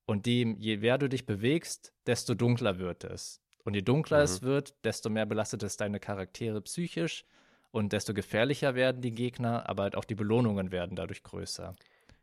Und 0.05 0.25
dem, 0.25 0.57
je 0.57 0.77
mehr 0.77 0.97
du 0.97 1.09
dich 1.09 1.25
bewegst, 1.25 1.93
desto 2.05 2.35
dunkler 2.35 2.79
wird 2.79 3.03
es. 3.03 3.41
Und 3.63 3.73
je 3.73 3.81
dunkler 3.81 4.19
mhm. 4.19 4.23
es 4.23 4.41
wird, 4.41 4.75
desto 4.85 5.09
mehr 5.09 5.25
belastet 5.25 5.63
es 5.63 5.77
deine 5.77 5.99
Charaktere 5.99 6.61
psychisch 6.61 7.25
und 7.71 7.93
desto 7.93 8.13
gefährlicher 8.13 8.75
werden 8.75 9.01
die 9.01 9.11
Gegner, 9.11 9.67
aber 9.69 9.83
halt 9.83 9.95
auch 9.95 10.05
die 10.05 10.15
Belohnungen 10.15 10.71
werden 10.71 10.95
dadurch 10.95 11.23
größer. 11.23 11.75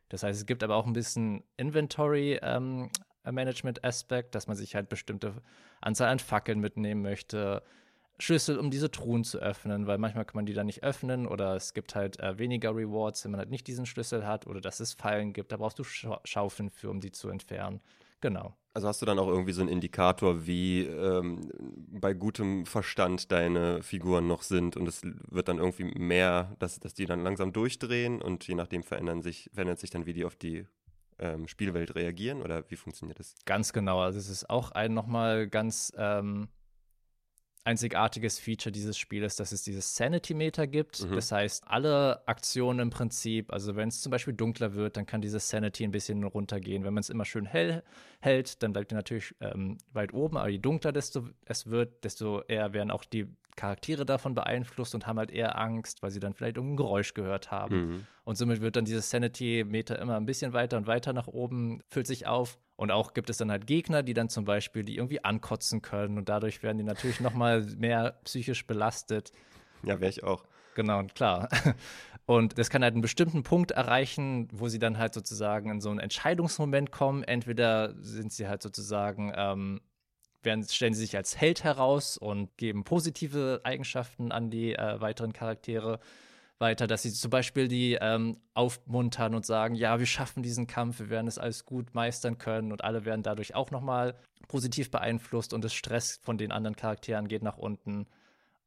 Das 0.08 0.22
heißt, 0.22 0.40
es 0.40 0.46
gibt 0.46 0.62
aber 0.62 0.76
auch 0.76 0.86
ein 0.86 0.92
bisschen 0.92 1.44
Inventory 1.56 2.38
ähm, 2.42 2.90
dass 4.34 4.46
man 4.46 4.56
sich 4.56 4.74
halt 4.74 4.88
bestimmte 4.88 5.34
Anzahl 5.80 6.08
an 6.08 6.18
Fackeln 6.18 6.60
mitnehmen 6.60 7.02
möchte, 7.02 7.62
Schlüssel, 8.20 8.58
um 8.58 8.70
diese 8.70 8.90
Truhen 8.90 9.22
zu 9.22 9.38
öffnen, 9.38 9.86
weil 9.86 9.98
manchmal 9.98 10.24
kann 10.24 10.36
man 10.36 10.46
die 10.46 10.54
dann 10.54 10.66
nicht 10.66 10.82
öffnen 10.82 11.26
oder 11.26 11.54
es 11.54 11.72
gibt 11.72 11.94
halt 11.94 12.18
äh, 12.18 12.36
weniger 12.36 12.74
Rewards, 12.74 13.24
wenn 13.24 13.30
man 13.30 13.38
halt 13.38 13.50
nicht 13.50 13.66
diesen 13.68 13.86
Schlüssel 13.86 14.26
hat 14.26 14.46
oder 14.46 14.60
dass 14.60 14.80
es 14.80 14.94
Fallen 14.94 15.32
gibt, 15.32 15.52
da 15.52 15.56
brauchst 15.56 15.78
du 15.78 15.84
Scha 15.84 16.20
Schaufeln 16.24 16.70
für, 16.70 16.90
um 16.90 17.00
die 17.00 17.12
zu 17.12 17.28
entfernen. 17.28 17.80
Genau. 18.20 18.56
Also 18.78 18.86
hast 18.86 19.02
du 19.02 19.06
dann 19.06 19.18
auch 19.18 19.26
irgendwie 19.26 19.50
so 19.50 19.60
einen 19.60 19.70
Indikator, 19.70 20.46
wie 20.46 20.82
ähm, 20.84 21.50
bei 21.90 22.14
gutem 22.14 22.64
Verstand 22.64 23.32
deine 23.32 23.82
Figuren 23.82 24.28
noch 24.28 24.42
sind 24.42 24.76
und 24.76 24.86
es 24.86 25.02
wird 25.02 25.48
dann 25.48 25.58
irgendwie 25.58 25.82
mehr, 25.98 26.54
dass, 26.60 26.78
dass 26.78 26.94
die 26.94 27.04
dann 27.04 27.24
langsam 27.24 27.52
durchdrehen 27.52 28.22
und 28.22 28.46
je 28.46 28.54
nachdem 28.54 28.84
verändern 28.84 29.20
sich, 29.20 29.50
verändert 29.52 29.80
sich 29.80 29.90
dann, 29.90 30.06
wie 30.06 30.12
die 30.12 30.24
auf 30.24 30.36
die 30.36 30.64
ähm, 31.18 31.48
Spielwelt 31.48 31.96
reagieren 31.96 32.40
oder 32.40 32.70
wie 32.70 32.76
funktioniert 32.76 33.18
das? 33.18 33.34
Ganz 33.46 33.72
genau. 33.72 33.98
Also 33.98 34.20
es 34.20 34.28
ist 34.28 34.48
auch 34.48 34.70
ein 34.70 34.94
nochmal 34.94 35.48
ganz 35.48 35.92
ähm, 35.98 36.46
einzigartiges 37.68 38.38
Feature 38.38 38.72
dieses 38.72 38.96
Spieles, 38.96 39.36
dass 39.36 39.52
es 39.52 39.62
dieses 39.62 39.94
Sanity-Meter 39.94 40.66
gibt. 40.66 41.04
Mhm. 41.04 41.14
Das 41.14 41.30
heißt, 41.30 41.64
alle 41.66 42.26
Aktionen 42.26 42.80
im 42.80 42.90
Prinzip, 42.90 43.52
also 43.52 43.76
wenn 43.76 43.88
es 43.90 44.00
zum 44.00 44.10
Beispiel 44.10 44.32
dunkler 44.32 44.72
wird, 44.72 44.96
dann 44.96 45.04
kann 45.04 45.20
dieses 45.20 45.50
Sanity 45.50 45.84
ein 45.84 45.90
bisschen 45.90 46.24
runtergehen. 46.24 46.82
Wenn 46.84 46.94
man 46.94 47.02
es 47.02 47.10
immer 47.10 47.26
schön 47.26 47.44
hell 47.44 47.82
hält, 48.20 48.62
dann 48.62 48.72
bleibt 48.72 48.90
er 48.92 48.96
natürlich 48.96 49.34
ähm, 49.40 49.76
weit 49.92 50.14
oben, 50.14 50.38
aber 50.38 50.48
je 50.48 50.58
dunkler 50.58 50.92
desto 50.92 51.28
es 51.44 51.66
wird, 51.66 52.04
desto 52.04 52.40
eher 52.48 52.72
werden 52.72 52.90
auch 52.90 53.04
die 53.04 53.26
Charaktere 53.54 54.06
davon 54.06 54.34
beeinflusst 54.34 54.94
und 54.94 55.06
haben 55.06 55.18
halt 55.18 55.30
eher 55.30 55.58
Angst, 55.58 56.02
weil 56.02 56.10
sie 56.10 56.20
dann 56.20 56.32
vielleicht 56.32 56.56
irgendein 56.56 56.78
Geräusch 56.78 57.12
gehört 57.12 57.50
haben. 57.50 57.76
Mhm. 57.76 58.06
Und 58.24 58.36
somit 58.38 58.62
wird 58.62 58.76
dann 58.76 58.86
dieses 58.86 59.10
Sanity-Meter 59.10 59.98
immer 59.98 60.16
ein 60.16 60.26
bisschen 60.26 60.54
weiter 60.54 60.78
und 60.78 60.86
weiter 60.86 61.12
nach 61.12 61.26
oben, 61.26 61.82
füllt 61.88 62.06
sich 62.06 62.26
auf. 62.26 62.58
Und 62.78 62.92
auch 62.92 63.12
gibt 63.12 63.28
es 63.28 63.38
dann 63.38 63.50
halt 63.50 63.66
Gegner, 63.66 64.04
die 64.04 64.14
dann 64.14 64.28
zum 64.28 64.44
Beispiel 64.44 64.84
die 64.84 64.96
irgendwie 64.96 65.24
ankotzen 65.24 65.82
können 65.82 66.16
und 66.16 66.28
dadurch 66.28 66.62
werden 66.62 66.78
die 66.78 66.84
natürlich 66.84 67.18
noch 67.18 67.34
mal 67.34 67.62
mehr 67.76 68.20
psychisch 68.22 68.68
belastet. 68.68 69.32
Ja, 69.82 70.00
wäre 70.00 70.10
ich 70.10 70.22
auch. 70.22 70.44
Genau, 70.76 71.02
klar. 71.12 71.48
Und 72.26 72.58
das 72.58 72.70
kann 72.70 72.82
halt 72.82 72.92
einen 72.92 73.02
bestimmten 73.02 73.42
Punkt 73.42 73.70
erreichen, 73.70 74.48
wo 74.52 74.68
sie 74.68 74.78
dann 74.78 74.98
halt 74.98 75.14
sozusagen 75.14 75.70
in 75.70 75.80
so 75.80 75.88
einen 75.90 75.98
Entscheidungsmoment 75.98 76.92
kommen. 76.92 77.24
Entweder 77.24 77.94
sind 78.00 78.32
sie 78.32 78.46
halt 78.46 78.62
sozusagen 78.62 79.32
ähm, 79.34 79.80
werden, 80.42 80.62
stellen 80.62 80.94
sie 80.94 81.00
sich 81.00 81.16
als 81.16 81.40
Held 81.40 81.64
heraus 81.64 82.16
und 82.16 82.56
geben 82.58 82.84
positive 82.84 83.62
Eigenschaften 83.64 84.30
an 84.30 84.50
die 84.50 84.74
äh, 84.74 85.00
weiteren 85.00 85.32
Charaktere 85.32 85.98
weiter, 86.58 86.86
dass 86.86 87.02
sie 87.02 87.12
zum 87.12 87.30
Beispiel 87.30 87.68
die 87.68 87.98
ähm, 88.00 88.38
aufmuntern 88.54 89.34
und 89.34 89.46
sagen, 89.46 89.74
ja, 89.74 89.98
wir 89.98 90.06
schaffen 90.06 90.42
diesen 90.42 90.66
Kampf, 90.66 90.98
wir 90.98 91.10
werden 91.10 91.28
es 91.28 91.38
alles 91.38 91.64
gut 91.64 91.94
meistern 91.94 92.38
können 92.38 92.72
und 92.72 92.84
alle 92.84 93.04
werden 93.04 93.22
dadurch 93.22 93.54
auch 93.54 93.70
nochmal 93.70 94.16
positiv 94.48 94.90
beeinflusst 94.90 95.52
und 95.52 95.62
das 95.62 95.74
Stress 95.74 96.18
von 96.22 96.38
den 96.38 96.52
anderen 96.52 96.76
Charakteren 96.76 97.28
geht 97.28 97.42
nach 97.42 97.58
unten. 97.58 98.06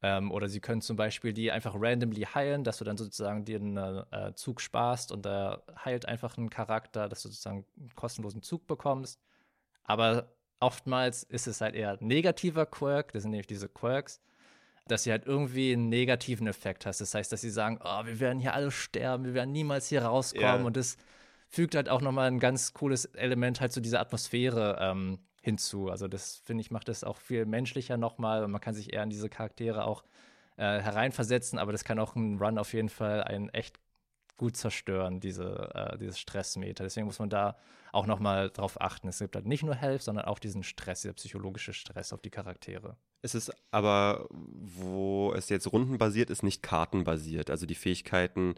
Ähm, 0.04 0.32
oder 0.32 0.48
sie 0.48 0.60
können 0.60 0.82
zum 0.82 0.96
Beispiel 0.96 1.34
die 1.34 1.52
einfach 1.52 1.76
randomly 1.78 2.24
heilen, 2.24 2.64
dass 2.64 2.78
du 2.78 2.86
dann 2.86 2.98
sozusagen 2.98 3.46
dir 3.46 3.60
einen 3.60 3.78
äh, 3.78 4.34
Zug 4.36 4.62
sparst 4.62 5.12
und 5.12 5.26
da 5.26 5.62
heilt 5.84 6.08
einfach 6.08 6.38
ein 6.38 6.50
Charakter, 6.50 7.08
dass 7.08 7.24
du 7.24 7.30
sozusagen 7.30 7.66
einen 7.78 7.96
kostenlosen 7.96 8.42
Zug 8.42 8.66
bekommst. 8.68 9.20
Aber 9.84 10.32
oftmals 10.60 11.24
ist 11.24 11.48
es 11.48 11.62
halt 11.62 11.76
eher 11.76 11.98
negativer 12.00 12.66
Quirk, 12.66 13.14
das 13.14 13.24
sind 13.24 13.32
nämlich 13.32 13.48
diese 13.48 13.70
Quirks, 13.70 14.22
dass 14.88 15.04
sie 15.04 15.12
halt 15.12 15.26
irgendwie 15.26 15.74
einen 15.74 15.90
negativen 15.90 16.48
Effekt 16.48 16.86
hast. 16.86 17.02
Das 17.02 17.14
heißt, 17.14 17.32
dass 17.32 17.42
sie 17.42 17.50
sagen, 17.50 17.80
oh, 17.84 18.06
wir 18.06 18.20
werden 18.20 18.40
hier 18.40 18.54
alle 18.54 18.72
sterben, 18.72 19.26
wir 19.26 19.34
werden 19.34 19.52
niemals 19.52 19.88
hier 19.88 20.04
rauskommen. 20.04 20.46
Yeah. 20.46 20.66
Und 20.66 20.78
das 20.78 20.98
fügt 21.48 21.76
halt 21.76 21.90
auch 21.90 22.02
nochmal 22.02 22.28
ein 22.28 22.40
ganz 22.40 22.74
cooles 22.74 23.06
Element 23.06 23.62
halt 23.62 23.72
zu 23.72 23.82
dieser 23.82 24.00
Atmosphäre 24.00 24.78
ähm, 24.80 25.20
hinzu. 25.42 25.90
Also 25.90 26.08
das, 26.08 26.38
finde 26.46 26.62
ich, 26.62 26.72
macht 26.72 26.88
das 26.88 27.04
auch 27.04 27.18
viel 27.18 27.46
menschlicher 27.46 27.98
nochmal 27.98 28.44
und 28.44 28.52
man 28.52 28.62
kann 28.62 28.74
sich 28.74 28.94
eher 28.94 29.02
an 29.02 29.10
diese 29.10 29.30
Charaktere 29.30 29.86
auch 29.86 30.04
äh, 30.58 30.80
hereinversetzen, 30.80 31.60
aber 31.60 31.72
das 31.72 31.84
kann 31.84 32.00
auch 32.00 32.16
ein 32.16 32.38
Run 32.38 32.58
auf 32.58 32.74
jeden 32.74 32.90
Fall 32.90 33.24
einen 33.24 33.50
echt 33.50 33.80
gut 34.42 34.58
zerstören, 34.58 35.20
diese, 35.20 35.70
äh, 35.76 36.00
dieses 36.00 36.18
Stressmeter. 36.18 36.84
Deswegen 36.84 37.06
muss 37.06 37.20
man 37.20 37.30
da 37.30 37.56
auch 37.92 38.08
nochmal 38.08 38.50
drauf 38.50 38.82
achten. 38.82 39.08
Es 39.08 39.20
gibt 39.20 39.36
halt 39.36 39.46
nicht 39.46 39.62
nur 39.62 39.76
Health, 39.76 40.02
sondern 40.02 40.26
auch 40.26 40.40
diesen 40.40 40.64
Stress, 40.64 41.02
dieser 41.02 41.14
psychologische 41.14 41.74
Stress 41.74 42.12
auf 42.12 42.22
die 42.22 42.32
Charaktere. 42.32 42.98
Es 43.22 43.36
ist 43.36 43.54
aber, 43.70 44.28
wo 44.32 45.32
es 45.34 45.50
jetzt 45.50 45.72
rundenbasiert 45.72 46.32
ist, 46.32 46.42
nicht 46.42 46.64
kartenbasiert. 46.64 47.52
Also 47.52 47.68
die 47.68 47.76
Fähigkeiten 47.76 48.56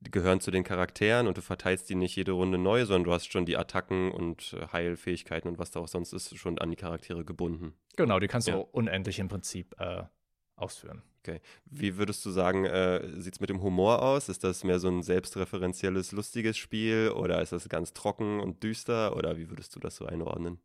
gehören 0.00 0.40
zu 0.40 0.50
den 0.50 0.64
Charakteren 0.64 1.26
und 1.26 1.36
du 1.36 1.42
verteilst 1.42 1.90
die 1.90 1.96
nicht 1.96 2.16
jede 2.16 2.32
Runde 2.32 2.56
neu, 2.56 2.86
sondern 2.86 3.04
du 3.04 3.12
hast 3.12 3.30
schon 3.30 3.44
die 3.44 3.58
Attacken 3.58 4.12
und 4.12 4.54
äh, 4.54 4.68
Heilfähigkeiten 4.72 5.50
und 5.50 5.58
was 5.58 5.70
da 5.70 5.80
auch 5.80 5.88
sonst 5.88 6.14
ist, 6.14 6.34
schon 6.38 6.58
an 6.58 6.70
die 6.70 6.76
Charaktere 6.76 7.26
gebunden. 7.26 7.74
Genau, 7.96 8.18
die 8.20 8.28
kannst 8.28 8.48
du 8.48 8.52
ja. 8.52 8.58
unendlich 8.72 9.18
im 9.18 9.28
Prinzip 9.28 9.78
äh, 9.78 10.04
ausführen. 10.56 11.02
Okay. 11.26 11.40
Wie 11.64 11.96
würdest 11.96 12.24
du 12.24 12.30
sagen, 12.30 12.64
äh, 12.66 13.00
sieht 13.20 13.34
es 13.34 13.40
mit 13.40 13.50
dem 13.50 13.60
Humor 13.60 14.00
aus? 14.02 14.28
Ist 14.28 14.44
das 14.44 14.62
mehr 14.62 14.78
so 14.78 14.86
ein 14.86 15.02
selbstreferenzielles, 15.02 16.12
lustiges 16.12 16.56
Spiel 16.56 17.10
oder 17.10 17.42
ist 17.42 17.50
das 17.50 17.68
ganz 17.68 17.92
trocken 17.92 18.38
und 18.38 18.62
düster 18.62 19.16
oder 19.16 19.36
wie 19.36 19.50
würdest 19.50 19.74
du 19.74 19.80
das 19.80 19.96
so 19.96 20.06
einordnen? 20.06 20.60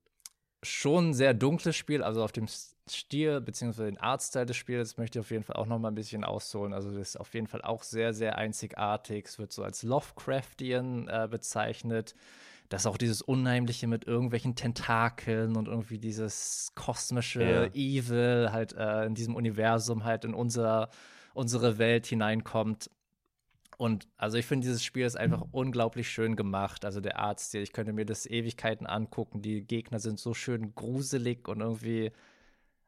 Schon 0.61 1.09
ein 1.09 1.13
sehr 1.15 1.33
dunkles 1.33 1.75
Spiel, 1.75 2.03
also 2.03 2.23
auf 2.23 2.31
dem 2.31 2.45
Stil 2.47 3.41
bzw. 3.41 3.85
den 3.85 3.97
Artstyle 3.97 4.45
des 4.45 4.57
Spiels 4.57 4.97
möchte 4.97 5.17
ich 5.17 5.25
auf 5.25 5.31
jeden 5.31 5.43
Fall 5.43 5.55
auch 5.55 5.65
noch 5.65 5.79
mal 5.79 5.87
ein 5.87 5.95
bisschen 5.95 6.23
ausholen. 6.23 6.73
Also 6.73 6.91
das 6.91 7.09
ist 7.09 7.19
auf 7.19 7.33
jeden 7.33 7.47
Fall 7.47 7.63
auch 7.63 7.81
sehr, 7.81 8.13
sehr 8.13 8.37
einzigartig. 8.37 9.25
Es 9.25 9.39
wird 9.39 9.51
so 9.51 9.63
als 9.63 9.81
Lovecraftian 9.81 11.07
äh, 11.07 11.27
bezeichnet 11.31 12.13
dass 12.71 12.85
auch 12.85 12.97
dieses 12.97 13.21
Unheimliche 13.21 13.85
mit 13.85 14.07
irgendwelchen 14.07 14.55
Tentakeln 14.55 15.57
und 15.57 15.67
irgendwie 15.67 15.97
dieses 15.97 16.71
kosmische 16.73 17.43
ja. 17.43 17.65
Evil 17.73 18.49
halt 18.53 18.71
äh, 18.71 19.05
in 19.05 19.13
diesem 19.13 19.35
Universum 19.35 20.05
halt 20.05 20.23
in 20.23 20.33
unser, 20.33 20.89
unsere 21.33 21.77
Welt 21.79 22.05
hineinkommt. 22.05 22.89
Und 23.77 24.07
also 24.15 24.37
ich 24.37 24.45
finde, 24.45 24.67
dieses 24.67 24.85
Spiel 24.85 25.05
ist 25.05 25.17
einfach 25.17 25.43
unglaublich 25.51 26.09
schön 26.09 26.37
gemacht. 26.37 26.85
Also 26.85 27.01
der 27.01 27.19
Artstil, 27.19 27.61
ich 27.61 27.73
könnte 27.73 27.91
mir 27.91 28.05
das 28.05 28.25
Ewigkeiten 28.25 28.87
angucken. 28.87 29.41
Die 29.41 29.65
Gegner 29.65 29.99
sind 29.99 30.17
so 30.17 30.33
schön 30.33 30.73
gruselig 30.73 31.49
und 31.49 31.59
irgendwie 31.59 32.13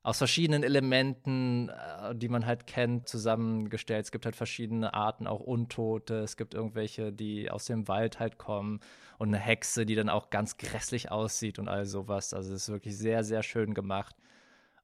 aus 0.04 0.18
verschiedenen 0.18 0.64
Elementen, 0.64 1.70
äh, 1.70 2.14
die 2.14 2.28
man 2.28 2.46
halt 2.46 2.68
kennt, 2.68 3.08
zusammengestellt. 3.08 4.06
Es 4.06 4.12
gibt 4.12 4.26
halt 4.26 4.36
verschiedene 4.36 4.94
Arten, 4.94 5.28
auch 5.28 5.40
Untote. 5.40 6.16
Es 6.16 6.36
gibt 6.36 6.54
irgendwelche, 6.54 7.14
die 7.14 7.50
aus 7.50 7.66
dem 7.66 7.88
Wald 7.88 8.20
halt 8.20 8.38
kommen 8.38 8.82
und 9.18 9.30
eine 9.30 9.40
Hexe, 9.40 9.86
die 9.86 9.96
dann 9.96 10.10
auch 10.10 10.30
ganz 10.30 10.58
grässlich 10.58 11.10
aussieht 11.10 11.58
und 11.58 11.70
all 11.70 11.86
sowas. 11.86 12.34
Also 12.34 12.54
es 12.54 12.64
ist 12.64 12.70
wirklich 12.70 12.98
sehr, 12.98 13.24
sehr 13.24 13.44
schön 13.44 13.74
gemacht. 13.74 14.16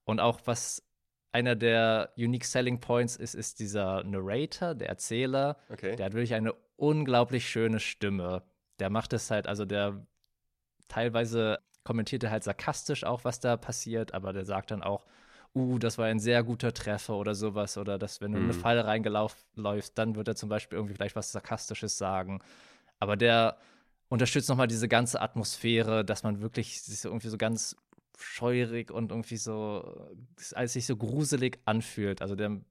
Und 0.05 0.21
auch 0.21 0.39
was 0.45 0.83
einer 1.31 1.55
der 1.55 2.13
Unique 2.17 2.45
Selling 2.45 2.79
Points 2.79 3.17
ist, 3.17 3.35
ist 3.35 3.59
dieser 3.59 4.03
Narrator, 4.05 4.73
der 4.73 4.87
Erzähler. 4.87 5.57
Okay. 5.69 5.97
Der 5.97 6.07
hat 6.07 6.13
wirklich 6.13 6.33
eine 6.33 6.53
unglaublich 6.77 7.47
schöne 7.47 7.81
Stimme. 7.81 8.43
Der 8.79 8.89
macht 8.89 9.11
es 9.11 9.29
halt, 9.29 9.47
also 9.47 9.65
der 9.65 10.07
teilweise 10.87 11.59
kommentiert 11.89 12.23
er 12.23 12.29
halt 12.29 12.43
sarkastisch 12.43 13.03
auch, 13.03 13.23
was 13.23 13.39
da 13.39 13.57
passiert, 13.57 14.13
aber 14.13 14.31
der 14.31 14.45
sagt 14.45 14.69
dann 14.69 14.83
auch, 14.83 15.07
uh, 15.55 15.79
das 15.79 15.97
war 15.97 16.05
ein 16.05 16.19
sehr 16.19 16.43
guter 16.43 16.71
Treffer 16.71 17.15
oder 17.15 17.33
sowas. 17.33 17.79
Oder 17.79 17.97
dass, 17.97 18.21
wenn 18.21 18.31
du 18.31 18.37
in 18.37 18.43
eine 18.43 18.53
mhm. 18.53 18.59
Falle 18.59 18.85
reingeläufst, 18.85 19.97
dann 19.97 20.15
wird 20.15 20.27
er 20.27 20.35
zum 20.35 20.49
Beispiel 20.49 20.77
irgendwie 20.77 20.93
vielleicht 20.93 21.15
was 21.15 21.31
Sarkastisches 21.31 21.97
sagen. 21.97 22.41
Aber 22.99 23.17
der 23.17 23.57
unterstützt 24.07 24.49
nochmal 24.49 24.67
diese 24.67 24.87
ganze 24.87 25.19
Atmosphäre, 25.19 26.05
dass 26.05 26.21
man 26.21 26.41
wirklich 26.41 26.79
sich 26.83 26.99
so 26.99 27.09
irgendwie 27.09 27.29
so 27.29 27.39
ganz 27.39 27.75
scheurig 28.19 28.91
und 28.91 29.09
irgendwie 29.09 29.37
so, 29.37 30.11
als 30.53 30.73
sich 30.73 30.85
so 30.85 30.95
gruselig 30.95 31.57
anfühlt. 31.65 32.21
Also 32.21 32.35
der 32.35 32.61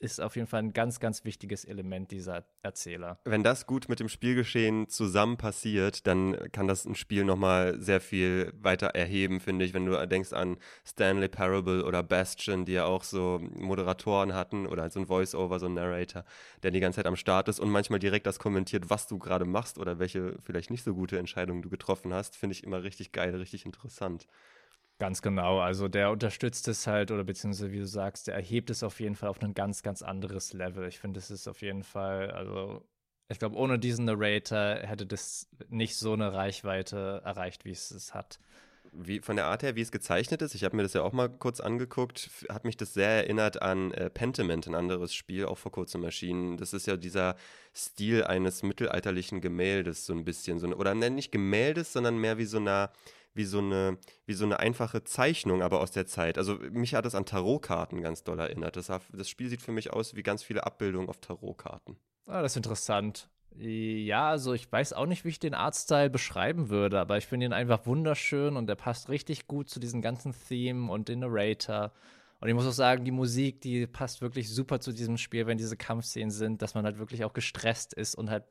ist 0.00 0.20
auf 0.20 0.36
jeden 0.36 0.46
Fall 0.46 0.62
ein 0.62 0.72
ganz, 0.72 1.00
ganz 1.00 1.24
wichtiges 1.24 1.64
Element 1.64 2.10
dieser 2.10 2.44
Erzähler. 2.62 3.18
Wenn 3.24 3.42
das 3.42 3.66
gut 3.66 3.88
mit 3.88 4.00
dem 4.00 4.08
Spielgeschehen 4.08 4.88
zusammen 4.88 5.36
passiert, 5.36 6.06
dann 6.06 6.36
kann 6.52 6.68
das 6.68 6.84
ein 6.84 6.94
Spiel 6.94 7.24
nochmal 7.24 7.80
sehr 7.80 8.00
viel 8.00 8.52
weiter 8.60 8.88
erheben, 8.88 9.40
finde 9.40 9.64
ich. 9.64 9.74
Wenn 9.74 9.86
du 9.86 10.06
denkst 10.06 10.32
an 10.32 10.56
Stanley 10.86 11.28
Parable 11.28 11.84
oder 11.84 12.02
Bastion, 12.02 12.64
die 12.64 12.72
ja 12.72 12.84
auch 12.84 13.02
so 13.02 13.40
Moderatoren 13.40 14.34
hatten 14.34 14.66
oder 14.66 14.82
halt 14.82 14.92
so 14.92 15.00
ein 15.00 15.06
Voice-Over, 15.06 15.58
so 15.58 15.66
ein 15.66 15.74
Narrator, 15.74 16.24
der 16.62 16.70
die 16.70 16.80
ganze 16.80 16.96
Zeit 16.96 17.06
am 17.06 17.16
Start 17.16 17.48
ist 17.48 17.58
und 17.58 17.70
manchmal 17.70 17.98
direkt 17.98 18.26
das 18.26 18.38
kommentiert, 18.38 18.90
was 18.90 19.08
du 19.08 19.18
gerade 19.18 19.44
machst 19.44 19.78
oder 19.78 19.98
welche 19.98 20.36
vielleicht 20.40 20.70
nicht 20.70 20.84
so 20.84 20.94
gute 20.94 21.18
Entscheidungen 21.18 21.62
du 21.62 21.70
getroffen 21.70 22.14
hast, 22.14 22.36
finde 22.36 22.54
ich 22.54 22.62
immer 22.62 22.82
richtig 22.82 23.12
geil, 23.12 23.34
richtig 23.34 23.66
interessant. 23.66 24.26
Ganz 24.98 25.22
genau. 25.22 25.60
Also 25.60 25.86
der 25.86 26.10
unterstützt 26.10 26.66
es 26.66 26.86
halt, 26.86 27.12
oder 27.12 27.22
beziehungsweise 27.22 27.70
wie 27.70 27.78
du 27.78 27.86
sagst, 27.86 28.26
der 28.26 28.34
erhebt 28.34 28.68
es 28.68 28.82
auf 28.82 28.98
jeden 28.98 29.14
Fall 29.14 29.28
auf 29.28 29.40
ein 29.40 29.54
ganz, 29.54 29.82
ganz 29.82 30.02
anderes 30.02 30.52
Level. 30.52 30.88
Ich 30.88 30.98
finde, 30.98 31.18
es 31.20 31.30
ist 31.30 31.46
auf 31.46 31.62
jeden 31.62 31.84
Fall, 31.84 32.32
also 32.32 32.84
ich 33.28 33.38
glaube, 33.38 33.56
ohne 33.56 33.78
diesen 33.78 34.06
Narrator 34.06 34.76
hätte 34.86 35.06
das 35.06 35.48
nicht 35.68 35.96
so 35.96 36.14
eine 36.14 36.32
Reichweite 36.32 37.22
erreicht, 37.24 37.64
wie 37.64 37.70
es 37.70 37.92
es 37.92 38.12
hat. 38.12 38.40
Wie, 38.92 39.20
von 39.20 39.36
der 39.36 39.44
Art 39.46 39.62
her, 39.62 39.76
wie 39.76 39.82
es 39.82 39.92
gezeichnet 39.92 40.40
ist, 40.40 40.54
ich 40.54 40.64
habe 40.64 40.74
mir 40.74 40.82
das 40.82 40.94
ja 40.94 41.02
auch 41.02 41.12
mal 41.12 41.28
kurz 41.28 41.60
angeguckt, 41.60 42.30
hat 42.48 42.64
mich 42.64 42.76
das 42.76 42.94
sehr 42.94 43.08
erinnert 43.08 43.60
an 43.60 43.92
äh, 43.92 44.08
Pentiment, 44.08 44.66
ein 44.66 44.74
anderes 44.74 45.14
Spiel, 45.14 45.44
auch 45.44 45.58
vor 45.58 45.70
kurzem 45.70 46.02
erschienen. 46.04 46.56
Das 46.56 46.72
ist 46.72 46.86
ja 46.86 46.96
dieser 46.96 47.36
Stil 47.74 48.24
eines 48.24 48.62
mittelalterlichen 48.62 49.42
Gemäldes, 49.42 50.06
so 50.06 50.14
ein 50.14 50.24
bisschen. 50.24 50.58
So, 50.58 50.68
oder 50.68 50.94
nicht 50.94 51.30
Gemäldes, 51.30 51.92
sondern 51.92 52.16
mehr 52.16 52.38
wie 52.38 52.46
so 52.46 52.56
einer 52.56 52.90
wie 53.38 53.44
so 53.44 53.60
eine, 53.60 53.96
wie 54.26 54.34
so 54.34 54.44
eine 54.44 54.58
einfache 54.58 55.04
Zeichnung, 55.04 55.62
aber 55.62 55.80
aus 55.80 55.92
der 55.92 56.06
Zeit. 56.06 56.36
Also 56.36 56.56
mich 56.56 56.94
hat 56.94 57.06
das 57.06 57.14
an 57.14 57.24
Tarotkarten 57.24 58.02
ganz 58.02 58.24
doll 58.24 58.38
erinnert. 58.38 58.76
Das, 58.76 58.88
das 58.88 59.28
Spiel 59.30 59.48
sieht 59.48 59.62
für 59.62 59.72
mich 59.72 59.92
aus 59.92 60.14
wie 60.14 60.22
ganz 60.22 60.42
viele 60.42 60.66
Abbildungen 60.66 61.08
auf 61.08 61.18
Tarotkarten. 61.18 61.96
Ah, 62.26 62.42
das 62.42 62.52
ist 62.52 62.56
interessant. 62.56 63.30
Ja, 63.56 64.28
also 64.28 64.52
ich 64.52 64.70
weiß 64.70 64.92
auch 64.92 65.06
nicht, 65.06 65.24
wie 65.24 65.30
ich 65.30 65.40
den 65.40 65.54
Artstyle 65.54 66.10
beschreiben 66.10 66.68
würde, 66.68 67.00
aber 67.00 67.16
ich 67.16 67.26
finde 67.26 67.46
ihn 67.46 67.52
einfach 67.52 67.86
wunderschön 67.86 68.56
und 68.56 68.66
der 68.66 68.74
passt 68.74 69.08
richtig 69.08 69.46
gut 69.46 69.70
zu 69.70 69.80
diesem 69.80 70.02
ganzen 70.02 70.34
Theme 70.48 70.90
und 70.92 71.08
den 71.08 71.20
Narrator. 71.20 71.92
Und 72.40 72.48
ich 72.48 72.54
muss 72.54 72.66
auch 72.66 72.72
sagen, 72.72 73.04
die 73.04 73.10
Musik, 73.10 73.60
die 73.62 73.86
passt 73.86 74.20
wirklich 74.20 74.48
super 74.50 74.80
zu 74.80 74.92
diesem 74.92 75.16
Spiel, 75.16 75.46
wenn 75.46 75.58
diese 75.58 75.76
Kampfszenen 75.76 76.30
sind, 76.30 76.60
dass 76.62 76.74
man 76.74 76.84
halt 76.84 76.98
wirklich 76.98 77.24
auch 77.24 77.32
gestresst 77.32 77.94
ist 77.94 78.14
und 78.14 78.30
halt 78.30 78.44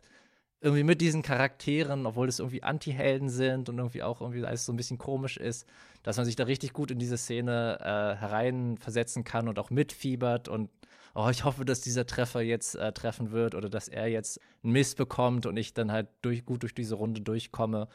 irgendwie 0.59 0.83
mit 0.83 1.01
diesen 1.01 1.21
Charakteren, 1.21 2.05
obwohl 2.05 2.27
es 2.27 2.39
irgendwie 2.39 2.63
Anti-Helden 2.63 3.29
sind 3.29 3.69
und 3.69 3.77
irgendwie 3.77 4.03
auch 4.03 4.21
irgendwie 4.21 4.43
alles 4.45 4.65
so 4.65 4.73
ein 4.73 4.77
bisschen 4.77 4.97
komisch 4.97 5.37
ist, 5.37 5.67
dass 6.03 6.17
man 6.17 6.25
sich 6.25 6.35
da 6.35 6.45
richtig 6.45 6.73
gut 6.73 6.89
in 6.89 6.99
diese 6.99 7.17
Szene 7.17 7.77
äh, 7.79 8.19
hereinversetzen 8.19 9.23
kann 9.23 9.47
und 9.47 9.59
auch 9.59 9.69
mitfiebert 9.69 10.47
und 10.47 10.69
oh, 11.13 11.29
ich 11.29 11.43
hoffe, 11.43 11.65
dass 11.65 11.81
dieser 11.81 12.05
Treffer 12.05 12.41
jetzt 12.41 12.75
äh, 12.75 12.91
treffen 12.91 13.31
wird 13.31 13.55
oder 13.55 13.69
dass 13.69 13.87
er 13.87 14.07
jetzt 14.07 14.39
einen 14.63 14.73
Miss 14.73 14.95
bekommt 14.95 15.45
und 15.45 15.57
ich 15.57 15.73
dann 15.73 15.91
halt 15.91 16.07
durch, 16.21 16.45
gut 16.45 16.63
durch 16.63 16.75
diese 16.75 16.95
Runde 16.95 17.21
durchkomme. 17.21 17.87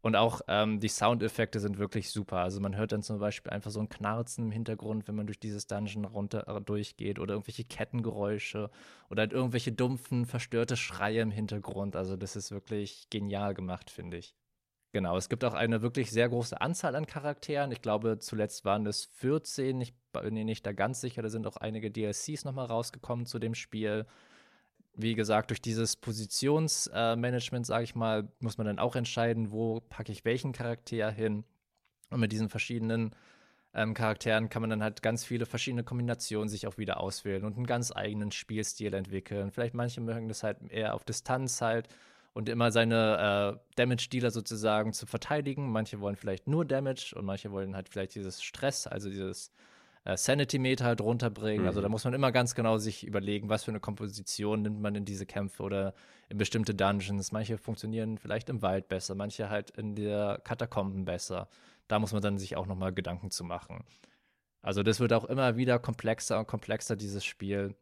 Und 0.00 0.14
auch 0.14 0.40
ähm, 0.46 0.78
die 0.78 0.88
Soundeffekte 0.88 1.58
sind 1.58 1.78
wirklich 1.78 2.10
super. 2.10 2.38
Also 2.38 2.60
man 2.60 2.76
hört 2.76 2.92
dann 2.92 3.02
zum 3.02 3.18
Beispiel 3.18 3.52
einfach 3.52 3.70
so 3.70 3.80
ein 3.80 3.88
Knarzen 3.88 4.46
im 4.46 4.50
Hintergrund, 4.52 5.08
wenn 5.08 5.16
man 5.16 5.26
durch 5.26 5.40
dieses 5.40 5.66
Dungeon 5.66 6.04
runter 6.04 6.46
äh, 6.46 6.60
durchgeht 6.60 7.18
oder 7.18 7.34
irgendwelche 7.34 7.64
Kettengeräusche 7.64 8.70
oder 9.10 9.22
halt 9.22 9.32
irgendwelche 9.32 9.72
dumpfen, 9.72 10.24
verstörte 10.24 10.76
Schreie 10.76 11.20
im 11.20 11.32
Hintergrund. 11.32 11.96
Also 11.96 12.16
das 12.16 12.36
ist 12.36 12.52
wirklich 12.52 13.10
genial 13.10 13.54
gemacht, 13.54 13.90
finde 13.90 14.18
ich. 14.18 14.36
Genau, 14.92 15.16
es 15.18 15.28
gibt 15.28 15.44
auch 15.44 15.52
eine 15.52 15.82
wirklich 15.82 16.10
sehr 16.10 16.28
große 16.28 16.60
Anzahl 16.60 16.96
an 16.96 17.06
Charakteren. 17.06 17.72
Ich 17.72 17.82
glaube, 17.82 18.18
zuletzt 18.20 18.64
waren 18.64 18.86
es 18.86 19.04
14. 19.16 19.80
Ich 19.82 19.94
bin 20.12 20.32
mir 20.32 20.44
nicht 20.44 20.64
da 20.64 20.72
ganz 20.72 21.00
sicher. 21.00 21.20
Da 21.20 21.28
sind 21.28 21.46
auch 21.46 21.56
einige 21.58 21.90
DLCs 21.90 22.44
nochmal 22.44 22.66
rausgekommen 22.66 23.26
zu 23.26 23.38
dem 23.38 23.54
Spiel 23.54 24.06
wie 24.98 25.14
gesagt, 25.14 25.50
durch 25.50 25.62
dieses 25.62 25.96
Positionsmanagement, 25.96 27.64
äh, 27.64 27.66
sage 27.66 27.84
ich 27.84 27.94
mal, 27.94 28.28
muss 28.40 28.58
man 28.58 28.66
dann 28.66 28.80
auch 28.80 28.96
entscheiden, 28.96 29.52
wo 29.52 29.80
packe 29.80 30.10
ich 30.10 30.24
welchen 30.24 30.52
Charakter 30.52 31.10
hin. 31.10 31.44
Und 32.10 32.20
mit 32.20 32.32
diesen 32.32 32.48
verschiedenen 32.48 33.14
ähm, 33.74 33.94
Charakteren 33.94 34.48
kann 34.48 34.62
man 34.62 34.70
dann 34.70 34.82
halt 34.82 35.00
ganz 35.02 35.24
viele 35.24 35.46
verschiedene 35.46 35.84
Kombinationen 35.84 36.48
sich 36.48 36.66
auch 36.66 36.78
wieder 36.78 36.98
auswählen 36.98 37.44
und 37.44 37.56
einen 37.56 37.66
ganz 37.66 37.92
eigenen 37.94 38.32
Spielstil 38.32 38.92
entwickeln. 38.92 39.52
Vielleicht 39.52 39.74
manche 39.74 40.00
mögen 40.00 40.26
das 40.28 40.42
halt 40.42 40.58
eher 40.68 40.94
auf 40.94 41.04
Distanz 41.04 41.60
halt 41.60 41.88
und 42.32 42.48
immer 42.48 42.72
seine 42.72 43.56
äh, 43.56 43.74
Damage-Dealer 43.76 44.32
sozusagen 44.32 44.92
zu 44.92 45.06
verteidigen. 45.06 45.70
Manche 45.70 46.00
wollen 46.00 46.16
vielleicht 46.16 46.48
nur 46.48 46.64
Damage 46.64 47.14
und 47.14 47.24
manche 47.24 47.52
wollen 47.52 47.76
halt 47.76 47.88
vielleicht 47.88 48.16
dieses 48.16 48.42
Stress, 48.42 48.88
also 48.88 49.10
dieses 49.10 49.52
äh, 50.08 50.16
Sanity-Meter 50.16 50.86
halt 50.86 51.02
runterbringen. 51.02 51.62
Mhm. 51.62 51.68
Also 51.68 51.82
da 51.82 51.88
mhm. 51.88 51.92
muss 51.92 52.04
man 52.04 52.14
immer 52.14 52.32
ganz 52.32 52.54
genau 52.54 52.78
sich 52.78 53.06
überlegen, 53.06 53.50
was 53.50 53.64
für 53.64 53.70
eine 53.70 53.80
Komposition 53.80 54.62
nimmt 54.62 54.80
man 54.80 54.94
in 54.94 55.04
diese 55.04 55.26
Kämpfe 55.26 55.62
oder 55.62 55.92
in 56.30 56.38
bestimmte 56.38 56.74
Dungeons. 56.74 57.30
Manche 57.30 57.58
funktionieren 57.58 58.16
vielleicht 58.16 58.48
im 58.48 58.62
Wald 58.62 58.88
besser, 58.88 59.14
manche 59.14 59.50
halt 59.50 59.70
in 59.70 59.94
der 59.94 60.40
Katakomben 60.44 61.04
besser. 61.04 61.48
Da 61.88 61.98
muss 61.98 62.12
man 62.12 62.22
dann 62.22 62.38
sich 62.38 62.56
auch 62.56 62.66
nochmal 62.66 62.94
Gedanken 62.94 63.30
zu 63.30 63.44
machen. 63.44 63.84
Also 64.62 64.82
das 64.82 64.98
wird 64.98 65.12
auch 65.12 65.26
immer 65.26 65.58
wieder 65.58 65.78
komplexer 65.78 66.38
und 66.38 66.48
komplexer, 66.48 66.96
dieses 66.96 67.24
Spiel. 67.26 67.74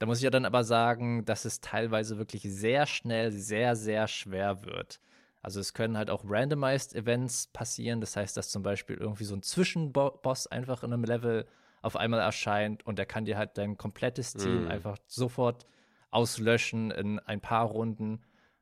Da 0.00 0.06
muss 0.06 0.18
ich 0.18 0.24
ja 0.24 0.30
dann 0.30 0.44
aber 0.44 0.64
sagen, 0.64 1.24
dass 1.24 1.44
es 1.44 1.60
teilweise 1.60 2.18
wirklich 2.18 2.42
sehr 2.42 2.86
schnell, 2.86 3.30
sehr, 3.30 3.76
sehr 3.76 4.08
schwer 4.08 4.64
wird. 4.64 5.00
Also 5.48 5.60
es 5.60 5.72
können 5.72 5.96
halt 5.96 6.10
auch 6.10 6.24
randomized 6.26 6.94
Events 6.94 7.46
passieren. 7.46 8.02
Das 8.02 8.16
heißt, 8.16 8.36
dass 8.36 8.50
zum 8.50 8.62
Beispiel 8.62 8.98
irgendwie 8.98 9.24
so 9.24 9.34
ein 9.34 9.42
Zwischenboss 9.42 10.46
einfach 10.46 10.82
in 10.82 10.92
einem 10.92 11.04
Level 11.04 11.46
auf 11.80 11.96
einmal 11.96 12.20
erscheint 12.20 12.84
und 12.86 12.98
der 12.98 13.06
kann 13.06 13.24
dir 13.24 13.38
halt 13.38 13.56
dein 13.56 13.78
komplettes 13.78 14.34
Team 14.34 14.64
Mhm. 14.64 14.68
einfach 14.68 14.98
sofort 15.06 15.64
auslöschen 16.10 16.90
in 16.90 17.18
ein 17.18 17.40
paar 17.40 17.64
Runden. 17.64 18.20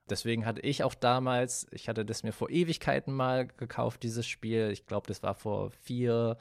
Deswegen 0.09 0.47
hatte 0.47 0.61
ich 0.61 0.85
auch 0.85 0.95
damals, 0.95 1.67
ich 1.73 1.89
hatte 1.89 2.05
das 2.05 2.23
mir 2.23 2.31
vor 2.31 2.51
Ewigkeiten 2.51 3.13
mal 3.13 3.49
gekauft, 3.49 4.05
dieses 4.05 4.25
Spiel. 4.29 4.71
Ich 4.71 4.87
glaube, 4.87 5.09
das 5.09 5.25
war 5.25 5.35
vor 5.35 5.73
vier 5.73 6.39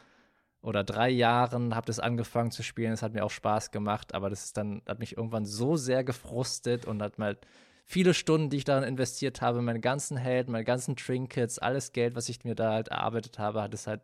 oder 0.62 0.84
drei 0.84 1.10
Jahren, 1.10 1.74
habe 1.74 1.88
das 1.88 2.00
angefangen 2.00 2.52
zu 2.52 2.62
spielen. 2.62 2.94
Es 2.94 3.02
hat 3.02 3.14
mir 3.14 3.26
auch 3.26 3.32
Spaß 3.32 3.72
gemacht, 3.72 4.14
aber 4.14 4.30
das 4.30 4.46
ist 4.46 4.58
dann, 4.58 4.84
hat 4.88 5.00
mich 5.00 5.18
irgendwann 5.18 5.46
so 5.46 5.76
sehr 5.76 6.04
gefrustet 6.04 6.86
und 6.86 7.02
hat 7.02 7.18
mal 7.18 7.36
viele 7.86 8.14
Stunden, 8.14 8.50
die 8.50 8.58
ich 8.58 8.64
darin 8.64 8.84
investiert 8.84 9.42
habe, 9.42 9.62
meine 9.62 9.80
ganzen 9.80 10.18
Helden, 10.18 10.52
meine 10.52 10.66
ganzen 10.66 10.96
Trinkets, 10.96 11.60
alles 11.60 11.94
Geld, 11.94 12.16
was 12.16 12.28
ich 12.30 12.44
mir 12.44 12.56
da 12.56 12.74
halt 12.74 12.90
erarbeitet 12.90 13.40
habe, 13.40 13.62
hat 13.62 13.74
es 13.74 13.88
halt 13.88 14.02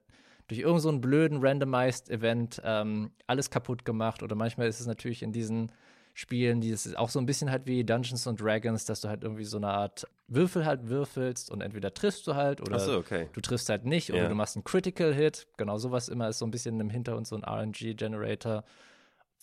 durch 0.48 0.60
irgendeinen 0.60 0.82
so 0.82 0.90
einen 0.90 1.02
blöden 1.02 1.40
Randomized 1.42 2.10
Event 2.10 2.62
ähm, 2.64 3.12
alles 3.28 3.50
kaputt 3.50 3.84
gemacht. 3.84 4.22
Oder 4.22 4.36
manchmal 4.36 4.68
ist 4.68 4.80
es 4.80 4.88
natürlich 4.88 5.24
in 5.24 5.32
diesen 5.32 5.72
Spielen, 6.14 6.60
die 6.60 6.70
ist 6.70 6.98
auch 6.98 7.10
so 7.10 7.20
ein 7.20 7.26
bisschen 7.26 7.50
halt 7.50 7.66
wie 7.66 7.84
Dungeons 7.86 8.28
and 8.28 8.40
Dragons, 8.40 8.84
dass 8.86 9.02
du 9.02 9.08
halt 9.08 9.24
irgendwie 9.24 9.46
so 9.46 9.58
eine 9.58 9.70
Art 9.70 10.06
Würfel 10.28 10.66
halt 10.66 10.90
würfelst 10.90 11.50
und 11.50 11.62
entweder 11.62 11.94
triffst 11.94 12.28
du 12.28 12.36
halt 12.36 12.62
oder 12.62 12.80
so, 12.80 12.98
okay. 12.98 13.30
du 13.32 13.40
triffst 13.40 13.70
halt 13.70 13.86
nicht 13.86 14.12
oder 14.12 14.24
Ja. 14.24 14.28
du 14.28 14.36
machst 14.36 14.58
einen 14.58 14.66
Critical 14.66 15.14
Hit. 15.14 15.48
Genau 15.58 15.78
sowas 15.78 16.10
immer 16.10 16.28
ist 16.28 16.40
so 16.40 16.46
ein 16.46 16.52
bisschen 16.52 16.80
im 16.80 16.90
Hintergrund 16.90 17.28
so 17.28 17.38
ein 17.38 17.44
RNG-Generator. 17.44 18.64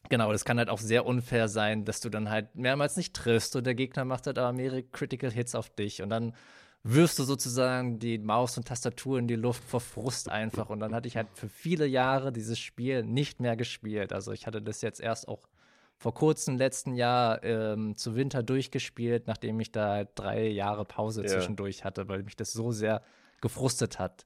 Genau, 0.08 0.32
das 0.32 0.44
kann 0.44 0.58
halt 0.58 0.70
auch 0.70 0.78
sehr 0.78 1.04
unfair 1.04 1.48
sein, 1.48 1.84
dass 1.84 2.00
du 2.00 2.08
dann 2.08 2.30
halt 2.30 2.54
mehrmals 2.54 2.96
nicht 2.96 3.14
triffst 3.14 3.56
und 3.56 3.64
der 3.64 3.74
Gegner 3.74 4.04
macht 4.04 4.26
halt 4.26 4.38
aber 4.38 4.52
mehrere 4.52 4.82
Critical 4.82 5.30
Hits 5.30 5.54
auf 5.54 5.68
dich 5.70 6.02
und 6.02 6.08
dann 6.10 6.34
wirfst 6.84 7.18
du 7.18 7.24
sozusagen 7.24 7.98
die 7.98 8.18
Maus 8.18 8.56
und 8.56 8.66
Tastatur 8.68 9.18
in 9.18 9.26
die 9.28 9.34
Luft 9.36 9.62
vor 9.64 9.80
Frust 9.80 10.28
einfach 10.30 10.70
und 10.70 10.80
dann 10.80 10.94
hatte 10.94 11.08
ich 11.08 11.16
halt 11.16 11.26
für 11.34 11.48
viele 11.48 11.86
Jahre 11.86 12.32
dieses 12.32 12.58
Spiel 12.58 13.02
nicht 13.02 13.40
mehr 13.40 13.56
gespielt. 13.56 14.12
Also 14.12 14.32
ich 14.32 14.46
hatte 14.46 14.62
das 14.62 14.80
jetzt 14.80 15.00
erst 15.00 15.28
auch 15.28 15.48
vor 15.98 16.14
kurzem 16.14 16.56
letzten 16.56 16.94
Jahr 16.94 17.42
ähm, 17.42 17.96
zu 17.96 18.14
Winter 18.14 18.44
durchgespielt, 18.44 19.26
nachdem 19.26 19.58
ich 19.58 19.72
da 19.72 19.88
halt 19.90 20.10
drei 20.14 20.46
Jahre 20.46 20.84
Pause 20.84 21.22
Ja. 21.22 21.28
zwischendurch 21.28 21.84
hatte, 21.84 22.08
weil 22.08 22.22
mich 22.22 22.36
das 22.36 22.52
so 22.52 22.70
sehr 22.70 23.02
gefrustet 23.40 23.98
hat. 23.98 24.24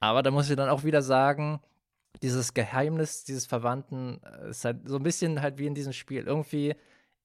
Aber 0.00 0.22
da 0.22 0.30
muss 0.32 0.50
ich 0.50 0.56
dann 0.56 0.68
auch 0.68 0.82
wieder 0.84 1.02
sagen, 1.02 1.60
dieses 2.22 2.54
Geheimnis 2.54 3.24
dieses 3.24 3.46
Verwandten 3.46 4.20
äh, 4.22 4.50
ist 4.50 4.64
halt 4.64 4.88
so 4.88 4.96
ein 4.96 5.02
bisschen 5.02 5.42
halt 5.42 5.58
wie 5.58 5.66
in 5.66 5.74
diesem 5.74 5.92
Spiel. 5.92 6.24
Irgendwie 6.24 6.74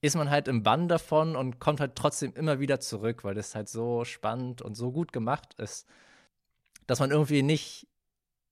ist 0.01 0.15
man 0.15 0.29
halt 0.29 0.47
im 0.47 0.63
Bann 0.63 0.87
davon 0.87 1.35
und 1.35 1.59
kommt 1.59 1.79
halt 1.79 1.95
trotzdem 1.95 2.33
immer 2.33 2.59
wieder 2.59 2.79
zurück, 2.79 3.23
weil 3.23 3.35
das 3.35 3.55
halt 3.55 3.69
so 3.69 4.03
spannend 4.03 4.61
und 4.61 4.75
so 4.75 4.91
gut 4.91 5.13
gemacht 5.13 5.53
ist, 5.55 5.87
dass 6.87 6.99
man 6.99 7.11
irgendwie 7.11 7.43
nicht 7.43 7.87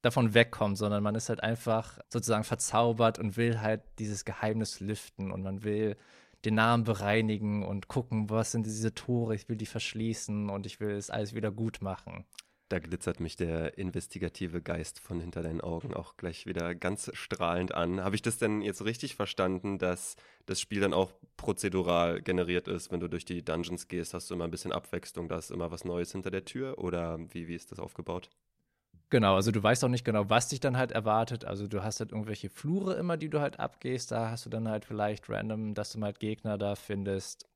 davon 0.01 0.33
wegkommt, 0.33 0.77
sondern 0.77 1.03
man 1.03 1.15
ist 1.15 1.29
halt 1.29 1.43
einfach 1.43 1.99
sozusagen 2.09 2.43
verzaubert 2.43 3.19
und 3.19 3.35
will 3.35 3.59
halt 3.59 3.81
dieses 3.97 4.25
Geheimnis 4.25 4.79
lüften 4.79 5.31
und 5.31 5.41
man 5.41 5.63
will 5.63 5.97
den 6.45 6.55
Namen 6.55 6.85
bereinigen 6.85 7.65
und 7.65 7.89
gucken, 7.89 8.29
was 8.29 8.51
sind 8.51 8.65
diese 8.65 8.93
Tore, 8.93 9.35
ich 9.35 9.49
will 9.49 9.57
die 9.57 9.65
verschließen 9.65 10.49
und 10.49 10.65
ich 10.65 10.79
will 10.79 10.91
es 10.91 11.09
alles 11.09 11.33
wieder 11.33 11.51
gut 11.51 11.81
machen. 11.81 12.25
Da 12.69 12.77
glitzert 12.77 13.19
mich 13.19 13.35
der 13.35 13.79
investigative 13.79 14.61
Geist 14.61 14.99
von 14.99 15.19
hinter 15.19 15.41
deinen 15.41 15.59
Augen 15.59 15.91
auch 15.95 16.17
gleich 16.17 16.45
wieder 16.45 16.75
ganz 16.75 17.09
strahlend 17.13 17.73
an. 17.73 18.03
Habe 18.03 18.15
ich 18.15 18.21
das 18.21 18.37
denn 18.37 18.61
jetzt 18.61 18.85
richtig 18.85 19.15
verstanden, 19.15 19.79
dass 19.79 20.15
das 20.45 20.61
Spiel 20.61 20.79
dann 20.79 20.93
auch 20.93 21.11
prozedural 21.35 22.21
generiert 22.21 22.67
ist? 22.67 22.91
Wenn 22.91 22.99
du 22.99 23.07
durch 23.07 23.25
die 23.25 23.43
Dungeons 23.43 23.87
gehst, 23.87 24.13
hast 24.13 24.29
du 24.29 24.35
immer 24.35 24.43
ein 24.43 24.51
bisschen 24.51 24.71
Abwechslung, 24.71 25.27
da 25.27 25.39
ist 25.39 25.49
immer 25.49 25.71
was 25.71 25.83
Neues 25.83 26.11
hinter 26.11 26.29
der 26.29 26.45
Tür? 26.45 26.77
Oder 26.77 27.17
wie, 27.33 27.47
wie 27.47 27.55
ist 27.55 27.71
das 27.71 27.79
aufgebaut? 27.79 28.29
Genau, 29.09 29.33
also 29.33 29.49
du 29.49 29.63
weißt 29.63 29.83
auch 29.83 29.89
nicht 29.89 30.05
genau, 30.05 30.29
was 30.29 30.49
dich 30.49 30.59
dann 30.59 30.77
halt 30.77 30.91
erwartet. 30.91 31.45
Also 31.45 31.67
du 31.67 31.83
hast 31.83 31.99
halt 31.99 32.11
irgendwelche 32.11 32.51
Flure 32.51 32.93
immer, 32.93 33.17
die 33.17 33.29
du 33.29 33.41
halt 33.41 33.59
abgehst. 33.59 34.11
Da 34.11 34.29
hast 34.29 34.45
du 34.45 34.51
dann 34.51 34.67
halt 34.69 34.85
vielleicht 34.85 35.27
random, 35.27 35.73
dass 35.73 35.91
du 35.91 35.97
mal 35.97 36.07
halt 36.07 36.19
Gegner 36.19 36.59
da 36.59 36.75
findest. 36.75 37.49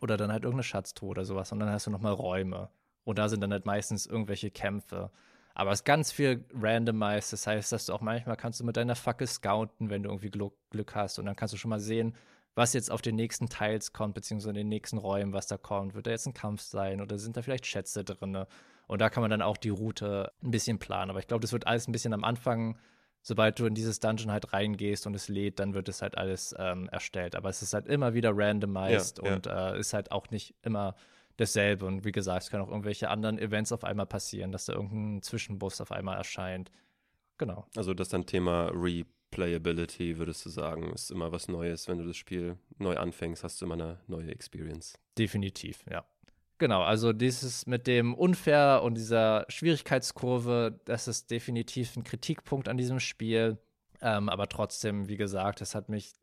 Oder 0.00 0.16
dann 0.16 0.32
halt 0.32 0.44
irgendeine 0.44 0.62
Schatztruhe 0.62 1.10
oder 1.10 1.26
sowas. 1.26 1.52
Und 1.52 1.58
dann 1.60 1.68
hast 1.68 1.86
du 1.86 1.90
nochmal 1.90 2.14
Räume. 2.14 2.70
Und 3.06 3.20
da 3.20 3.28
sind 3.28 3.40
dann 3.40 3.52
halt 3.52 3.66
meistens 3.66 4.04
irgendwelche 4.04 4.50
Kämpfe. 4.50 5.12
Aber 5.54 5.70
es 5.70 5.78
ist 5.78 5.84
ganz 5.84 6.10
viel 6.10 6.44
randomized. 6.52 7.32
Das 7.32 7.46
heißt, 7.46 7.70
dass 7.70 7.86
du 7.86 7.92
auch 7.92 8.00
manchmal 8.00 8.36
kannst 8.36 8.58
du 8.58 8.64
mit 8.64 8.76
deiner 8.76 8.96
Fackel 8.96 9.28
scouten, 9.28 9.90
wenn 9.90 10.02
du 10.02 10.10
irgendwie 10.10 10.30
Glück, 10.30 10.94
hast. 10.94 11.20
Und 11.20 11.26
dann 11.26 11.36
kannst 11.36 11.54
du 11.54 11.58
schon 11.58 11.68
mal 11.68 11.78
sehen, 11.78 12.16
was 12.56 12.72
jetzt 12.72 12.90
auf 12.90 13.02
den 13.02 13.14
nächsten 13.14 13.48
Teils 13.48 13.92
kommt, 13.92 14.14
beziehungsweise 14.14 14.50
in 14.50 14.56
den 14.56 14.68
nächsten 14.68 14.98
Räumen, 14.98 15.32
was 15.32 15.46
da 15.46 15.56
kommt. 15.56 15.94
Wird 15.94 16.08
da 16.08 16.10
jetzt 16.10 16.26
ein 16.26 16.34
Kampf 16.34 16.62
sein 16.62 17.00
oder 17.00 17.16
sind 17.16 17.36
da 17.36 17.42
vielleicht 17.42 17.66
Schätze 17.66 18.02
drin? 18.02 18.44
Und 18.88 19.00
da 19.00 19.08
kann 19.08 19.20
man 19.20 19.30
dann 19.30 19.40
auch 19.40 19.56
die 19.56 19.68
Route 19.68 20.32
ein 20.42 20.50
bisschen 20.50 20.80
planen. 20.80 21.10
Aber 21.10 21.20
ich 21.20 21.28
glaube, 21.28 21.42
das 21.42 21.52
wird 21.52 21.68
alles 21.68 21.86
ein 21.86 21.92
bisschen 21.92 22.12
am 22.12 22.24
Anfang, 22.24 22.76
sobald 23.22 23.60
du 23.60 23.66
in 23.66 23.74
dieses 23.74 24.00
Dungeon 24.00 24.32
halt 24.32 24.52
reingehst 24.52 25.06
und 25.06 25.14
es 25.14 25.28
lädt, 25.28 25.60
dann 25.60 25.74
wird 25.74 25.88
es 25.88 26.02
halt 26.02 26.18
alles 26.18 26.56
ähm, 26.58 26.88
erstellt. 26.88 27.36
Aber 27.36 27.50
es 27.50 27.62
ist 27.62 27.72
halt 27.72 27.86
immer 27.86 28.14
wieder 28.14 28.32
randomized 28.34 29.18
Ja, 29.18 29.24
ja. 29.28 29.34
und 29.36 29.46
äh, 29.46 29.78
ist 29.78 29.94
halt 29.94 30.10
auch 30.10 30.28
nicht 30.30 30.56
immer 30.62 30.96
dasselbe. 31.36 31.86
Und 31.86 32.04
wie 32.04 32.12
gesagt, 32.12 32.44
es 32.44 32.50
können 32.50 32.62
auch 32.62 32.70
irgendwelche 32.70 33.08
anderen 33.10 33.38
Events 33.38 33.72
auf 33.72 33.84
einmal 33.84 34.06
passieren, 34.06 34.52
dass 34.52 34.66
da 34.66 34.74
irgendein 34.74 35.22
Zwischenbus 35.22 35.80
auf 35.80 35.92
einmal 35.92 36.16
erscheint. 36.16 36.70
Genau. 37.38 37.66
Also 37.76 37.94
das 37.94 38.08
dann 38.08 38.26
Thema 38.26 38.70
Replayability, 38.74 40.18
würdest 40.18 40.44
du 40.46 40.50
sagen, 40.50 40.92
ist 40.92 41.10
immer 41.10 41.32
was 41.32 41.48
Neues. 41.48 41.88
Wenn 41.88 41.98
du 41.98 42.06
das 42.06 42.16
Spiel 42.16 42.58
neu 42.78 42.96
anfängst, 42.96 43.44
hast 43.44 43.60
du 43.60 43.66
immer 43.66 43.74
eine 43.74 44.00
neue 44.06 44.30
Experience. 44.30 44.94
Definitiv, 45.18 45.84
ja. 45.90 46.04
Genau, 46.58 46.82
also 46.82 47.12
dieses 47.12 47.66
mit 47.66 47.86
dem 47.86 48.14
Unfair 48.14 48.80
und 48.82 48.94
dieser 48.94 49.44
Schwierigkeitskurve, 49.48 50.80
das 50.86 51.06
ist 51.06 51.30
definitiv 51.30 51.94
ein 51.96 52.04
Kritikpunkt 52.04 52.68
an 52.68 52.78
diesem 52.78 52.98
Spiel. 52.98 53.58
Ähm, 54.00 54.30
aber 54.30 54.48
trotzdem, 54.48 55.08
wie 55.08 55.18
gesagt, 55.18 55.60
es 55.60 55.74
hat 55.74 55.90
mich 55.90 56.14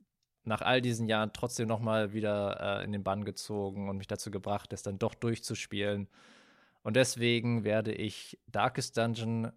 nach 0.46 0.62
all 0.62 0.82
diesen 0.82 1.08
Jahren 1.08 1.32
trotzdem 1.34 1.68
noch 1.68 1.80
mal 1.80 2.14
wieder 2.14 2.82
äh, 2.82 2.86
in 2.86 2.92
den 2.92 3.04
Bann 3.04 3.26
gezogen 3.26 3.90
und 3.90 3.98
mich 3.98 4.08
dazu 4.08 4.32
gebracht, 4.32 4.74
es 4.74 4.84
dann 4.84 5.00
doch 5.00 5.14
durchzuspielen. 5.14 6.08
Und 6.84 6.96
deswegen 6.96 7.64
werde 7.64 7.94
ich 7.94 8.38
Darkest 8.48 8.98
Dungeon 8.98 9.52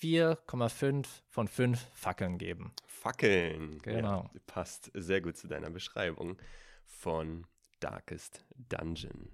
4,5 0.00 1.06
von 1.28 1.48
5 1.48 1.86
Fackeln 1.92 2.38
geben. 2.38 2.72
Fackeln. 2.86 3.78
Genau. 3.82 4.30
Ja, 4.32 4.40
passt 4.46 4.90
sehr 4.94 5.20
gut 5.20 5.36
zu 5.36 5.48
deiner 5.48 5.70
Beschreibung 5.70 6.38
von 6.84 7.46
Darkest 7.80 8.44
Dungeon. 8.56 9.30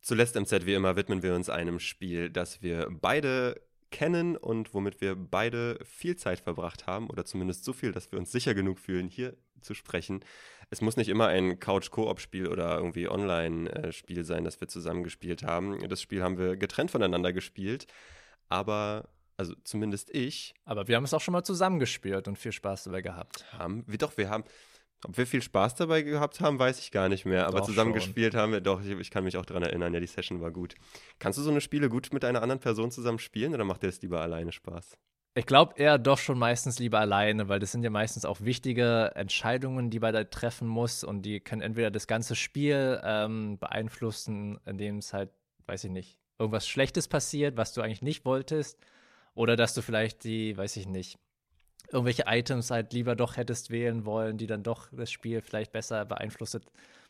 Zuletzt 0.00 0.36
im 0.36 0.44
Set 0.44 0.66
wie 0.66 0.74
immer 0.74 0.96
widmen 0.96 1.22
wir 1.22 1.34
uns 1.34 1.48
einem 1.48 1.78
Spiel, 1.78 2.28
das 2.28 2.60
wir 2.60 2.88
beide 2.90 3.60
kennen 3.94 4.36
und 4.36 4.74
womit 4.74 5.00
wir 5.00 5.14
beide 5.14 5.78
viel 5.84 6.16
Zeit 6.16 6.40
verbracht 6.40 6.88
haben 6.88 7.08
oder 7.08 7.24
zumindest 7.24 7.64
so 7.64 7.72
viel, 7.72 7.92
dass 7.92 8.10
wir 8.10 8.18
uns 8.18 8.32
sicher 8.32 8.52
genug 8.52 8.80
fühlen, 8.80 9.06
hier 9.06 9.36
zu 9.60 9.72
sprechen. 9.72 10.24
Es 10.68 10.80
muss 10.80 10.96
nicht 10.96 11.08
immer 11.08 11.28
ein 11.28 11.60
Couch-Koop-Spiel 11.60 12.48
oder 12.48 12.76
irgendwie 12.76 13.08
Online-Spiel 13.08 14.24
sein, 14.24 14.42
das 14.42 14.60
wir 14.60 14.66
zusammen 14.66 15.04
gespielt 15.04 15.44
haben. 15.44 15.88
Das 15.88 16.02
Spiel 16.02 16.24
haben 16.24 16.38
wir 16.38 16.56
getrennt 16.56 16.90
voneinander 16.90 17.32
gespielt, 17.32 17.86
aber 18.48 19.08
also 19.36 19.54
zumindest 19.62 20.12
ich 20.12 20.54
Aber 20.64 20.88
wir 20.88 20.96
haben 20.96 21.04
es 21.04 21.14
auch 21.14 21.20
schon 21.20 21.32
mal 21.32 21.44
zusammengespielt 21.44 22.26
und 22.26 22.36
viel 22.36 22.52
Spaß 22.52 22.84
dabei 22.84 23.00
gehabt. 23.00 23.44
haben 23.56 23.84
wir 23.86 23.98
doch, 23.98 24.16
wir 24.16 24.28
haben, 24.28 24.42
ob 25.04 25.16
wir 25.16 25.26
viel 25.26 25.42
Spaß 25.42 25.74
dabei 25.74 26.02
gehabt 26.02 26.40
haben, 26.40 26.58
weiß 26.58 26.78
ich 26.80 26.90
gar 26.90 27.08
nicht 27.08 27.24
mehr. 27.24 27.46
Aber 27.46 27.58
Doch 27.58 27.66
zusammen 27.66 27.90
schon. 27.92 28.00
gespielt 28.00 28.34
haben 28.34 28.52
wir 28.52 28.60
doch, 28.60 28.82
ich, 28.82 28.90
ich 28.90 29.10
kann 29.10 29.24
mich 29.24 29.36
auch 29.36 29.44
daran 29.44 29.62
erinnern, 29.62 29.92
ja, 29.94 30.00
die 30.00 30.06
Session 30.06 30.40
war 30.40 30.50
gut. 30.50 30.74
Kannst 31.18 31.38
du 31.38 31.42
so 31.42 31.50
eine 31.50 31.60
Spiele 31.60 31.88
gut 31.88 32.12
mit 32.12 32.24
einer 32.24 32.42
anderen 32.42 32.60
Person 32.60 32.90
zusammen 32.90 33.18
spielen 33.18 33.54
oder 33.54 33.64
macht 33.64 33.82
dir 33.82 33.88
das 33.88 34.02
lieber 34.02 34.20
alleine 34.20 34.52
Spaß? 34.52 34.96
Ich 35.36 35.46
glaube 35.46 35.74
eher 35.76 35.98
doch 35.98 36.18
schon 36.18 36.38
meistens 36.38 36.78
lieber 36.78 37.00
alleine, 37.00 37.48
weil 37.48 37.58
das 37.58 37.72
sind 37.72 37.82
ja 37.82 37.90
meistens 37.90 38.24
auch 38.24 38.40
wichtige 38.40 39.10
Entscheidungen, 39.16 39.90
die 39.90 39.98
man 39.98 40.14
da 40.14 40.22
treffen 40.22 40.68
muss 40.68 41.02
und 41.02 41.22
die 41.22 41.40
können 41.40 41.60
entweder 41.60 41.90
das 41.90 42.06
ganze 42.06 42.36
Spiel 42.36 43.00
ähm, 43.02 43.58
beeinflussen, 43.58 44.60
indem 44.64 44.98
es 44.98 45.12
halt, 45.12 45.30
weiß 45.66 45.84
ich 45.84 45.90
nicht, 45.90 46.18
irgendwas 46.38 46.68
Schlechtes 46.68 47.08
passiert, 47.08 47.56
was 47.56 47.72
du 47.72 47.80
eigentlich 47.80 48.02
nicht 48.02 48.24
wolltest, 48.24 48.78
oder 49.34 49.56
dass 49.56 49.74
du 49.74 49.82
vielleicht 49.82 50.22
die, 50.22 50.56
weiß 50.56 50.76
ich 50.76 50.86
nicht, 50.86 51.18
irgendwelche 51.90 52.24
Items 52.26 52.70
halt 52.70 52.92
lieber 52.92 53.16
doch 53.16 53.36
hättest 53.36 53.70
wählen 53.70 54.04
wollen, 54.04 54.38
die 54.38 54.46
dann 54.46 54.62
doch 54.62 54.88
das 54.92 55.10
Spiel 55.10 55.40
vielleicht 55.40 55.72
besser 55.72 56.04
beeinflusst, 56.04 56.60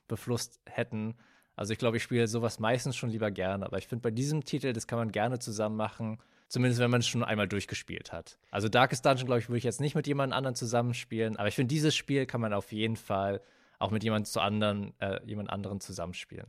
beflusst 0.08 0.60
hätten. 0.66 1.14
Also 1.56 1.72
ich 1.72 1.78
glaube, 1.78 1.96
ich 1.98 2.02
spiele 2.02 2.26
sowas 2.26 2.58
meistens 2.58 2.96
schon 2.96 3.10
lieber 3.10 3.30
gerne, 3.30 3.64
aber 3.66 3.78
ich 3.78 3.86
finde 3.86 4.02
bei 4.02 4.10
diesem 4.10 4.44
Titel, 4.44 4.72
das 4.72 4.86
kann 4.86 4.98
man 4.98 5.12
gerne 5.12 5.38
zusammen 5.38 5.76
machen. 5.76 6.18
Zumindest 6.48 6.80
wenn 6.80 6.90
man 6.90 7.00
es 7.00 7.08
schon 7.08 7.24
einmal 7.24 7.48
durchgespielt 7.48 8.12
hat. 8.12 8.38
Also 8.50 8.68
Darkest 8.68 9.04
Dungeon, 9.04 9.26
glaube 9.26 9.40
ich, 9.40 9.48
würde 9.48 9.58
ich 9.58 9.64
jetzt 9.64 9.80
nicht 9.80 9.94
mit 9.94 10.06
jemand 10.06 10.32
anderem 10.32 10.54
zusammenspielen, 10.54 11.36
aber 11.36 11.48
ich 11.48 11.54
finde, 11.54 11.72
dieses 11.72 11.96
Spiel 11.96 12.26
kann 12.26 12.40
man 12.40 12.52
auf 12.52 12.70
jeden 12.70 12.96
Fall 12.96 13.40
auch 13.78 13.90
mit 13.90 14.04
jemand 14.04 14.28
zu 14.28 14.40
anderen, 14.40 14.92
äh, 15.00 15.20
jemand 15.24 15.50
anderen 15.50 15.80
zusammenspielen. 15.80 16.46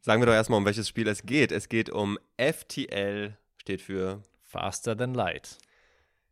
Sagen 0.00 0.22
wir 0.22 0.26
doch 0.26 0.32
erstmal, 0.32 0.58
um 0.58 0.64
welches 0.64 0.88
Spiel 0.88 1.08
es 1.08 1.24
geht. 1.24 1.50
Es 1.50 1.68
geht 1.68 1.90
um 1.90 2.18
FTL, 2.36 3.36
steht 3.56 3.82
für, 3.82 4.22
Faster 4.42 4.96
Than 4.96 5.12
Light. 5.12 5.58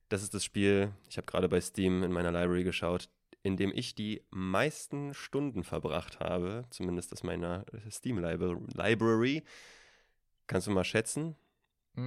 Das 0.08 0.22
ist 0.22 0.34
das 0.34 0.44
Spiel, 0.44 0.92
ich 1.08 1.16
habe 1.16 1.26
gerade 1.26 1.48
bei 1.48 1.60
Steam 1.60 2.02
in 2.02 2.12
meiner 2.12 2.32
Library 2.32 2.64
geschaut, 2.64 3.08
in 3.42 3.56
dem 3.56 3.72
ich 3.74 3.94
die 3.94 4.22
meisten 4.30 5.14
Stunden 5.14 5.62
verbracht 5.64 6.20
habe, 6.20 6.64
zumindest 6.70 7.12
aus 7.12 7.22
meiner 7.22 7.64
Steam 7.90 8.18
Libra- 8.18 8.60
Library. 8.74 9.44
Kannst 10.48 10.66
du 10.66 10.70
mal 10.72 10.84
schätzen? 10.84 11.36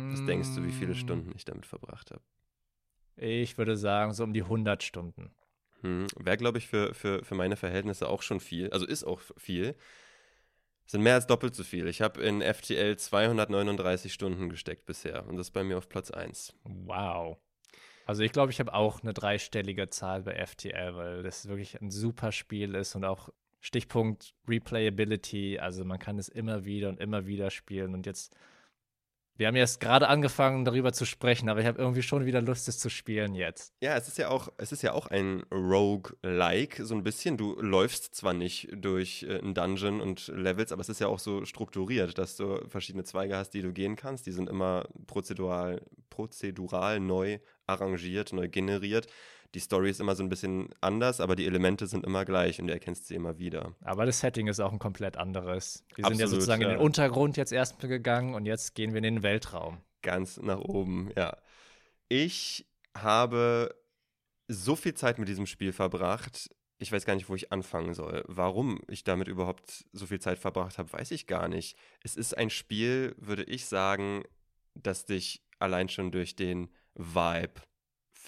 Was 0.10 0.24
denkst 0.24 0.54
du, 0.56 0.64
wie 0.64 0.72
viele 0.72 0.94
Mm, 0.94 0.96
Stunden 0.96 1.32
ich 1.36 1.46
damit 1.46 1.66
verbracht 1.66 2.12
habe? 2.12 2.24
Ich 3.18 3.60
würde 3.60 3.78
sagen, 3.78 4.14
so 4.14 4.24
um 4.24 4.34
die 4.34 4.42
100 4.42 4.82
Stunden. 4.82 5.36
Hm, 5.82 6.08
Wäre, 6.18 6.38
glaube 6.38 6.58
ich, 6.58 6.68
für, 6.68 6.94
für, 6.94 7.24
für 7.24 7.36
meine 7.36 7.56
Verhältnisse 7.56 8.08
auch 8.10 8.22
schon 8.22 8.40
viel. 8.40 8.70
Also 8.72 8.86
ist 8.86 9.04
auch 9.06 9.22
viel. 9.38 9.76
Sind 10.88 11.04
mehr 11.04 11.14
als 11.14 11.26
doppelt 11.28 11.56
so 11.56 11.64
viel. 11.64 11.88
Ich 11.88 12.02
habe 12.02 12.22
in 12.22 12.42
FTL 12.42 12.98
239 12.98 14.12
Stunden 14.12 14.50
gesteckt 14.50 14.86
bisher 14.86 15.26
und 15.28 15.38
das 15.38 15.48
ist 15.48 15.52
bei 15.52 15.64
mir 15.64 15.78
auf 15.78 15.88
Platz 15.88 16.12
1. 16.12 16.54
Wow. 16.64 17.38
Also 18.10 18.24
ich 18.24 18.32
glaube, 18.32 18.52
ich 18.52 18.60
habe 18.60 18.74
auch 18.74 19.04
eine 19.04 19.14
dreistellige 19.14 19.88
Zahl 19.92 20.24
bei 20.24 20.44
FTL, 20.44 20.96
weil 20.96 21.22
das 21.22 21.48
wirklich 21.48 21.80
ein 21.80 21.92
super 21.92 22.32
Spiel 22.32 22.74
ist 22.74 22.96
und 22.96 23.06
auch 23.06 23.30
Stichpunkt 23.60 24.34
Replayability. 24.48 25.60
Also 25.60 25.86
man 25.86 26.00
kann 26.00 26.18
es 26.18 26.28
immer 26.28 26.66
wieder 26.66 26.90
und 26.90 27.00
immer 27.00 27.28
wieder 27.28 27.52
spielen 27.52 27.94
und 27.94 28.08
jetzt 28.08 28.36
wir 29.40 29.48
haben 29.48 29.56
jetzt 29.56 29.80
gerade 29.80 30.10
angefangen, 30.10 30.66
darüber 30.66 30.92
zu 30.92 31.06
sprechen, 31.06 31.48
aber 31.48 31.62
ich 31.62 31.66
habe 31.66 31.80
irgendwie 31.80 32.02
schon 32.02 32.26
wieder 32.26 32.42
Lust, 32.42 32.68
es 32.68 32.78
zu 32.78 32.90
spielen 32.90 33.36
jetzt. 33.36 33.74
Ja, 33.82 33.96
es 33.96 34.10
ist 34.10 34.18
ja 34.18 34.28
auch, 34.28 34.52
es 34.58 34.74
ist 34.74 34.82
ja 34.82 34.92
auch 34.92 35.08
ein 35.08 35.44
Rogue-like, 35.50 36.82
so 36.84 36.94
ein 36.94 37.04
bisschen. 37.04 37.38
Du 37.38 37.56
läufst 37.62 38.14
zwar 38.14 38.34
nicht 38.34 38.68
durch 38.74 39.24
äh, 39.24 39.40
einen 39.40 39.54
Dungeon 39.54 40.02
und 40.02 40.28
Levels, 40.28 40.74
aber 40.74 40.82
es 40.82 40.90
ist 40.90 41.00
ja 41.00 41.08
auch 41.08 41.20
so 41.20 41.46
strukturiert, 41.46 42.18
dass 42.18 42.36
du 42.36 42.68
verschiedene 42.68 43.06
Zweige 43.06 43.38
hast, 43.38 43.52
die 43.52 43.62
du 43.62 43.72
gehen 43.72 43.96
kannst. 43.96 44.26
Die 44.26 44.34
sind 44.34 44.50
immer 44.50 44.90
prozedural, 45.08 45.82
prozedural 46.10 47.00
neu 47.00 47.40
arrangiert, 47.66 48.34
neu 48.34 48.50
generiert 48.50 49.08
die 49.56 49.60
Story 49.60 49.90
ist 49.90 50.00
immer 50.00 50.16
so 50.16 50.24
ein 50.24 50.30
bisschen 50.30 50.70
anders, 50.82 51.20
aber 51.20 51.36
die 51.36 51.46
Elemente 51.46 51.88
sind 51.88 52.06
immer 52.06 52.26
gleich 52.26 52.60
und 52.60 52.68
du 52.68 52.74
erkennst 52.74 53.08
sie 53.08 53.16
immer 53.16 53.40
wieder. 53.40 53.76
Aber 53.82 54.06
das 54.06 54.20
Setting 54.20 54.48
ist 54.48 54.60
auch 54.60 54.72
ein 54.72 54.80
komplett 54.80 55.18
anderes. 55.18 55.84
Wir 55.96 56.06
Absolut, 56.06 56.18
sind 56.18 56.20
ja 56.20 56.28
sozusagen 56.28 56.62
ja. 56.62 56.70
in 56.70 56.76
den 56.76 56.82
Untergrund 56.82 57.38
jetzt 57.38 57.52
erstmal 57.52 57.90
gegangen 57.90 58.36
und 58.36 58.46
jetzt 58.46 58.76
gehen 58.76 58.92
wir 58.94 59.00
in 59.00 59.04
den 59.04 59.24
Weltraum. 59.24 59.80
Ganz 60.02 60.38
nach 60.38 60.60
oben, 60.60 61.12
ja. 61.18 61.36
Ich 62.10 62.68
habe 62.96 63.76
so 64.48 64.76
viel 64.76 64.94
Zeit 64.94 65.20
mit 65.20 65.28
diesem 65.28 65.46
Spiel 65.46 65.74
verbracht. 65.74 66.50
Ich 66.78 66.92
weiß 66.92 67.06
gar 67.06 67.16
nicht, 67.16 67.28
wo 67.28 67.36
ich 67.36 67.52
anfangen 67.52 67.94
soll. 67.94 68.24
Warum 68.28 68.80
ich 68.88 69.04
damit 69.04 69.28
überhaupt 69.28 69.86
so 69.92 70.06
viel 70.06 70.20
Zeit 70.20 70.40
verbracht 70.40 70.78
habe, 70.78 70.94
weiß 70.94 71.12
ich 71.12 71.28
gar 71.28 71.48
nicht. 71.48 71.78
Es 72.04 72.16
ist 72.16 72.38
ein 72.38 72.50
Spiel, 72.50 73.16
würde 73.18 73.44
ich 73.44 73.66
sagen, 73.66 74.24
das 74.76 75.06
dich 75.06 75.44
allein 75.60 75.90
schon 75.90 76.12
durch 76.12 76.36
den 76.36 76.70
Vibe 76.94 77.62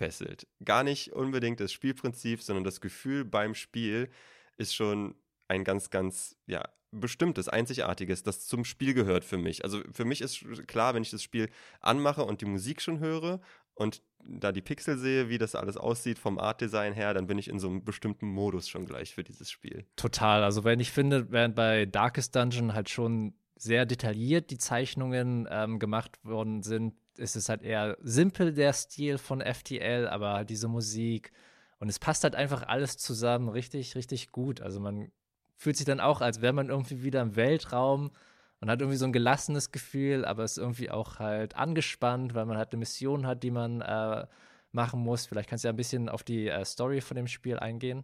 fesselt. 0.01 0.47
Gar 0.65 0.83
nicht 0.83 1.13
unbedingt 1.13 1.59
das 1.59 1.71
Spielprinzip, 1.71 2.41
sondern 2.41 2.63
das 2.63 2.81
Gefühl 2.81 3.23
beim 3.23 3.53
Spiel 3.53 4.09
ist 4.57 4.73
schon 4.73 5.13
ein 5.47 5.63
ganz, 5.63 5.91
ganz, 5.91 6.35
ja, 6.47 6.67
bestimmtes, 6.89 7.47
einzigartiges, 7.47 8.23
das 8.23 8.47
zum 8.47 8.65
Spiel 8.65 8.95
gehört 8.95 9.23
für 9.23 9.37
mich. 9.37 9.63
Also 9.63 9.81
für 9.91 10.03
mich 10.03 10.21
ist 10.21 10.43
klar, 10.67 10.95
wenn 10.95 11.03
ich 11.03 11.11
das 11.11 11.21
Spiel 11.21 11.49
anmache 11.81 12.23
und 12.23 12.41
die 12.41 12.45
Musik 12.45 12.81
schon 12.81 12.99
höre 12.99 13.41
und 13.75 14.01
da 14.23 14.51
die 14.51 14.61
Pixel 14.61 14.97
sehe, 14.97 15.29
wie 15.29 15.37
das 15.37 15.53
alles 15.53 15.77
aussieht 15.77 16.17
vom 16.17 16.39
Artdesign 16.39 16.93
her, 16.93 17.13
dann 17.13 17.27
bin 17.27 17.37
ich 17.37 17.47
in 17.47 17.59
so 17.59 17.67
einem 17.69 17.85
bestimmten 17.85 18.27
Modus 18.27 18.67
schon 18.67 18.85
gleich 18.85 19.13
für 19.13 19.23
dieses 19.23 19.51
Spiel. 19.51 19.85
Total. 19.95 20.43
Also 20.43 20.63
wenn 20.63 20.79
ich 20.79 20.91
finde, 20.91 21.31
während 21.31 21.55
bei 21.55 21.85
Darkest 21.85 22.35
Dungeon 22.35 22.73
halt 22.73 22.89
schon 22.89 23.35
sehr 23.55 23.85
detailliert 23.85 24.49
die 24.49 24.57
Zeichnungen 24.57 25.47
ähm, 25.49 25.77
gemacht 25.77 26.17
worden 26.25 26.63
sind, 26.63 26.95
ist 27.17 27.35
es 27.35 27.49
halt 27.49 27.63
eher 27.63 27.97
simpel, 28.01 28.53
der 28.53 28.73
Stil 28.73 29.17
von 29.17 29.41
FTL, 29.41 30.07
aber 30.07 30.33
halt 30.33 30.49
diese 30.49 30.67
Musik. 30.67 31.31
Und 31.79 31.89
es 31.89 31.99
passt 31.99 32.23
halt 32.23 32.35
einfach 32.35 32.63
alles 32.67 32.97
zusammen 32.97 33.49
richtig, 33.49 33.95
richtig 33.95 34.31
gut. 34.31 34.61
Also 34.61 34.79
man 34.79 35.11
fühlt 35.57 35.77
sich 35.77 35.85
dann 35.85 35.99
auch, 35.99 36.21
als 36.21 36.41
wäre 36.41 36.53
man 36.53 36.69
irgendwie 36.69 37.03
wieder 37.03 37.21
im 37.21 37.35
Weltraum 37.35 38.11
und 38.59 38.69
hat 38.69 38.81
irgendwie 38.81 38.97
so 38.97 39.05
ein 39.05 39.13
gelassenes 39.13 39.71
Gefühl, 39.71 40.25
aber 40.25 40.43
ist 40.43 40.57
irgendwie 40.57 40.91
auch 40.91 41.19
halt 41.19 41.55
angespannt, 41.55 42.35
weil 42.35 42.45
man 42.45 42.57
halt 42.57 42.71
eine 42.71 42.79
Mission 42.79 43.25
hat, 43.25 43.43
die 43.43 43.51
man 43.51 43.81
äh, 43.81 44.27
machen 44.71 44.99
muss. 45.01 45.25
Vielleicht 45.25 45.49
kannst 45.49 45.63
du 45.63 45.67
ja 45.67 45.73
ein 45.73 45.77
bisschen 45.77 46.09
auf 46.09 46.23
die 46.23 46.47
äh, 46.47 46.63
Story 46.65 47.01
von 47.01 47.17
dem 47.17 47.27
Spiel 47.27 47.57
eingehen. 47.57 48.03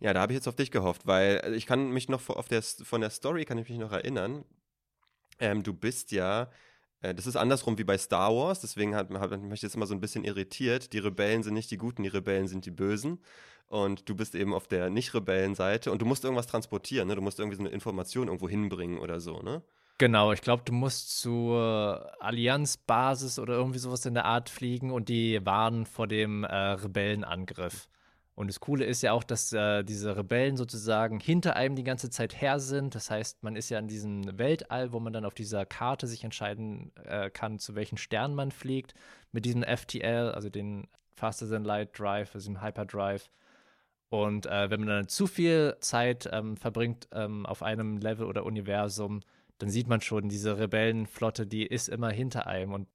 Ja, 0.00 0.12
da 0.12 0.20
habe 0.20 0.32
ich 0.32 0.36
jetzt 0.36 0.48
auf 0.48 0.56
dich 0.56 0.70
gehofft, 0.70 1.06
weil 1.06 1.54
ich 1.54 1.66
kann 1.66 1.90
mich 1.90 2.08
noch 2.08 2.22
der, 2.48 2.62
von 2.62 3.00
der 3.00 3.10
Story 3.10 3.44
kann 3.44 3.58
ich 3.58 3.68
mich 3.68 3.78
noch 3.78 3.92
erinnern. 3.92 4.44
Ähm, 5.38 5.62
du 5.62 5.72
bist 5.74 6.12
ja 6.12 6.42
äh, 6.42 6.46
das 7.00 7.26
ist 7.26 7.36
andersrum 7.36 7.78
wie 7.78 7.84
bei 7.84 7.98
Star 7.98 8.34
Wars, 8.34 8.60
deswegen 8.60 8.94
hat, 8.94 9.10
hat 9.10 9.40
mich 9.42 9.60
das 9.60 9.74
immer 9.74 9.86
so 9.86 9.94
ein 9.94 10.00
bisschen 10.00 10.24
irritiert. 10.24 10.92
Die 10.92 10.98
Rebellen 10.98 11.42
sind 11.42 11.54
nicht 11.54 11.70
die 11.70 11.78
Guten, 11.78 12.02
die 12.02 12.08
Rebellen 12.08 12.48
sind 12.48 12.64
die 12.66 12.70
Bösen. 12.70 13.18
Und 13.68 14.08
du 14.08 14.14
bist 14.14 14.34
eben 14.34 14.54
auf 14.54 14.68
der 14.68 14.90
Nicht-Rebellen-Seite 14.90 15.90
und 15.90 16.00
du 16.00 16.06
musst 16.06 16.22
irgendwas 16.22 16.46
transportieren, 16.46 17.08
ne? 17.08 17.16
Du 17.16 17.20
musst 17.20 17.40
irgendwie 17.40 17.56
so 17.56 17.62
eine 17.62 17.70
Information 17.70 18.28
irgendwo 18.28 18.48
hinbringen 18.48 18.98
oder 18.98 19.18
so, 19.18 19.42
ne? 19.42 19.62
Genau, 19.98 20.30
ich 20.30 20.42
glaube, 20.42 20.62
du 20.64 20.72
musst 20.72 21.18
zur 21.20 22.12
Allianzbasis 22.20 23.38
oder 23.38 23.54
irgendwie 23.54 23.78
sowas 23.78 24.04
in 24.04 24.14
der 24.14 24.26
Art 24.26 24.50
fliegen 24.50 24.92
und 24.92 25.08
die 25.08 25.44
warnen 25.44 25.86
vor 25.86 26.06
dem 26.06 26.44
äh, 26.44 26.54
Rebellenangriff. 26.54 27.88
Und 28.36 28.48
das 28.48 28.60
Coole 28.60 28.84
ist 28.84 29.02
ja 29.02 29.12
auch, 29.12 29.24
dass 29.24 29.50
äh, 29.54 29.82
diese 29.82 30.14
Rebellen 30.14 30.58
sozusagen 30.58 31.20
hinter 31.20 31.56
einem 31.56 31.74
die 31.74 31.84
ganze 31.84 32.10
Zeit 32.10 32.38
her 32.38 32.60
sind. 32.60 32.94
Das 32.94 33.10
heißt, 33.10 33.42
man 33.42 33.56
ist 33.56 33.70
ja 33.70 33.78
in 33.78 33.88
diesem 33.88 34.38
Weltall, 34.38 34.92
wo 34.92 35.00
man 35.00 35.14
dann 35.14 35.24
auf 35.24 35.32
dieser 35.32 35.64
Karte 35.64 36.06
sich 36.06 36.22
entscheiden 36.22 36.92
äh, 37.04 37.30
kann, 37.30 37.58
zu 37.58 37.74
welchen 37.74 37.96
Sternen 37.96 38.34
man 38.34 38.50
fliegt. 38.50 38.92
Mit 39.32 39.46
diesem 39.46 39.62
FTL, 39.62 40.32
also 40.34 40.50
den 40.50 40.86
Faster 41.14 41.48
Than 41.48 41.64
Light 41.64 41.98
Drive, 41.98 42.34
also 42.34 42.52
dem 42.52 42.62
Hyperdrive. 42.62 43.30
Und 44.10 44.44
äh, 44.44 44.68
wenn 44.68 44.80
man 44.80 44.88
dann 44.88 45.08
zu 45.08 45.26
viel 45.26 45.74
Zeit 45.80 46.28
ähm, 46.30 46.58
verbringt 46.58 47.08
ähm, 47.12 47.46
auf 47.46 47.62
einem 47.62 47.96
Level 47.96 48.26
oder 48.26 48.44
Universum, 48.44 49.20
dann 49.56 49.70
sieht 49.70 49.88
man 49.88 50.02
schon, 50.02 50.28
diese 50.28 50.58
Rebellenflotte, 50.58 51.46
die 51.46 51.66
ist 51.66 51.88
immer 51.88 52.10
hinter 52.10 52.46
einem. 52.46 52.74
Und 52.74 52.88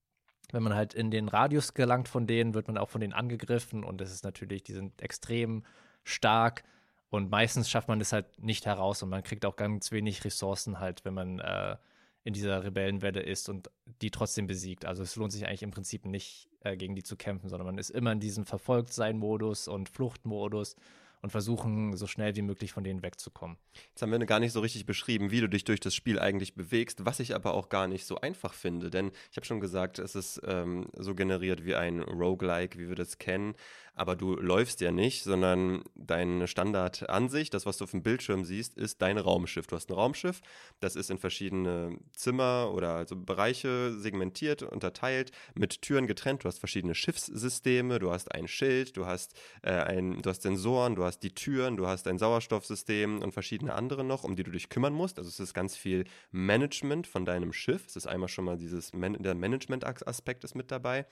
wenn 0.54 0.64
man 0.64 0.76
halt 0.76 0.94
in 0.94 1.12
den 1.12 1.28
Radius 1.28 1.74
gelangt 1.74 2.08
von 2.08 2.28
denen, 2.28 2.54
wird 2.54 2.68
man 2.68 2.78
auch 2.78 2.90
von 2.90 3.02
denen 3.02 3.14
angegriffen 3.14 3.84
und 3.84 4.02
das 4.02 4.12
ist 4.12 4.24
natürlich, 4.24 4.64
die 4.64 4.74
sind 4.74 5.02
extrem 5.02 5.64
stark 6.04 6.64
und 7.10 7.30
meistens 7.30 7.70
schafft 7.70 7.88
man 7.88 8.00
das 8.00 8.14
halt 8.14 8.42
nicht 8.42 8.66
heraus 8.66 9.04
und 9.04 9.10
man 9.10 9.24
kriegt 9.24 9.46
auch 9.46 9.56
ganz 9.56 9.92
wenig 9.92 10.24
Ressourcen 10.24 10.80
halt, 10.80 11.04
wenn 11.06 11.14
man 11.14 11.40
äh, 11.40 11.76
in 12.24 12.34
dieser 12.34 12.64
Rebellenwelle 12.64 13.22
ist 13.22 13.50
und 13.50 13.70
die 14.02 14.12
trotzdem 14.12 14.48
besiegt. 14.48 14.86
Also 14.86 15.04
es 15.04 15.16
lohnt 15.16 15.32
sich 15.32 15.48
eigentlich 15.48 15.64
im 15.64 15.72
Prinzip 15.72 16.06
nicht, 16.06 16.50
äh, 16.62 16.78
gegen 16.78 16.96
die 16.96 17.04
zu 17.04 17.16
kämpfen, 17.18 17.50
sondern 17.50 17.66
man 17.66 17.78
ist 17.78 17.90
immer 17.90 18.12
in 18.12 18.20
diesem 18.20 18.46
Verfolgtsein-Modus 18.46 19.68
und 19.68 19.90
Fluchtmodus 19.90 20.76
und 21.22 21.30
versuchen, 21.30 21.96
so 21.96 22.08
schnell 22.08 22.36
wie 22.36 22.42
möglich 22.42 22.72
von 22.72 22.84
denen 22.84 23.04
wegzukommen. 23.04 23.58
Jetzt 23.90 24.02
haben 24.02 24.12
wir 24.12 24.20
gar 24.26 24.40
nicht 24.40 24.54
so 24.54 24.60
richtig 24.60 24.86
beschrieben, 24.86 25.32
wie 25.32 25.42
du 25.42 25.48
dich 25.48 25.64
durch 25.64 25.80
das 25.80 25.96
Spiel 25.96 26.20
eigentlich 26.20 26.56
bewegst, 26.56 27.06
was 27.06 27.20
ich 27.20 27.36
aber 27.36 27.54
auch 27.54 27.70
gar 27.70 27.88
nicht 27.88 28.06
so 28.06 28.20
einfach 28.20 28.54
finde. 28.54 28.90
Denn 28.90 29.12
ich 29.30 29.38
habe 29.38 29.46
schon 29.46 29.60
gesagt, 29.60 30.00
es 30.00 30.16
ist 30.16 30.42
ähm, 30.46 30.88
so 30.98 31.16
generiert 31.16 31.66
wie 31.66 31.76
ein 31.76 32.02
Roguelike, 32.02 32.78
wie 32.80 32.90
wir 32.90 32.96
das 32.96 33.18
kennen 33.18 33.56
aber 33.94 34.16
du 34.16 34.36
läufst 34.36 34.82
ja 34.82 34.92
nicht, 34.92 35.24
sondern 35.24 35.84
deine 35.96 36.48
Standardansicht, 36.48 37.54
das, 37.54 37.66
was 37.66 37.78
du 37.78 37.84
auf 37.84 37.92
dem 37.92 38.04
Bildschirm 38.04 38.46
siehst, 38.46 38.78
ist 38.78 39.02
dein 39.02 39.18
Raumschiff. 39.18 39.68
Du 39.68 39.76
hast 39.76 39.90
ein 39.90 39.94
Raumschiff, 39.94 40.42
das 40.80 40.96
ist 40.96 41.12
in 41.12 41.18
verschiedene 41.18 41.98
Zimmer 42.14 42.72
oder 42.74 42.96
also 42.96 43.16
Bereiche 43.16 43.94
segmentiert, 43.94 44.64
unterteilt, 44.64 45.32
mit 45.56 45.82
Türen 45.82 46.08
getrennt. 46.08 46.44
Du 46.44 46.48
hast 46.48 46.60
verschiedene 46.60 46.96
Schiffssysteme, 46.96 48.00
du 48.00 48.12
hast 48.12 48.32
ein 48.32 48.48
Schild, 48.48 48.96
du 48.96 49.06
hast, 49.06 49.36
äh, 49.62 49.72
ein, 49.72 50.22
du 50.22 50.30
hast 50.30 50.44
Sensoren, 50.44 50.96
du 50.96 51.04
hast 51.04 51.11
die 51.20 51.34
Türen, 51.34 51.78
du 51.78 51.88
hast 51.88 52.08
ein 52.08 52.18
Sauerstoffsystem 52.18 53.22
und 53.22 53.32
verschiedene 53.32 53.74
andere 53.74 54.04
noch, 54.04 54.24
um 54.24 54.36
die 54.36 54.44
du 54.44 54.52
dich 54.52 54.70
kümmern 54.70 54.94
musst. 54.94 55.18
Also 55.18 55.30
es 55.30 55.40
ist 55.40 55.54
ganz 55.54 55.76
viel 55.76 56.06
Management 56.32 57.08
von 57.08 57.26
deinem 57.26 57.54
Schiff. 57.54 57.86
Es 57.88 57.96
ist 57.96 58.08
einmal 58.08 58.30
schon 58.30 58.46
mal 58.46 58.58
dieses 58.58 58.94
Man 58.94 59.22
der 59.22 59.36
Management-Aspekt 59.36 60.44
ist 60.44 60.56
mit 60.56 60.72
dabei 60.72 61.06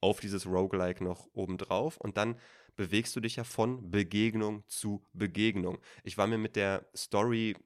auf 0.00 0.20
dieses 0.20 0.46
Roguelike 0.46 1.02
noch 1.02 1.28
obendrauf 1.32 1.96
und 1.96 2.16
dann 2.16 2.36
bewegst 2.76 3.16
du 3.16 3.20
dich 3.20 3.36
ja 3.36 3.44
von 3.44 3.90
Begegnung 3.90 4.62
zu 4.68 5.02
Begegnung. 5.12 5.78
Ich 6.04 6.16
war 6.16 6.26
mir 6.26 6.38
mit 6.38 6.54
der 6.54 6.86
Story 6.94 7.56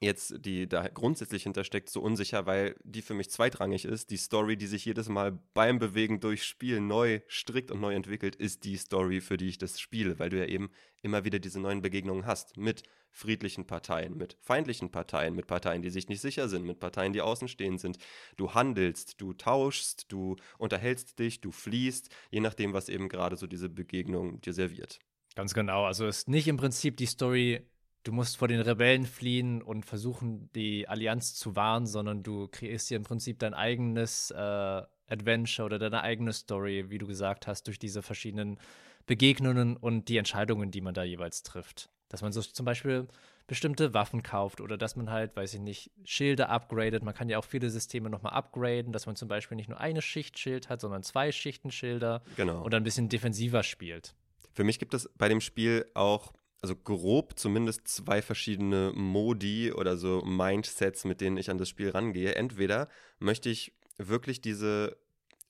jetzt, 0.00 0.44
die 0.44 0.68
da 0.68 0.88
grundsätzlich 0.88 1.44
hintersteckt, 1.44 1.88
so 1.88 2.00
unsicher, 2.00 2.46
weil 2.46 2.76
die 2.84 3.02
für 3.02 3.14
mich 3.14 3.30
zweitrangig 3.30 3.84
ist. 3.84 4.10
Die 4.10 4.16
Story, 4.16 4.56
die 4.56 4.66
sich 4.66 4.84
jedes 4.84 5.08
Mal 5.08 5.38
beim 5.54 5.78
Bewegen 5.78 6.20
durchs 6.20 6.44
Spiel 6.44 6.80
neu 6.80 7.20
strickt 7.26 7.70
und 7.70 7.80
neu 7.80 7.94
entwickelt, 7.94 8.36
ist 8.36 8.64
die 8.64 8.76
Story, 8.76 9.20
für 9.20 9.36
die 9.36 9.48
ich 9.48 9.58
das 9.58 9.80
spiele, 9.80 10.18
weil 10.18 10.30
du 10.30 10.38
ja 10.38 10.46
eben 10.46 10.70
immer 11.02 11.24
wieder 11.24 11.38
diese 11.38 11.60
neuen 11.60 11.82
Begegnungen 11.82 12.26
hast 12.26 12.56
mit 12.56 12.82
friedlichen 13.10 13.66
Parteien, 13.66 14.16
mit 14.16 14.36
feindlichen 14.40 14.90
Parteien, 14.90 15.34
mit 15.34 15.46
Parteien, 15.46 15.82
die 15.82 15.90
sich 15.90 16.08
nicht 16.08 16.20
sicher 16.20 16.48
sind, 16.48 16.64
mit 16.64 16.80
Parteien, 16.80 17.12
die 17.12 17.20
außenstehend 17.20 17.80
sind. 17.80 17.98
Du 18.36 18.54
handelst, 18.54 19.20
du 19.20 19.32
tauschst, 19.32 20.10
du 20.10 20.36
unterhältst 20.58 21.18
dich, 21.18 21.40
du 21.40 21.52
fließt, 21.52 22.08
je 22.30 22.40
nachdem, 22.40 22.72
was 22.72 22.88
eben 22.88 23.08
gerade 23.08 23.36
so 23.36 23.46
diese 23.46 23.68
Begegnung 23.68 24.40
dir 24.40 24.52
serviert. 24.52 24.98
Ganz 25.36 25.54
genau. 25.54 25.84
Also 25.84 26.06
ist 26.06 26.28
nicht 26.28 26.48
im 26.48 26.56
Prinzip 26.56 26.96
die 26.96 27.06
Story, 27.06 27.66
du 28.04 28.12
musst 28.12 28.36
vor 28.36 28.48
den 28.48 28.60
Rebellen 28.60 29.06
fliehen 29.06 29.60
und 29.62 29.84
versuchen, 29.84 30.50
die 30.54 30.86
Allianz 30.88 31.34
zu 31.34 31.56
wahren, 31.56 31.86
sondern 31.86 32.22
du 32.22 32.48
kreierst 32.48 32.88
dir 32.90 32.96
im 32.96 33.02
Prinzip 33.02 33.38
dein 33.40 33.54
eigenes 33.54 34.30
äh, 34.30 34.82
Adventure 35.08 35.66
oder 35.66 35.78
deine 35.78 36.02
eigene 36.02 36.32
Story, 36.32 36.86
wie 36.90 36.98
du 36.98 37.06
gesagt 37.06 37.46
hast, 37.46 37.66
durch 37.66 37.78
diese 37.78 38.02
verschiedenen 38.02 38.58
Begegnungen 39.06 39.76
und 39.76 40.08
die 40.08 40.16
Entscheidungen, 40.16 40.70
die 40.70 40.80
man 40.80 40.94
da 40.94 41.02
jeweils 41.02 41.42
trifft. 41.42 41.90
Dass 42.08 42.22
man 42.22 42.32
so 42.32 42.40
zum 42.40 42.64
Beispiel 42.64 43.06
bestimmte 43.46 43.92
Waffen 43.92 44.22
kauft 44.22 44.60
oder 44.62 44.78
dass 44.78 44.96
man 44.96 45.10
halt, 45.10 45.36
weiß 45.36 45.52
ich 45.54 45.60
nicht, 45.60 45.90
Schilde 46.04 46.48
upgradet. 46.48 47.02
Man 47.02 47.12
kann 47.14 47.28
ja 47.28 47.38
auch 47.38 47.44
viele 47.44 47.68
Systeme 47.68 48.08
nochmal 48.08 48.32
upgraden, 48.32 48.92
dass 48.92 49.04
man 49.06 49.16
zum 49.16 49.28
Beispiel 49.28 49.56
nicht 49.56 49.68
nur 49.68 49.78
eine 49.80 50.00
Schicht 50.00 50.38
Schild 50.38 50.70
hat, 50.70 50.80
sondern 50.80 51.02
zwei 51.02 51.30
Schichten 51.32 51.70
Schilder 51.70 52.22
Genau. 52.36 52.62
und 52.62 52.74
ein 52.74 52.84
bisschen 52.84 53.08
defensiver 53.10 53.62
spielt. 53.62 54.14
Für 54.54 54.64
mich 54.64 54.78
gibt 54.78 54.94
es 54.94 55.10
bei 55.18 55.28
dem 55.28 55.40
Spiel 55.42 55.84
auch, 55.94 56.32
also 56.64 56.76
grob 56.76 57.38
zumindest 57.38 57.88
zwei 57.88 58.22
verschiedene 58.22 58.90
Modi 58.94 59.70
oder 59.70 59.98
so 59.98 60.22
Mindsets, 60.22 61.04
mit 61.04 61.20
denen 61.20 61.36
ich 61.36 61.50
an 61.50 61.58
das 61.58 61.68
Spiel 61.68 61.90
rangehe. 61.90 62.36
Entweder 62.36 62.88
möchte 63.18 63.50
ich 63.50 63.74
wirklich 63.98 64.40
diese 64.40 64.96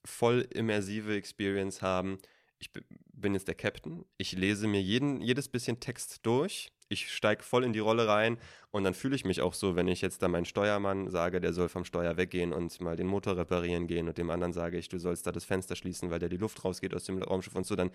voll 0.04 0.40
immersive 0.50 1.14
Experience 1.14 1.82
haben. 1.82 2.18
Ich 2.58 2.72
bin 3.12 3.32
jetzt 3.32 3.46
der 3.46 3.54
Captain. 3.54 4.04
Ich 4.16 4.32
lese 4.32 4.66
mir 4.66 4.82
jeden, 4.82 5.20
jedes 5.20 5.46
bisschen 5.46 5.78
Text 5.78 6.26
durch. 6.26 6.72
Ich 6.88 7.12
steige 7.12 7.44
voll 7.44 7.62
in 7.62 7.72
die 7.72 7.78
Rolle 7.78 8.08
rein 8.08 8.36
und 8.72 8.82
dann 8.82 8.94
fühle 8.94 9.14
ich 9.14 9.24
mich 9.24 9.40
auch 9.40 9.54
so, 9.54 9.76
wenn 9.76 9.86
ich 9.86 10.00
jetzt 10.00 10.20
da 10.20 10.26
meinen 10.26 10.46
Steuermann 10.46 11.10
sage, 11.10 11.40
der 11.40 11.52
soll 11.52 11.68
vom 11.68 11.84
Steuer 11.84 12.16
weggehen 12.16 12.52
und 12.52 12.80
mal 12.80 12.96
den 12.96 13.06
Motor 13.06 13.36
reparieren 13.36 13.86
gehen 13.86 14.08
und 14.08 14.18
dem 14.18 14.30
anderen 14.30 14.52
sage 14.52 14.78
ich, 14.78 14.88
du 14.88 14.98
sollst 14.98 15.28
da 15.28 15.32
das 15.32 15.44
Fenster 15.44 15.76
schließen, 15.76 16.10
weil 16.10 16.18
da 16.18 16.28
die 16.28 16.38
Luft 16.38 16.64
rausgeht 16.64 16.92
aus 16.92 17.04
dem 17.04 17.22
Raumschiff 17.22 17.54
und 17.54 17.66
so, 17.66 17.76
dann 17.76 17.92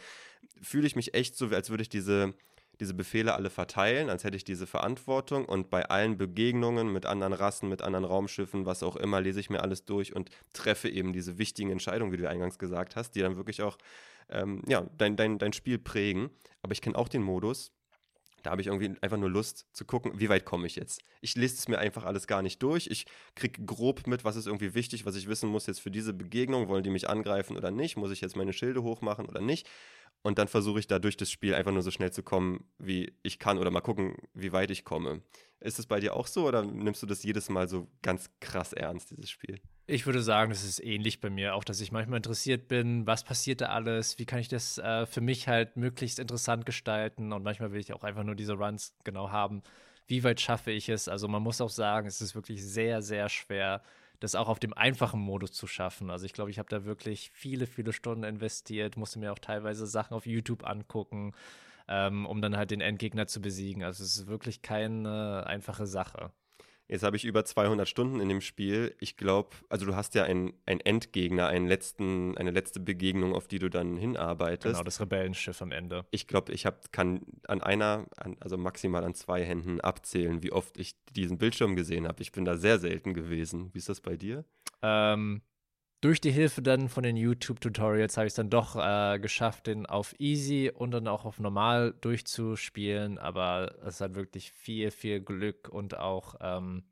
fühle 0.62 0.88
ich 0.88 0.96
mich 0.96 1.14
echt 1.14 1.36
so, 1.36 1.48
als 1.48 1.70
würde 1.70 1.84
ich 1.84 1.90
diese, 1.90 2.34
diese 2.80 2.94
Befehle 2.94 3.36
alle 3.36 3.50
verteilen, 3.50 4.10
als 4.10 4.24
hätte 4.24 4.38
ich 4.38 4.44
diese 4.44 4.68
Verantwortung 4.68 5.46
und 5.46 5.70
bei 5.70 5.86
allen 5.86 6.18
Begegnungen 6.18 6.92
mit 6.92 7.06
anderen 7.06 7.34
Rassen, 7.34 7.70
mit 7.70 7.82
anderen 7.82 8.06
Raumschiffen, 8.06 8.66
was 8.66 8.84
auch 8.84 8.96
immer, 8.96 9.22
lese 9.22 9.40
ich 9.40 9.50
mir 9.50 9.62
alles 9.62 9.86
durch 9.86 10.16
und 10.16 10.30
treffe 10.54 10.90
eben 10.90 11.14
diese 11.14 11.38
wichtigen 11.38 11.72
Entscheidungen, 11.72 12.12
wie 12.12 12.18
du 12.18 12.30
eingangs 12.30 12.58
gesagt 12.58 12.96
hast, 12.96 13.12
die 13.12 13.22
dann 13.22 13.36
wirklich 13.36 13.62
auch 13.62 13.78
ähm, 14.30 14.62
ja, 14.68 14.86
dein, 14.98 15.16
dein, 15.16 15.38
dein 15.40 15.54
Spiel 15.54 15.78
prägen. 15.78 16.30
Aber 16.62 16.72
ich 16.72 16.82
kenne 16.82 16.98
auch 16.98 17.10
den 17.10 17.24
Modus, 17.24 17.72
da 18.44 18.52
habe 18.52 18.62
ich 18.62 18.68
irgendwie 18.68 18.96
einfach 19.02 19.18
nur 19.18 19.30
Lust 19.30 19.66
zu 19.74 19.86
gucken, 19.86 20.14
wie 20.16 20.30
weit 20.30 20.46
komme 20.46 20.68
ich 20.68 20.76
jetzt. 20.76 21.02
Ich 21.22 21.36
lese 21.36 21.56
es 21.56 21.68
mir 21.68 21.78
einfach 21.78 22.06
alles 22.06 22.28
gar 22.28 22.42
nicht 22.42 22.62
durch. 22.64 22.88
Ich 22.88 23.06
kriege 23.36 23.64
grob 23.66 24.08
mit, 24.08 24.24
was 24.24 24.36
ist 24.36 24.48
irgendwie 24.48 24.74
wichtig, 24.74 25.06
was 25.06 25.16
ich 25.16 25.28
wissen 25.28 25.50
muss 25.50 25.68
jetzt 25.68 25.80
für 25.82 25.92
diese 25.92 26.14
Begegnung. 26.14 26.68
Wollen 26.70 26.84
die 26.84 26.90
mich 26.90 27.10
angreifen 27.10 27.58
oder 27.58 27.72
nicht? 27.72 27.98
Muss 27.98 28.12
ich 28.12 28.22
jetzt 28.22 28.36
meine 28.36 28.54
Schilde 28.54 28.84
hochmachen 28.84 29.26
oder 29.26 29.42
nicht? 29.42 29.68
Und 30.22 30.38
dann 30.38 30.48
versuche 30.48 30.80
ich 30.80 30.88
da 30.88 31.00
durch 31.00 31.18
das 31.18 31.32
Spiel 31.32 31.54
einfach 31.54 31.72
nur 31.72 31.82
so 31.82 31.92
schnell 31.92 32.12
zu 32.12 32.24
kommen, 32.24 32.66
wie 32.78 33.14
ich 33.24 33.40
kann 33.40 33.58
oder 33.58 33.72
mal 33.72 33.82
gucken, 33.82 34.16
wie 34.34 34.52
weit 34.52 34.70
ich 34.70 34.84
komme. 34.84 35.22
Ist 35.62 35.80
es 35.80 35.86
bei 35.86 36.00
dir 36.00 36.16
auch 36.16 36.28
so 36.28 36.48
oder 36.48 36.64
nimmst 36.64 37.04
du 37.04 37.06
das 37.06 37.24
jedes 37.24 37.50
Mal 37.50 37.68
so 37.68 37.88
ganz 38.02 38.30
krass 38.40 38.74
ernst, 38.74 39.12
dieses 39.12 39.30
Spiel? 39.30 39.60
Ich 39.88 40.06
würde 40.06 40.22
sagen, 40.22 40.52
das 40.52 40.64
ist 40.64 40.84
ähnlich 40.84 41.20
bei 41.20 41.30
mir, 41.30 41.56
auch 41.56 41.64
dass 41.64 41.82
ich 41.82 41.92
manchmal 41.92 42.18
interessiert 42.18 42.68
bin, 42.68 43.08
was 43.08 43.24
passiert 43.24 43.62
da 43.62 43.68
alles, 43.68 44.20
wie 44.20 44.26
kann 44.26 44.40
ich 44.40 44.48
das 44.48 44.78
äh, 44.78 45.06
für 45.06 45.22
mich 45.22 45.48
halt 45.48 45.76
möglichst 45.78 46.20
interessant 46.20 46.66
gestalten 46.66 47.34
und 47.34 47.44
manchmal 47.44 47.72
will 47.72 47.80
ich 47.80 47.92
auch 47.94 48.04
einfach 48.04 48.24
nur 48.24 48.36
diese 48.36 48.54
Runs 48.54 48.94
genau 49.04 49.32
haben. 49.32 49.64
Wie 50.08 50.24
weit 50.24 50.40
schaffe 50.40 50.72
ich 50.72 50.90
es? 50.90 51.08
Also 51.08 51.28
man 51.28 51.44
muss 51.44 51.60
auch 51.60 51.70
sagen, 51.70 52.08
es 52.08 52.22
ist 52.22 52.36
wirklich 52.36 52.64
sehr, 52.64 53.02
sehr 53.02 53.30
schwer, 53.30 53.82
das 54.20 54.36
auch 54.36 54.50
auf 54.50 54.60
dem 54.60 54.74
einfachen 54.74 55.20
Modus 55.20 55.54
zu 55.54 55.68
schaffen. 55.68 56.10
Also 56.10 56.26
ich 56.26 56.34
glaube, 56.34 56.52
ich 56.52 56.60
habe 56.60 56.70
da 56.70 56.86
wirklich 56.86 57.32
viele, 57.34 57.68
viele 57.68 57.94
Stunden 57.94 58.24
investiert, 58.24 58.98
musste 58.98 59.20
mir 59.20 59.32
auch 59.32 59.40
teilweise 59.40 59.88
Sachen 59.88 60.14
auf 60.14 60.26
YouTube 60.26 60.66
angucken, 60.68 61.34
ähm, 61.88 62.26
um 62.26 62.42
dann 62.42 62.58
halt 62.58 62.72
den 62.72 62.82
Endgegner 62.82 63.28
zu 63.28 63.42
besiegen. 63.42 63.84
Also 63.84 64.04
es 64.04 64.18
ist 64.18 64.28
wirklich 64.28 64.62
keine 64.62 65.46
einfache 65.48 65.88
Sache. 65.88 66.32
Jetzt 66.90 67.04
habe 67.04 67.16
ich 67.16 67.24
über 67.24 67.46
200 67.46 67.88
Stunden 67.88 68.20
in 68.20 68.30
dem 68.30 68.42
Spiel. 68.42 68.96
Ich 69.00 69.16
glaube, 69.16 69.50
also 69.70 69.86
du 69.86 69.96
hast 69.96 70.16
ja 70.16 70.24
einen, 70.24 70.54
einen 70.66 70.80
Endgegner, 70.80 71.48
einen 71.48 71.68
letzten, 71.68 72.36
eine 72.36 72.50
letzte 72.50 72.80
Begegnung, 72.80 73.36
auf 73.36 73.48
die 73.48 73.60
du 73.60 73.70
dann 73.70 73.96
hinarbeitest. 73.96 74.74
Genau, 74.74 74.84
das 74.84 75.00
Rebellenschiff 75.00 75.62
am 75.62 75.72
Ende. 75.72 76.06
Ich 76.10 76.28
glaube, 76.28 76.52
ich 76.52 76.66
hab, 76.66 76.92
kann 76.92 77.22
an 77.48 77.62
einer, 77.62 78.08
an, 78.18 78.38
also 78.40 78.58
maximal 78.58 79.04
an 79.04 79.14
zwei 79.14 79.44
Händen 79.44 79.80
abzählen, 79.80 80.42
wie 80.42 80.52
oft 80.52 80.78
ich 80.78 80.96
diesen 81.14 81.38
Bildschirm 81.38 81.76
gesehen 81.76 82.08
habe. 82.08 82.24
Ich 82.24 82.32
bin 82.32 82.44
da 82.44 82.58
sehr 82.58 82.80
selten 82.80 83.14
gewesen. 83.14 83.70
Wie 83.74 83.78
ist 83.78 83.90
das 83.90 84.02
bei 84.02 84.18
dir? 84.18 84.44
Ähm, 84.82 85.42
durch 86.02 86.22
die 86.22 86.32
Hilfe 86.32 86.62
dann 86.62 86.88
von 86.88 87.04
den 87.04 87.18
YouTube-Tutorials 87.18 88.16
habe 88.18 88.28
ich 88.28 88.32
es 88.32 88.36
dann 88.36 88.50
doch 88.50 88.76
äh, 88.76 89.20
geschafft, 89.20 89.68
den 89.68 89.86
auf 89.86 90.16
Easy 90.20 90.72
und 90.74 90.92
dann 90.92 91.08
auch 91.08 91.26
auf 91.26 91.40
Normal 91.40 91.94
durchzuspielen. 92.00 93.18
Aber 93.18 93.76
es 93.86 94.00
hat 94.00 94.16
wirklich 94.16 94.52
viel, 94.52 94.92
viel 94.92 95.20
Glück 95.20 95.68
und 95.70 95.98
auch 95.98 96.36
ähm, 96.40 96.84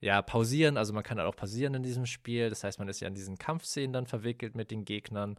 ja, 0.00 0.20
pausieren. 0.20 0.76
Also 0.76 0.92
man 0.92 1.04
kann 1.04 1.18
halt 1.18 1.28
auch 1.28 1.36
pausieren 1.36 1.74
in 1.74 1.82
diesem 1.82 2.06
Spiel. 2.06 2.50
Das 2.50 2.64
heißt, 2.64 2.78
man 2.78 2.88
ist 2.88 3.00
ja 3.00 3.08
in 3.08 3.14
diesen 3.14 3.38
Kampfszenen 3.38 3.92
dann 3.92 4.06
verwickelt 4.06 4.54
mit 4.56 4.70
den 4.70 4.84
Gegnern. 4.84 5.38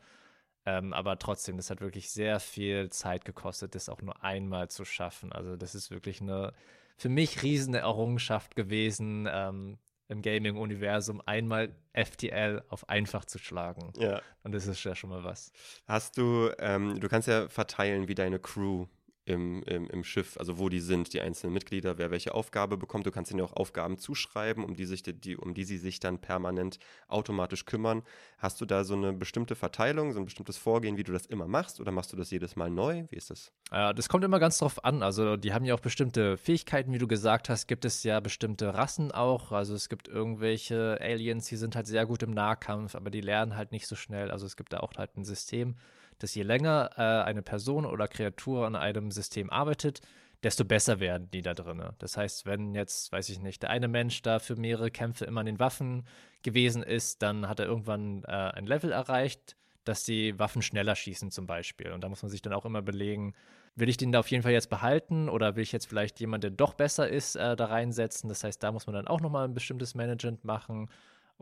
Ähm, 0.66 0.94
aber 0.94 1.20
trotzdem, 1.20 1.58
das 1.58 1.70
hat 1.70 1.82
wirklich 1.82 2.10
sehr 2.10 2.40
viel 2.40 2.90
Zeit 2.90 3.26
gekostet, 3.26 3.76
das 3.76 3.90
auch 3.90 4.02
nur 4.02 4.24
einmal 4.24 4.70
zu 4.70 4.86
schaffen. 4.86 5.32
Also 5.32 5.58
das 5.58 5.76
ist 5.76 5.92
wirklich 5.92 6.22
eine 6.22 6.54
für 6.96 7.10
mich 7.10 7.44
riesige 7.44 7.80
Errungenschaft 7.80 8.56
gewesen, 8.56 9.28
ähm, 9.32 9.78
im 10.14 10.22
Gaming-Universum 10.22 11.22
einmal 11.26 11.76
FTL 11.94 12.64
auf 12.70 12.88
einfach 12.88 13.26
zu 13.26 13.38
schlagen. 13.40 13.92
Ja. 13.98 14.22
Und 14.44 14.54
das 14.54 14.68
ist 14.68 14.84
ja 14.84 14.96
schon 14.96 15.10
mal 15.10 15.24
was. 15.24 15.52
Hast 15.86 16.18
du, 16.18 16.52
ähm, 16.60 17.00
du 17.00 17.10
kannst 17.10 17.28
ja 17.28 17.50
verteilen, 17.50 18.08
wie 18.08 18.16
deine 18.16 18.40
Crew 18.40 18.88
im, 19.26 19.64
im, 19.64 19.90
im 19.90 20.04
Schiff, 20.04 20.38
also 20.38 20.60
wo 20.60 20.68
die 20.68 20.82
sind, 20.82 21.14
die 21.14 21.22
einzelnen 21.22 21.54
Mitglieder, 21.54 21.98
wer 21.98 22.12
welche 22.12 22.34
Aufgabe 22.34 22.78
bekommt. 22.78 23.06
Du 23.06 23.12
kannst 23.12 23.32
ihnen 23.32 23.42
auch 23.42 23.54
Aufgaben 23.54 23.98
zuschreiben, 23.98 24.64
um 24.66 24.76
die, 24.76 24.86
sich, 24.86 25.04
die, 25.04 25.38
um 25.38 25.54
die 25.54 25.64
sie 25.64 25.78
sich 25.78 26.00
dann 26.00 26.20
permanent 26.20 26.80
automatisch 27.08 27.66
kümmern. 27.66 28.04
Hast 28.38 28.60
du 28.60 28.66
da 28.66 28.84
so 28.84 28.96
eine 28.96 29.14
bestimmte 29.14 29.56
Verteilung, 29.56 30.12
so 30.12 30.20
ein 30.20 30.26
bestimmtes 30.26 30.58
Vorgehen, 30.58 30.98
wie 30.98 31.04
du 31.04 31.14
das 31.14 31.26
immer 31.26 31.48
machst, 31.48 31.80
oder 31.80 31.92
machst 31.92 32.12
du 32.12 32.18
das 32.18 32.32
jedes 32.32 32.56
Mal 32.56 32.70
neu? 32.70 33.06
Wie 33.10 33.16
ist 33.16 33.30
das? 33.30 33.52
Äh, 33.72 33.94
das 33.94 34.10
kommt 34.10 34.26
immer 34.26 34.40
ganz 34.40 34.58
drauf 34.58 34.84
an. 34.84 35.04
Also, 35.04 35.38
die 35.38 35.54
haben 35.54 35.64
ja 35.64 35.74
auch 35.74 35.80
bestimmte 35.80 36.36
Fähigkeiten, 36.38 36.92
wie 36.92 36.98
du 36.98 37.08
gesagt 37.08 37.48
hast. 37.48 37.68
Gibt 37.68 37.86
es 37.86 38.04
ja 38.04 38.20
bestimmte 38.20 38.74
Rassen 38.74 39.12
auch. 39.12 39.54
Also, 39.54 39.74
es 39.74 39.88
gibt 39.88 40.10
irgendwelche 40.10 40.98
Aliens, 41.00 41.48
die 41.48 41.56
sind 41.56 41.78
halt 41.78 41.88
sehr 41.88 42.06
gut 42.06 42.24
im 42.24 42.32
Nahkampf, 42.32 42.96
aber 42.96 43.10
die 43.10 43.22
lernen 43.22 43.56
halt 43.56 43.72
nicht 43.72 43.88
so 43.88 43.96
schnell. 43.96 44.32
Also, 44.32 44.46
es 44.46 44.58
gibt 44.58 44.74
da 44.74 44.82
auch 44.82 44.92
halt 44.98 45.16
ein 45.16 45.24
System, 45.24 45.76
dass 46.20 46.36
je 46.36 46.44
länger 46.44 46.92
äh, 46.98 47.28
eine 47.28 47.42
Person 47.42 47.86
oder 47.86 48.08
Kreatur 48.08 48.66
an 48.66 48.76
einem 48.76 49.12
System 49.12 49.50
arbeitet, 49.50 50.02
desto 50.44 50.66
besser 50.66 51.00
werden 51.00 51.30
die 51.32 51.42
da 51.42 51.54
drin. 51.54 51.82
Das 52.00 52.18
heißt, 52.18 52.46
wenn 52.46 52.76
jetzt, 52.76 53.12
weiß 53.12 53.30
ich 53.30 53.40
nicht, 53.40 53.64
der 53.64 53.70
eine 53.70 53.88
Mensch 53.88 54.22
da 54.22 54.40
für 54.40 54.56
mehrere 54.56 54.92
Kämpfe 54.92 55.26
immer 55.26 55.40
an 55.40 55.46
den 55.46 55.60
Waffen 55.60 56.06
gewesen 56.44 56.84
ist, 56.84 57.22
dann 57.22 57.48
hat 57.48 57.60
er 57.60 57.66
irgendwann 57.66 58.24
äh, 58.26 58.32
ein 58.32 58.66
Level 58.66 58.92
erreicht, 58.92 59.56
dass 59.86 60.04
die 60.04 60.38
Waffen 60.40 60.62
schneller 60.62 60.96
schießen 60.96 61.32
zum 61.32 61.48
Beispiel. 61.48 61.92
Und 61.92 62.04
da 62.04 62.10
muss 62.10 62.22
man 62.22 62.30
sich 62.30 62.42
dann 62.42 62.54
auch 62.54 62.66
immer 62.66 62.82
belegen, 62.82 63.34
will 63.76 63.90
ich 63.90 63.98
den 63.98 64.12
da 64.12 64.20
auf 64.20 64.30
jeden 64.30 64.44
Fall 64.44 64.52
jetzt 64.52 64.70
behalten 64.70 65.30
oder 65.30 65.56
will 65.56 65.64
ich 65.64 65.72
jetzt 65.72 65.88
vielleicht 65.88 66.20
jemanden, 66.20 66.42
der 66.42 66.52
doch 66.52 66.74
besser 66.74 67.08
ist, 67.08 67.36
äh, 67.36 67.56
da 67.56 67.66
reinsetzen. 67.66 68.30
Das 68.30 68.44
heißt, 68.44 68.62
da 68.62 68.72
muss 68.72 68.86
man 68.86 68.96
dann 68.96 69.08
auch 69.08 69.22
nochmal 69.22 69.46
ein 69.46 69.54
bestimmtes 69.54 69.96
Management 69.96 70.44
machen. 70.44 70.90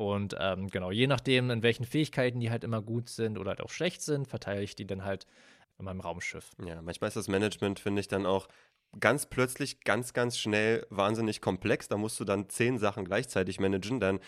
Und 0.02 0.36
ähm, 0.40 0.68
genau, 0.70 0.90
je 0.90 1.06
nachdem, 1.06 1.52
in 1.52 1.62
welchen 1.62 1.86
Fähigkeiten 1.86 2.40
die 2.40 2.50
halt 2.50 2.64
immer 2.64 2.82
gut 2.82 3.08
sind 3.08 3.38
oder 3.38 3.50
halt 3.50 3.62
auch 3.62 3.70
schlecht 3.70 4.02
sind, 4.02 4.28
verteile 4.28 4.64
ich 4.64 4.76
die 4.76 4.88
dann 4.88 5.06
halt 5.06 5.28
in 5.78 5.86
meinem 5.86 6.00
Raumschiff. 6.00 6.50
Ja, 6.66 6.82
manchmal 6.82 7.10
ist 7.10 7.18
das 7.18 7.28
Management, 7.28 7.80
finde 7.80 8.00
ich, 8.00 8.08
dann 8.08 8.26
auch 8.26 8.48
ganz 9.00 9.26
plötzlich, 9.26 9.82
ganz, 9.82 10.14
ganz 10.14 10.38
schnell 10.38 10.86
wahnsinnig 10.90 11.42
komplex. 11.42 11.88
Da 11.88 11.98
musst 11.98 12.20
du 12.20 12.26
dann 12.26 12.50
zehn 12.50 12.78
Sachen 12.78 13.06
gleichzeitig 13.06 13.60
managen. 13.60 14.00
Dann 14.00 14.20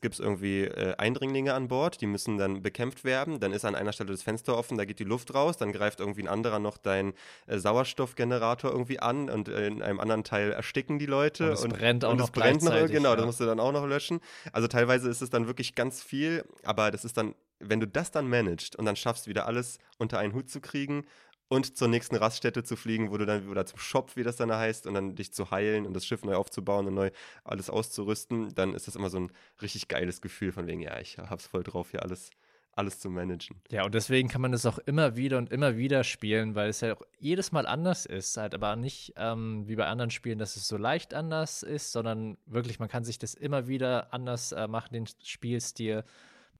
gibt 0.00 0.14
es 0.14 0.20
irgendwie 0.20 0.64
äh, 0.64 0.94
Eindringlinge 0.96 1.54
an 1.54 1.68
Bord, 1.68 2.00
die 2.00 2.06
müssen 2.06 2.36
dann 2.36 2.62
bekämpft 2.62 3.04
werden. 3.04 3.40
Dann 3.40 3.52
ist 3.52 3.64
an 3.64 3.74
einer 3.74 3.92
Stelle 3.92 4.10
das 4.10 4.22
Fenster 4.22 4.56
offen, 4.56 4.76
da 4.76 4.84
geht 4.84 4.98
die 4.98 5.04
Luft 5.04 5.34
raus. 5.34 5.56
Dann 5.56 5.72
greift 5.72 6.00
irgendwie 6.00 6.22
ein 6.22 6.28
anderer 6.28 6.58
noch 6.58 6.76
deinen 6.76 7.14
äh, 7.46 7.58
Sauerstoffgenerator 7.58 8.70
irgendwie 8.70 9.00
an 9.00 9.30
und 9.30 9.48
äh, 9.48 9.66
in 9.66 9.82
einem 9.82 10.00
anderen 10.00 10.24
Teil 10.24 10.52
ersticken 10.52 10.98
die 10.98 11.06
Leute. 11.06 11.50
Und 11.50 11.72
es 11.72 11.78
brennt 11.78 12.04
auch 12.04 12.12
und 12.12 12.18
noch 12.18 12.26
es 12.26 12.30
brennt 12.30 12.62
noch, 12.62 12.86
genau, 12.88 13.10
ja. 13.10 13.16
das 13.16 13.26
musst 13.26 13.40
du 13.40 13.46
dann 13.46 13.60
auch 13.60 13.72
noch 13.72 13.86
löschen. 13.86 14.20
Also 14.52 14.68
teilweise 14.68 15.08
ist 15.08 15.22
es 15.22 15.30
dann 15.30 15.46
wirklich 15.46 15.74
ganz 15.74 16.02
viel, 16.02 16.44
aber 16.62 16.90
das 16.90 17.04
ist 17.04 17.16
dann, 17.16 17.34
wenn 17.58 17.80
du 17.80 17.86
das 17.86 18.10
dann 18.10 18.28
managst 18.28 18.76
und 18.76 18.84
dann 18.84 18.96
schaffst, 18.96 19.26
wieder 19.26 19.46
alles 19.46 19.78
unter 19.98 20.18
einen 20.18 20.34
Hut 20.34 20.50
zu 20.50 20.60
kriegen 20.60 21.04
und 21.50 21.76
zur 21.76 21.88
nächsten 21.88 22.14
Raststätte 22.14 22.62
zu 22.62 22.76
fliegen, 22.76 23.10
wo 23.10 23.18
du 23.18 23.26
dann, 23.26 23.48
oder 23.48 23.66
zum 23.66 23.80
Shop, 23.80 24.14
wie 24.14 24.22
das 24.22 24.36
dann 24.36 24.52
heißt, 24.52 24.86
und 24.86 24.94
dann 24.94 25.16
dich 25.16 25.32
zu 25.32 25.50
heilen 25.50 25.84
und 25.84 25.94
das 25.94 26.06
Schiff 26.06 26.24
neu 26.24 26.36
aufzubauen 26.36 26.86
und 26.86 26.94
neu 26.94 27.10
alles 27.42 27.68
auszurüsten, 27.68 28.54
dann 28.54 28.72
ist 28.72 28.86
das 28.86 28.94
immer 28.94 29.10
so 29.10 29.18
ein 29.18 29.32
richtig 29.60 29.88
geiles 29.88 30.20
Gefühl 30.20 30.52
von 30.52 30.68
wegen, 30.68 30.80
ja, 30.80 30.98
ich 31.00 31.18
hab's 31.18 31.48
voll 31.48 31.64
drauf, 31.64 31.90
hier 31.90 32.02
alles, 32.02 32.30
alles 32.70 33.00
zu 33.00 33.10
managen. 33.10 33.60
Ja, 33.68 33.84
und 33.84 33.96
deswegen 33.96 34.28
kann 34.28 34.40
man 34.40 34.52
das 34.52 34.64
auch 34.64 34.78
immer 34.78 35.16
wieder 35.16 35.38
und 35.38 35.50
immer 35.50 35.76
wieder 35.76 36.04
spielen, 36.04 36.54
weil 36.54 36.68
es 36.68 36.82
ja 36.82 36.94
auch 36.94 37.02
jedes 37.18 37.50
Mal 37.50 37.66
anders 37.66 38.06
ist. 38.06 38.36
Halt 38.36 38.54
aber 38.54 38.76
nicht 38.76 39.14
ähm, 39.16 39.66
wie 39.66 39.74
bei 39.74 39.88
anderen 39.88 40.12
Spielen, 40.12 40.38
dass 40.38 40.54
es 40.54 40.68
so 40.68 40.76
leicht 40.76 41.14
anders 41.14 41.64
ist, 41.64 41.90
sondern 41.90 42.38
wirklich, 42.46 42.78
man 42.78 42.88
kann 42.88 43.02
sich 43.02 43.18
das 43.18 43.34
immer 43.34 43.66
wieder 43.66 44.14
anders 44.14 44.52
äh, 44.52 44.68
machen, 44.68 44.94
den 44.94 45.06
Spielstil. 45.24 46.04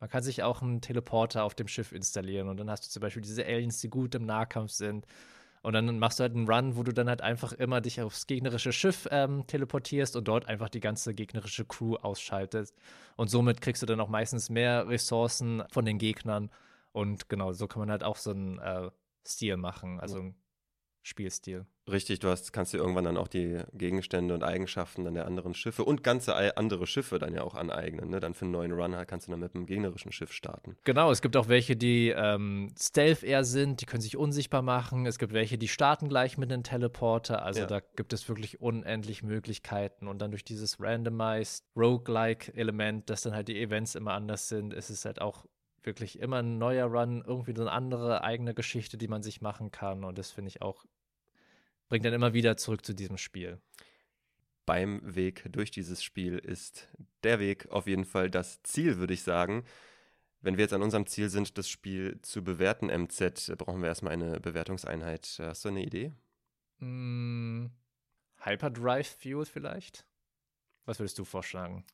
Man 0.00 0.08
kann 0.08 0.22
sich 0.22 0.42
auch 0.42 0.62
einen 0.62 0.80
Teleporter 0.80 1.44
auf 1.44 1.54
dem 1.54 1.68
Schiff 1.68 1.92
installieren 1.92 2.48
und 2.48 2.56
dann 2.58 2.70
hast 2.70 2.86
du 2.86 2.90
zum 2.90 3.00
Beispiel 3.00 3.22
diese 3.22 3.44
Aliens, 3.44 3.80
die 3.80 3.90
gut 3.90 4.14
im 4.14 4.24
Nahkampf 4.24 4.72
sind. 4.72 5.06
Und 5.62 5.74
dann 5.74 5.98
machst 5.98 6.18
du 6.18 6.22
halt 6.22 6.34
einen 6.34 6.48
Run, 6.48 6.76
wo 6.76 6.82
du 6.82 6.92
dann 6.92 7.08
halt 7.08 7.20
einfach 7.20 7.52
immer 7.52 7.82
dich 7.82 8.00
aufs 8.00 8.26
gegnerische 8.26 8.72
Schiff 8.72 9.06
ähm, 9.10 9.46
teleportierst 9.46 10.16
und 10.16 10.26
dort 10.26 10.46
einfach 10.48 10.70
die 10.70 10.80
ganze 10.80 11.12
gegnerische 11.12 11.66
Crew 11.66 11.96
ausschaltest. 11.96 12.74
Und 13.16 13.28
somit 13.28 13.60
kriegst 13.60 13.82
du 13.82 13.86
dann 13.86 14.00
auch 14.00 14.08
meistens 14.08 14.48
mehr 14.48 14.88
Ressourcen 14.88 15.62
von 15.70 15.84
den 15.84 15.98
Gegnern. 15.98 16.50
Und 16.92 17.28
genau, 17.28 17.52
so 17.52 17.68
kann 17.68 17.80
man 17.80 17.90
halt 17.90 18.02
auch 18.02 18.16
so 18.16 18.30
einen 18.30 18.58
äh, 18.58 18.90
Stil 19.26 19.58
machen, 19.58 20.00
also 20.00 20.20
einen 20.20 20.34
Spielstil. 21.02 21.66
Richtig, 21.90 22.20
du 22.20 22.28
hast, 22.28 22.52
kannst 22.52 22.72
dir 22.72 22.78
irgendwann 22.78 23.04
dann 23.04 23.16
auch 23.16 23.28
die 23.28 23.58
Gegenstände 23.72 24.34
und 24.34 24.42
Eigenschaften 24.42 25.04
dann 25.04 25.14
der 25.14 25.26
anderen 25.26 25.54
Schiffe 25.54 25.84
und 25.84 26.02
ganze 26.02 26.56
andere 26.56 26.86
Schiffe 26.86 27.18
dann 27.18 27.34
ja 27.34 27.42
auch 27.42 27.54
aneignen. 27.54 28.10
Ne? 28.10 28.20
Dann 28.20 28.34
für 28.34 28.44
einen 28.44 28.52
neuen 28.52 28.72
Run 28.72 28.96
kannst 29.06 29.26
du 29.26 29.30
dann 29.30 29.40
mit 29.40 29.54
einem 29.54 29.66
gegnerischen 29.66 30.12
Schiff 30.12 30.32
starten. 30.32 30.76
Genau, 30.84 31.10
es 31.10 31.22
gibt 31.22 31.36
auch 31.36 31.48
welche, 31.48 31.76
die 31.76 32.10
ähm, 32.10 32.72
Stealth 32.78 33.22
eher 33.22 33.44
sind, 33.44 33.80
die 33.80 33.86
können 33.86 34.02
sich 34.02 34.16
unsichtbar 34.16 34.62
machen. 34.62 35.06
Es 35.06 35.18
gibt 35.18 35.32
welche, 35.32 35.58
die 35.58 35.68
starten 35.68 36.08
gleich 36.08 36.38
mit 36.38 36.52
einem 36.52 36.62
Teleporter. 36.62 37.44
Also 37.44 37.60
ja. 37.60 37.66
da 37.66 37.80
gibt 37.80 38.12
es 38.12 38.28
wirklich 38.28 38.60
unendlich 38.60 39.22
Möglichkeiten. 39.22 40.08
Und 40.08 40.20
dann 40.20 40.30
durch 40.30 40.44
dieses 40.44 40.80
Randomized 40.80 41.64
Roguelike-Element, 41.76 43.10
dass 43.10 43.22
dann 43.22 43.34
halt 43.34 43.48
die 43.48 43.60
Events 43.60 43.94
immer 43.94 44.12
anders 44.12 44.48
sind, 44.48 44.72
ist 44.72 44.90
es 44.90 45.04
halt 45.04 45.20
auch 45.20 45.46
wirklich 45.82 46.18
immer 46.18 46.38
ein 46.38 46.58
neuer 46.58 46.86
Run, 46.86 47.24
irgendwie 47.26 47.54
so 47.56 47.62
eine 47.62 47.72
andere 47.72 48.22
eigene 48.22 48.54
Geschichte, 48.54 48.98
die 48.98 49.08
man 49.08 49.22
sich 49.22 49.40
machen 49.40 49.70
kann. 49.70 50.04
Und 50.04 50.18
das 50.18 50.30
finde 50.30 50.48
ich 50.48 50.62
auch 50.62 50.84
bringt 51.90 52.04
dann 52.04 52.14
immer 52.14 52.32
wieder 52.32 52.56
zurück 52.56 52.86
zu 52.86 52.94
diesem 52.94 53.18
Spiel. 53.18 53.60
Beim 54.64 55.00
Weg 55.02 55.44
durch 55.52 55.70
dieses 55.72 56.02
Spiel 56.02 56.38
ist 56.38 56.88
der 57.24 57.40
Weg 57.40 57.68
auf 57.70 57.86
jeden 57.86 58.04
Fall 58.04 58.30
das 58.30 58.62
Ziel, 58.62 58.98
würde 58.98 59.12
ich 59.12 59.22
sagen. 59.22 59.64
Wenn 60.40 60.56
wir 60.56 60.62
jetzt 60.62 60.72
an 60.72 60.82
unserem 60.82 61.06
Ziel 61.06 61.28
sind, 61.28 61.58
das 61.58 61.68
Spiel 61.68 62.20
zu 62.22 62.44
bewerten, 62.44 62.86
MZ, 62.86 63.58
brauchen 63.58 63.82
wir 63.82 63.88
erstmal 63.88 64.12
eine 64.12 64.38
Bewertungseinheit. 64.40 65.36
Hast 65.40 65.64
du 65.64 65.68
eine 65.68 65.82
Idee? 65.82 66.12
Mm, 66.78 67.66
Hyperdrive 68.38 69.08
Fuel 69.20 69.44
vielleicht? 69.44 70.06
Was 70.86 71.00
würdest 71.00 71.18
du 71.18 71.24
vorschlagen? 71.24 71.84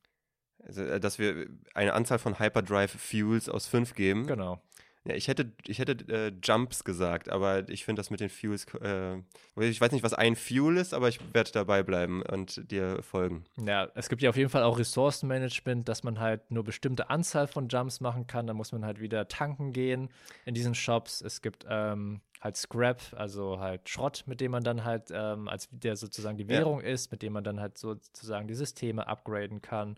Also, 0.59 0.83
äh, 0.83 0.99
dass 0.99 1.17
wir 1.17 1.47
eine 1.73 1.93
Anzahl 1.93 2.19
von 2.19 2.39
Hyperdrive 2.39 2.91
Fuels 2.91 3.49
aus 3.49 3.65
fünf 3.65 3.95
geben. 3.95 4.27
Genau. 4.27 4.61
Ja, 5.07 5.15
ich 5.15 5.29
hätte, 5.29 5.53
ich 5.65 5.79
hätte 5.79 5.93
äh, 6.13 6.33
Jumps 6.43 6.83
gesagt, 6.83 7.29
aber 7.29 7.69
ich 7.69 7.85
finde 7.85 8.01
das 8.01 8.09
mit 8.09 8.19
den 8.19 8.27
Fuels, 8.27 8.65
äh, 8.81 9.15
ich 9.55 9.79
weiß 9.79 9.93
nicht, 9.93 10.03
was 10.03 10.13
ein 10.13 10.35
Fuel 10.35 10.75
ist, 10.75 10.93
aber 10.93 11.07
ich 11.07 11.19
werde 11.33 11.49
dabei 11.53 11.81
bleiben 11.81 12.23
und 12.23 12.69
dir 12.69 13.01
folgen. 13.01 13.45
Ja, 13.55 13.87
es 13.95 14.09
gibt 14.09 14.21
ja 14.21 14.29
auf 14.29 14.35
jeden 14.35 14.49
Fall 14.49 14.63
auch 14.63 14.77
Ressourcenmanagement, 14.77 15.87
dass 15.87 16.03
man 16.03 16.19
halt 16.19 16.51
nur 16.51 16.65
bestimmte 16.65 17.09
Anzahl 17.09 17.47
von 17.47 17.69
Jumps 17.69 18.01
machen 18.01 18.27
kann. 18.27 18.47
Da 18.47 18.53
muss 18.53 18.73
man 18.73 18.83
halt 18.83 18.99
wieder 18.99 19.29
tanken 19.29 19.71
gehen 19.71 20.09
in 20.45 20.53
diesen 20.53 20.75
Shops. 20.75 21.21
Es 21.21 21.41
gibt 21.41 21.65
ähm, 21.69 22.19
halt 22.41 22.57
Scrap, 22.57 23.01
also 23.15 23.61
halt 23.61 23.87
Schrott, 23.87 24.25
mit 24.27 24.41
dem 24.41 24.51
man 24.51 24.65
dann 24.65 24.83
halt, 24.83 25.09
ähm, 25.13 25.47
als 25.47 25.69
der 25.71 25.95
sozusagen 25.95 26.37
die 26.37 26.49
Währung 26.49 26.81
ja. 26.81 26.87
ist, 26.87 27.13
mit 27.13 27.21
dem 27.21 27.31
man 27.31 27.45
dann 27.45 27.61
halt 27.61 27.77
sozusagen 27.77 28.49
die 28.49 28.55
Systeme 28.55 29.07
upgraden 29.07 29.61
kann 29.61 29.95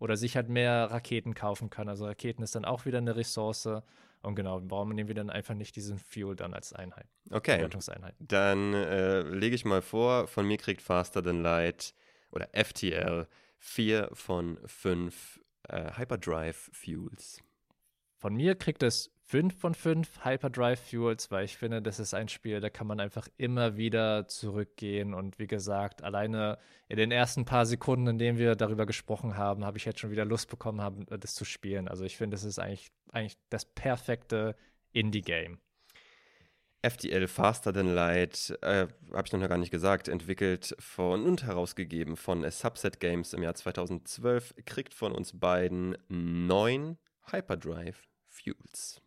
oder 0.00 0.16
sich 0.16 0.34
halt 0.34 0.48
mehr 0.48 0.90
Raketen 0.90 1.34
kaufen 1.34 1.70
kann. 1.70 1.88
Also 1.88 2.06
Raketen 2.06 2.42
ist 2.42 2.56
dann 2.56 2.64
auch 2.64 2.84
wieder 2.84 2.98
eine 2.98 3.14
Ressource. 3.14 3.68
Und 4.22 4.34
genau, 4.34 4.60
warum 4.64 4.90
nehmen 4.90 5.08
wir 5.08 5.14
dann 5.14 5.30
einfach 5.30 5.54
nicht 5.54 5.76
diesen 5.76 5.98
Fuel 5.98 6.36
dann 6.36 6.52
als 6.52 6.72
Einheit? 6.72 7.06
Okay. 7.30 7.66
Dann 8.18 8.74
äh, 8.74 9.22
lege 9.22 9.54
ich 9.54 9.64
mal 9.64 9.80
vor, 9.80 10.26
von 10.26 10.46
mir 10.46 10.58
kriegt 10.58 10.82
Faster 10.82 11.22
Than 11.22 11.42
Light 11.42 11.94
oder 12.30 12.48
FTL 12.52 13.26
4 13.58 14.10
von 14.12 14.58
5 14.66 15.40
äh, 15.68 15.92
Hyperdrive 15.96 16.70
Fuels. 16.72 17.42
Von 18.18 18.34
mir 18.34 18.54
kriegt 18.54 18.82
es 18.82 19.10
5 19.30 19.60
von 19.60 19.74
5 19.74 20.24
Hyperdrive 20.24 20.80
Fuels, 20.80 21.30
weil 21.30 21.44
ich 21.44 21.56
finde, 21.56 21.80
das 21.80 22.00
ist 22.00 22.14
ein 22.14 22.28
Spiel, 22.28 22.58
da 22.58 22.68
kann 22.68 22.88
man 22.88 22.98
einfach 22.98 23.28
immer 23.36 23.76
wieder 23.76 24.26
zurückgehen. 24.26 25.14
Und 25.14 25.38
wie 25.38 25.46
gesagt, 25.46 26.02
alleine 26.02 26.58
in 26.88 26.96
den 26.96 27.12
ersten 27.12 27.44
paar 27.44 27.64
Sekunden, 27.64 28.08
in 28.08 28.18
denen 28.18 28.38
wir 28.38 28.56
darüber 28.56 28.86
gesprochen 28.86 29.36
haben, 29.36 29.64
habe 29.64 29.78
ich 29.78 29.84
jetzt 29.84 30.00
schon 30.00 30.10
wieder 30.10 30.24
Lust 30.24 30.50
bekommen, 30.50 30.80
haben, 30.80 31.06
das 31.06 31.36
zu 31.36 31.44
spielen. 31.44 31.86
Also 31.86 32.02
ich 32.02 32.16
finde, 32.16 32.34
das 32.34 32.42
ist 32.42 32.58
eigentlich, 32.58 32.90
eigentlich 33.12 33.38
das 33.50 33.64
perfekte 33.64 34.56
Indie-Game. 34.90 35.60
FTL 36.82 37.28
Faster 37.28 37.72
Than 37.72 37.94
Light, 37.94 38.58
äh, 38.62 38.88
habe 39.12 39.26
ich 39.26 39.32
noch 39.32 39.48
gar 39.48 39.58
nicht 39.58 39.70
gesagt, 39.70 40.08
entwickelt 40.08 40.74
von 40.80 41.24
und 41.24 41.44
herausgegeben 41.44 42.16
von 42.16 42.50
Subset 42.50 42.98
Games 42.98 43.32
im 43.32 43.44
Jahr 43.44 43.54
2012, 43.54 44.56
kriegt 44.66 44.92
von 44.92 45.12
uns 45.12 45.38
beiden 45.38 45.96
neun 46.08 46.98
Hyperdrive 47.30 48.02
Fuels. 48.26 49.00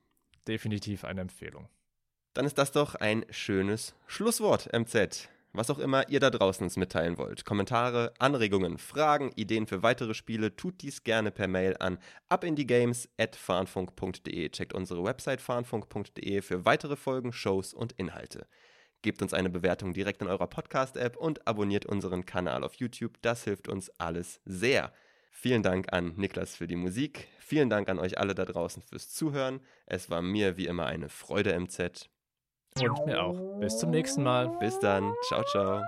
Definitiv 0.48 1.04
eine 1.04 1.22
Empfehlung. 1.22 1.70
Dann 2.34 2.46
ist 2.46 2.58
das 2.58 2.72
doch 2.72 2.96
ein 2.96 3.26
schönes 3.30 3.94
Schlusswort, 4.08 4.72
MZ. 4.74 5.30
Was 5.56 5.70
auch 5.70 5.78
immer 5.78 6.10
ihr 6.10 6.20
da 6.20 6.32
draußen 6.32 6.64
uns 6.64 6.78
mitteilen 6.78 7.20
wollt. 7.20 7.46
Kommentare, 7.46 8.12
Anregungen, 8.18 8.80
Fragen, 8.80 9.32
Ideen 9.36 9.68
für 9.68 9.84
weitere 9.84 10.16
Spiele, 10.16 10.56
tut 10.56 10.82
dies 10.82 11.04
gerne 11.04 11.30
per 11.30 11.48
Mail 11.48 11.78
an 11.80 12.00
abindiegames.farnfunk.de. 12.28 14.50
Checkt 14.50 14.74
unsere 14.74 15.04
Website 15.04 15.41
farnfunk.de 15.41 16.41
für 16.41 16.66
weitere 16.66 16.96
Folgen, 16.96 17.32
Shows 17.32 17.76
und 17.76 17.91
Inhalte. 17.94 18.48
Gebt 19.04 19.22
uns 19.22 19.36
eine 19.36 19.52
Bewertung 19.52 19.94
direkt 19.94 20.24
in 20.24 20.28
eurer 20.28 20.48
Podcast-App 20.48 21.18
und 21.18 21.48
abonniert 21.48 21.86
unseren 21.86 22.26
Kanal 22.26 22.64
auf 22.64 22.74
YouTube. 22.76 23.22
Das 23.22 23.44
hilft 23.44 23.68
uns 23.68 23.91
alles 24.00 24.41
sehr. 24.46 24.91
Vielen 25.36 25.63
Dank 25.63 25.91
an 25.91 26.13
Niklas 26.15 26.55
für 26.55 26.67
die 26.67 26.75
Musik. 26.75 27.27
Vielen 27.39 27.69
Dank 27.69 27.89
an 27.89 27.99
euch 27.99 28.17
alle 28.17 28.36
da 28.36 28.45
draußen 28.45 28.81
fürs 28.84 29.09
Zuhören. 29.09 29.59
Es 29.86 30.09
war 30.09 30.21
mir 30.21 30.57
wie 30.57 30.67
immer 30.67 30.86
eine 30.86 31.09
Freude, 31.09 31.59
MZ. 31.59 32.09
Und 32.79 33.05
mir 33.05 33.21
auch. 33.21 33.59
Bis 33.59 33.77
zum 33.77 33.89
nächsten 33.89 34.23
Mal. 34.23 34.47
Bis 34.59 34.79
dann. 34.79 35.13
Ciao, 35.27 35.43
ciao. 35.43 35.84